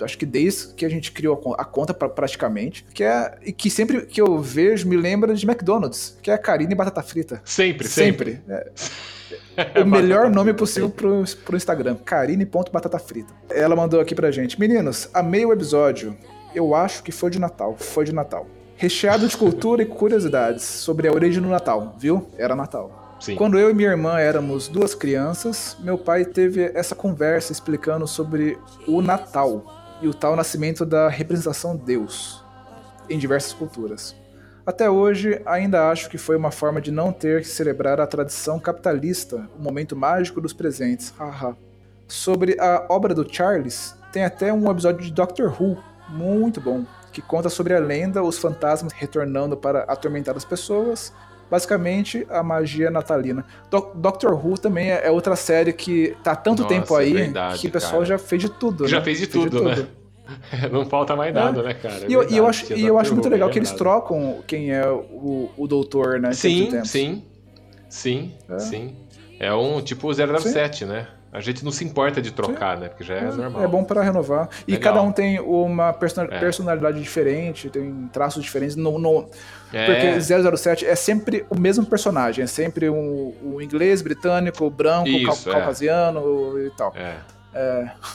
Acho 0.00 0.16
que 0.18 0.26
desde 0.26 0.74
que 0.74 0.84
a 0.84 0.88
gente 0.88 1.10
criou 1.10 1.34
a 1.34 1.36
con- 1.38 1.54
a 1.58 1.64
conta 1.64 1.92
pra- 1.94 2.08
praticamente, 2.08 2.84
que 2.94 3.02
é 3.02 3.36
e 3.44 3.52
que 3.52 3.68
sempre 3.70 4.06
que 4.06 4.20
eu 4.20 4.38
vejo 4.40 4.88
me 4.88 4.96
lembra 4.96 5.34
de 5.34 5.44
McDonald's, 5.48 6.16
que 6.22 6.30
é 6.30 6.34
a 6.34 6.38
Karine 6.38 6.74
Batata 6.74 7.02
Frita. 7.02 7.40
sempre, 7.44 7.88
sempre. 7.88 8.40
É. 8.48 8.70
o 9.80 9.86
melhor 9.86 10.30
nome 10.30 10.52
possível 10.52 10.90
pro, 10.90 11.24
pro 11.44 11.56
Instagram, 11.56 11.96
karine.batatafrita. 12.04 13.32
Ela 13.50 13.76
mandou 13.76 14.00
aqui 14.00 14.14
pra 14.14 14.30
gente: 14.30 14.58
Meninos, 14.58 15.08
amei 15.12 15.44
o 15.44 15.52
episódio. 15.52 16.16
Eu 16.54 16.74
acho 16.74 17.02
que 17.02 17.12
foi 17.12 17.30
de 17.30 17.38
Natal. 17.38 17.76
Foi 17.76 18.04
de 18.04 18.12
Natal. 18.12 18.46
Recheado 18.76 19.26
de 19.26 19.36
cultura 19.36 19.82
e 19.82 19.86
curiosidades 19.86 20.64
sobre 20.64 21.08
a 21.08 21.12
origem 21.12 21.42
do 21.42 21.48
Natal, 21.48 21.94
viu? 21.98 22.28
Era 22.36 22.56
Natal. 22.56 23.16
Sim. 23.20 23.36
Quando 23.36 23.58
eu 23.58 23.70
e 23.70 23.74
minha 23.74 23.88
irmã 23.88 24.18
éramos 24.18 24.68
duas 24.68 24.94
crianças, 24.94 25.76
meu 25.80 25.96
pai 25.96 26.24
teve 26.24 26.70
essa 26.74 26.94
conversa 26.94 27.52
explicando 27.52 28.06
sobre 28.06 28.58
o 28.86 29.00
Natal 29.00 29.98
e 30.02 30.08
o 30.08 30.12
tal 30.12 30.36
nascimento 30.36 30.84
da 30.84 31.08
representação 31.08 31.76
Deus 31.76 32.44
em 33.08 33.18
diversas 33.18 33.52
culturas. 33.52 34.14
Até 34.66 34.88
hoje, 34.88 35.42
ainda 35.44 35.90
acho 35.90 36.08
que 36.08 36.16
foi 36.16 36.36
uma 36.36 36.50
forma 36.50 36.80
de 36.80 36.90
não 36.90 37.12
ter 37.12 37.42
que 37.42 37.48
celebrar 37.48 38.00
a 38.00 38.06
tradição 38.06 38.58
capitalista, 38.58 39.46
o 39.58 39.62
momento 39.62 39.94
mágico 39.94 40.40
dos 40.40 40.54
presentes. 40.54 41.12
Haha. 41.18 41.54
Sobre 42.08 42.56
a 42.58 42.86
obra 42.88 43.14
do 43.14 43.26
Charles, 43.30 43.94
tem 44.10 44.24
até 44.24 44.52
um 44.52 44.70
episódio 44.70 45.04
de 45.04 45.12
Doctor 45.12 45.54
Who, 45.60 45.76
muito 46.08 46.62
bom, 46.62 46.86
que 47.12 47.20
conta 47.20 47.50
sobre 47.50 47.74
a 47.74 47.78
lenda, 47.78 48.22
os 48.22 48.38
fantasmas 48.38 48.92
retornando 48.92 49.54
para 49.54 49.80
atormentar 49.82 50.34
as 50.34 50.46
pessoas, 50.46 51.12
basicamente 51.50 52.26
a 52.30 52.42
magia 52.42 52.90
natalina. 52.90 53.44
Do 53.70 53.92
Doctor 53.94 54.32
Who 54.32 54.56
também 54.56 54.90
é 54.90 55.06
é 55.06 55.10
outra 55.10 55.36
série 55.36 55.74
que 55.74 56.16
tá 56.24 56.32
há 56.32 56.36
tanto 56.36 56.62
Nossa, 56.62 56.74
tempo 56.74 56.98
é 56.98 57.02
aí 57.02 57.12
verdade, 57.12 57.58
que 57.58 57.66
o 57.66 57.70
pessoal 57.70 57.92
cara. 57.92 58.06
já 58.06 58.18
fez 58.18 58.40
de 58.40 58.48
tudo. 58.48 58.88
Já 58.88 58.98
né? 58.98 59.04
fez 59.04 59.18
de 59.18 59.26
tudo, 59.26 59.62
né? 59.62 59.86
Não 60.72 60.86
falta 60.86 61.14
mais 61.14 61.34
nada, 61.34 61.62
né, 61.62 61.74
cara? 61.74 62.04
É 62.04 62.08
E 62.08 62.12
eu, 62.12 62.22
eu 62.22 62.46
acho, 62.46 62.72
e 62.72 62.84
eu 62.84 62.98
acho 62.98 63.12
muito 63.14 63.28
legal 63.28 63.50
que 63.50 63.58
eles 63.58 63.72
trocam 63.72 64.42
quem 64.46 64.70
é 64.72 64.86
o, 64.88 65.50
o 65.56 65.66
doutor, 65.66 66.18
né? 66.20 66.32
Sim, 66.32 66.84
sim. 66.84 67.24
Sim, 67.88 68.32
É. 68.48 68.58
sim. 68.58 68.96
É 69.38 69.52
um 69.52 69.80
tipo 69.82 70.08
007, 70.12 70.84
né? 70.84 71.06
A 71.32 71.40
gente 71.40 71.64
não 71.64 71.72
se 71.72 71.84
importa 71.84 72.22
de 72.22 72.30
trocar, 72.30 72.78
né? 72.78 72.88
Porque 72.88 73.02
já 73.02 73.14
é, 73.16 73.24
normal. 73.24 73.62
É 73.64 73.66
bom 73.66 73.82
pra 73.82 74.02
renovar. 74.02 74.48
E 74.68 74.72
Legal. 74.72 74.92
cada 74.94 75.04
um 75.04 75.10
tem 75.10 75.40
uma 75.40 75.88
É. 75.90 76.38
personalidade 76.38 77.00
diferente, 77.00 77.68
tem 77.68 78.08
traços 78.12 78.42
diferentes. 78.42 78.76
No, 78.76 78.98
no- 79.00 79.26
É, 79.72 79.86
Porque 79.86 80.20
007 80.20 80.86
é 80.86 80.94
sempre 80.94 81.44
o 81.50 81.58
mesmo 81.58 81.84
personagem, 81.84 82.44
é 82.44 82.46
sempre 82.46 82.88
um, 82.88 83.34
um 83.42 83.60
inglês, 83.60 84.00
britânico, 84.00 84.70
branco, 84.70 85.08
Isso, 85.08 85.50
é. 85.50 85.52
caucasiano 85.52 86.56
e 86.64 86.70
tal. 86.70 86.92
é. 86.96 87.16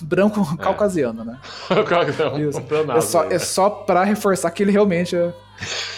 Branco 0.01 0.57
caucasiano, 0.57 1.23
né? 1.23 1.37
Isso. 2.39 2.61
nada, 2.85 2.97
É 2.99 3.01
só, 3.01 3.23
né? 3.25 3.35
é 3.35 3.39
só 3.39 3.69
pra 3.69 4.03
reforçar 4.03 4.51
que 4.51 4.63
ele 4.63 4.71
realmente 4.71 5.15
é 5.15 5.33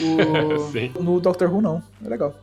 o. 0.02 0.72
No 1.02 1.20
Doctor 1.20 1.52
Who, 1.54 1.62
não. 1.62 1.82
É 2.06 2.10
legal. 2.10 2.34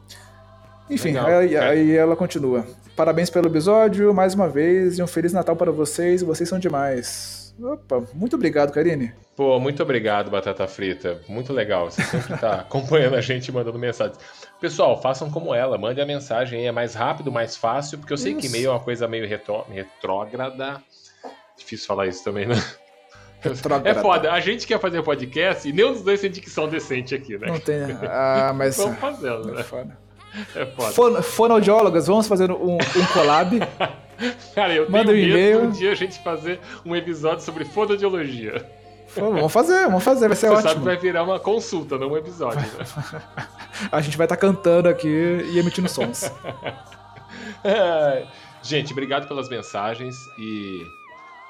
Enfim, 0.90 1.08
Legal. 1.12 1.26
aí, 1.26 1.54
É. 1.54 1.58
aí 1.60 1.96
ela 1.96 2.16
continua. 2.16 2.64
Parabéns 2.96 3.30
pelo 3.30 3.46
episódio, 3.48 4.12
mais 4.14 4.34
uma 4.34 4.48
vez, 4.48 4.98
e 4.98 5.02
um 5.02 5.06
Feliz 5.06 5.32
Natal 5.32 5.54
para 5.54 5.70
vocês, 5.70 6.22
vocês 6.22 6.48
são 6.48 6.58
demais. 6.58 7.37
Opa, 7.60 8.04
muito 8.14 8.36
obrigado, 8.36 8.72
Karine. 8.72 9.12
Pô, 9.36 9.58
muito 9.58 9.82
obrigado, 9.82 10.30
Batata 10.30 10.66
Frita. 10.68 11.20
Muito 11.28 11.52
legal. 11.52 11.90
Você 11.90 12.02
sempre 12.02 12.36
tá 12.38 12.54
acompanhando 12.62 13.14
a 13.16 13.20
gente 13.20 13.48
e 13.48 13.52
mandando 13.52 13.78
mensagens. 13.78 14.18
Pessoal, 14.60 15.00
façam 15.00 15.30
como 15.30 15.54
ela. 15.54 15.76
Mande 15.78 16.00
a 16.00 16.06
mensagem 16.06 16.60
aí. 16.60 16.66
É 16.66 16.72
mais 16.72 16.94
rápido, 16.94 17.30
mais 17.32 17.56
fácil, 17.56 17.98
porque 17.98 18.12
eu 18.12 18.16
sei 18.18 18.34
que 18.34 18.46
Isso. 18.46 18.54
e-mail 18.54 18.70
é 18.70 18.72
uma 18.74 18.80
coisa 18.80 19.06
meio 19.08 19.26
retró- 19.28 19.64
retrógrada. 19.70 20.80
Difícil 21.56 21.86
falar 21.86 22.06
isso 22.06 22.22
também, 22.24 22.46
né? 22.46 22.54
É 23.40 23.50
Retrógrada. 23.50 24.02
foda. 24.02 24.32
A 24.32 24.40
gente 24.40 24.66
quer 24.66 24.80
fazer 24.80 25.00
podcast 25.00 25.68
e 25.68 25.72
nenhum 25.72 25.92
dos 25.92 26.02
dois 26.02 26.20
tem 26.20 26.28
dicção 26.28 26.66
decente 26.68 27.14
aqui, 27.14 27.38
né? 27.38 27.46
Não 27.46 27.60
tem. 27.60 27.82
Ah, 28.10 28.52
mas. 28.52 28.76
Vamos 28.76 28.98
fazendo, 28.98 29.50
É 29.50 29.54
né? 29.58 29.62
foda. 29.62 29.96
É 30.56 30.66
foda. 30.66 30.92
Fon- 30.92 31.22
Fonoaudiólogas, 31.22 32.08
vamos 32.08 32.26
fazer 32.26 32.50
um, 32.50 32.74
um 32.74 33.06
collab. 33.14 33.60
Cara, 34.54 34.74
eu 34.74 34.90
Manda 34.90 35.12
tenho 35.12 35.30
um 35.30 35.34
medo 35.34 35.60
um 35.60 35.70
dia 35.70 35.92
a 35.92 35.94
gente 35.94 36.18
fazer 36.22 36.60
um 36.84 36.94
episódio 36.94 37.44
sobre 37.44 37.64
fotodiologia. 37.64 38.64
Pô, 39.14 39.30
vamos 39.32 39.52
fazer, 39.52 39.86
vamos 39.86 40.04
fazer, 40.04 40.28
vai 40.28 40.36
ser 40.36 40.48
Você 40.48 40.56
sabe 40.56 40.68
ótimo. 40.68 40.80
que 40.80 40.86
vai 40.86 40.96
virar 40.96 41.22
uma 41.22 41.38
consulta, 41.38 41.96
não 41.96 42.10
um 42.10 42.16
episódio, 42.16 42.60
né? 42.60 43.22
A 43.90 44.00
gente 44.00 44.16
vai 44.16 44.26
estar 44.26 44.36
cantando 44.36 44.88
aqui 44.88 45.08
e 45.08 45.58
emitindo 45.58 45.88
sons. 45.88 46.30
É, 47.64 48.26
Gente, 48.62 48.92
obrigado 48.92 49.26
pelas 49.28 49.48
mensagens 49.48 50.16
e 50.38 50.82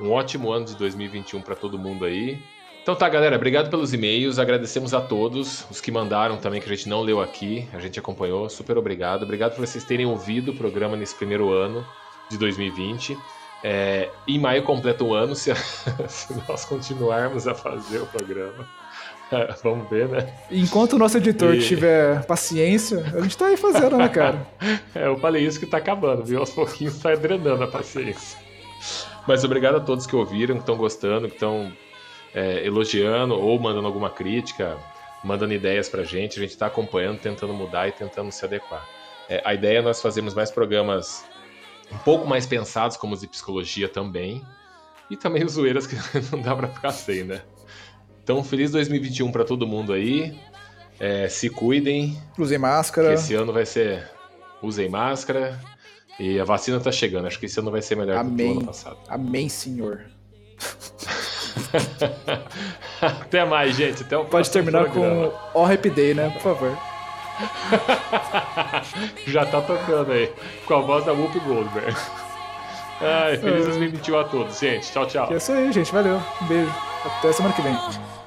um 0.01 0.13
ótimo 0.13 0.53
ano 0.53 0.67
de 0.67 0.77
2021 0.77 1.41
para 1.41 1.55
todo 1.55 1.79
mundo 1.79 2.05
aí. 2.05 2.39
Então 2.83 2.95
tá, 2.95 3.09
galera, 3.09 3.37
obrigado 3.37 3.69
pelos 3.69 3.93
e-mails, 3.93 4.39
agradecemos 4.39 4.95
a 4.95 5.01
todos, 5.01 5.67
os 5.71 5.81
que 5.81 5.91
mandaram 5.91 6.37
também, 6.37 6.61
que 6.61 6.71
a 6.71 6.75
gente 6.75 6.89
não 6.89 7.03
leu 7.03 7.21
aqui, 7.21 7.69
a 7.73 7.79
gente 7.79 7.99
acompanhou, 7.99 8.49
super 8.49 8.79
obrigado. 8.79 9.25
Obrigado 9.25 9.55
por 9.57 9.67
vocês 9.67 9.85
terem 9.85 10.07
ouvido 10.07 10.53
o 10.53 10.55
programa 10.55 10.97
nesse 10.97 11.15
primeiro 11.15 11.53
ano 11.53 11.85
de 12.31 12.39
2020. 12.39 13.17
É, 13.63 14.09
em 14.27 14.39
maio 14.39 14.63
completa 14.63 15.03
um 15.03 15.13
ano 15.13 15.35
se, 15.35 15.53
se 16.09 16.35
nós 16.49 16.65
continuarmos 16.65 17.49
a 17.49 17.55
fazer 17.55 17.99
o 17.99 18.07
programa. 18.07 18.69
É, 19.31 19.55
vamos 19.63 19.89
ver, 19.91 20.09
né? 20.09 20.33
Enquanto 20.51 20.95
o 20.95 20.99
nosso 20.99 21.19
editor 21.19 21.55
E- 21.55 21.61
tiver 21.61 22.25
paciência, 22.25 23.05
a 23.15 23.21
gente 23.21 23.37
tá 23.37 23.47
aí 23.47 23.57
fazendo, 23.57 23.97
né, 23.97 24.09
cara? 24.09 24.47
É, 24.95 25.07
eu 25.07 25.19
falei 25.19 25.45
isso 25.45 25.61
que 25.61 25.67
tá 25.67 25.77
acabando, 25.77 26.25
viu? 26.25 26.39
Aos 26.41 26.51
pouquinhos 26.51 26.99
tá 26.99 27.15
drenando 27.15 27.63
a 27.63 27.69
paciência. 27.69 28.39
Mas 29.27 29.45
obrigado 29.45 29.77
a 29.77 29.81
todos 29.81 30.07
que 30.07 30.17
ouviram, 30.17 30.55
que 30.55 30.63
estão 30.63 30.77
gostando, 30.77 31.29
que 31.29 31.35
estão 31.35 31.71
é, 32.35 32.65
elogiando 32.67 33.39
ou 33.39 33.59
mandando 33.61 33.87
alguma 33.87 34.09
crítica, 34.09 34.79
mandando 35.23 35.53
ideias 35.53 35.89
pra 35.89 36.05
gente. 36.05 36.39
A 36.39 36.43
gente 36.43 36.57
tá 36.57 36.67
acompanhando, 36.67 37.19
tentando 37.19 37.53
mudar 37.53 37.87
e 37.89 37.93
tentando 37.93 38.33
se 38.33 38.45
adequar. 38.45 38.87
É, 39.29 39.43
a 39.45 39.53
ideia 39.53 39.79
é 39.79 39.83
nós 39.83 40.01
fazermos 40.01 40.33
mais 40.35 40.51
programas 40.51 41.25
um 41.93 41.99
pouco 41.99 42.27
mais 42.27 42.47
pensados, 42.47 42.97
como 42.97 43.15
os 43.15 43.21
de 43.21 43.27
psicologia 43.27 43.89
também. 43.89 44.45
E 45.11 45.17
também 45.17 45.45
os 45.45 45.53
zoeiras 45.53 45.87
que 45.87 45.97
não 46.31 46.43
dá 46.43 46.55
pra 46.55 46.69
ficar 46.69 46.93
sem, 46.93 47.25
né? 47.25 47.43
Então, 48.23 48.45
feliz 48.45 48.71
2021 48.71 49.33
pra 49.33 49.45
todo 49.45 49.67
mundo 49.67 49.93
aí. 49.93 50.39
É, 51.01 51.29
se 51.29 51.49
cuidem, 51.49 52.21
que 52.35 52.59
máscara. 52.59 53.15
esse 53.15 53.35
ano 53.35 53.53
vai 53.53 53.65
ser. 53.65 54.09
Usem 54.61 54.89
máscara. 54.89 55.59
E 56.19 56.41
a 56.41 56.45
vacina 56.45 56.81
tá 56.81 56.91
chegando. 56.91 57.27
Acho 57.27 57.39
que 57.39 57.47
esse 57.47 57.61
ano 57.61 57.71
vai 57.71 57.81
ser 57.81 57.97
melhor 57.97 58.25
do 58.25 58.35
que 58.35 58.43
o 58.43 58.45
Amém. 58.45 58.57
ano 58.57 58.67
passado. 58.67 58.99
Amém, 59.09 59.49
senhor. 59.49 60.05
Até 63.01 63.45
mais, 63.45 63.77
gente. 63.77 64.03
Até 64.03 64.19
o 64.19 64.25
Pode 64.25 64.51
terminar 64.51 64.91
programa. 64.91 65.31
com 65.53 65.61
o 65.61 65.65
Happy 65.65 65.91
Day, 65.91 66.15
né? 66.15 66.29
Por 66.31 66.43
favor. 66.43 66.77
Já 69.27 69.47
tá 69.47 69.61
tocando 69.61 70.13
aí. 70.13 70.33
Com 70.67 70.75
a 70.75 70.81
voz 70.81 71.05
da 71.05 71.13
Whoopi 71.13 71.39
Goldberg. 71.41 71.97
Ai, 73.01 73.37
feliz 73.37 73.67
2021 73.67 74.19
a 74.19 74.25
todos, 74.25 74.59
gente. 74.59 74.91
Tchau, 74.91 75.07
tchau. 75.07 75.29
E 75.31 75.35
é 75.35 75.37
isso 75.37 75.53
aí, 75.53 75.73
gente. 75.73 75.93
Valeu. 75.93 76.21
Um 76.43 76.47
beijo. 76.47 76.73
Até 77.05 77.33
semana 77.33 77.55
que 77.55 77.63
vem. 77.63 78.18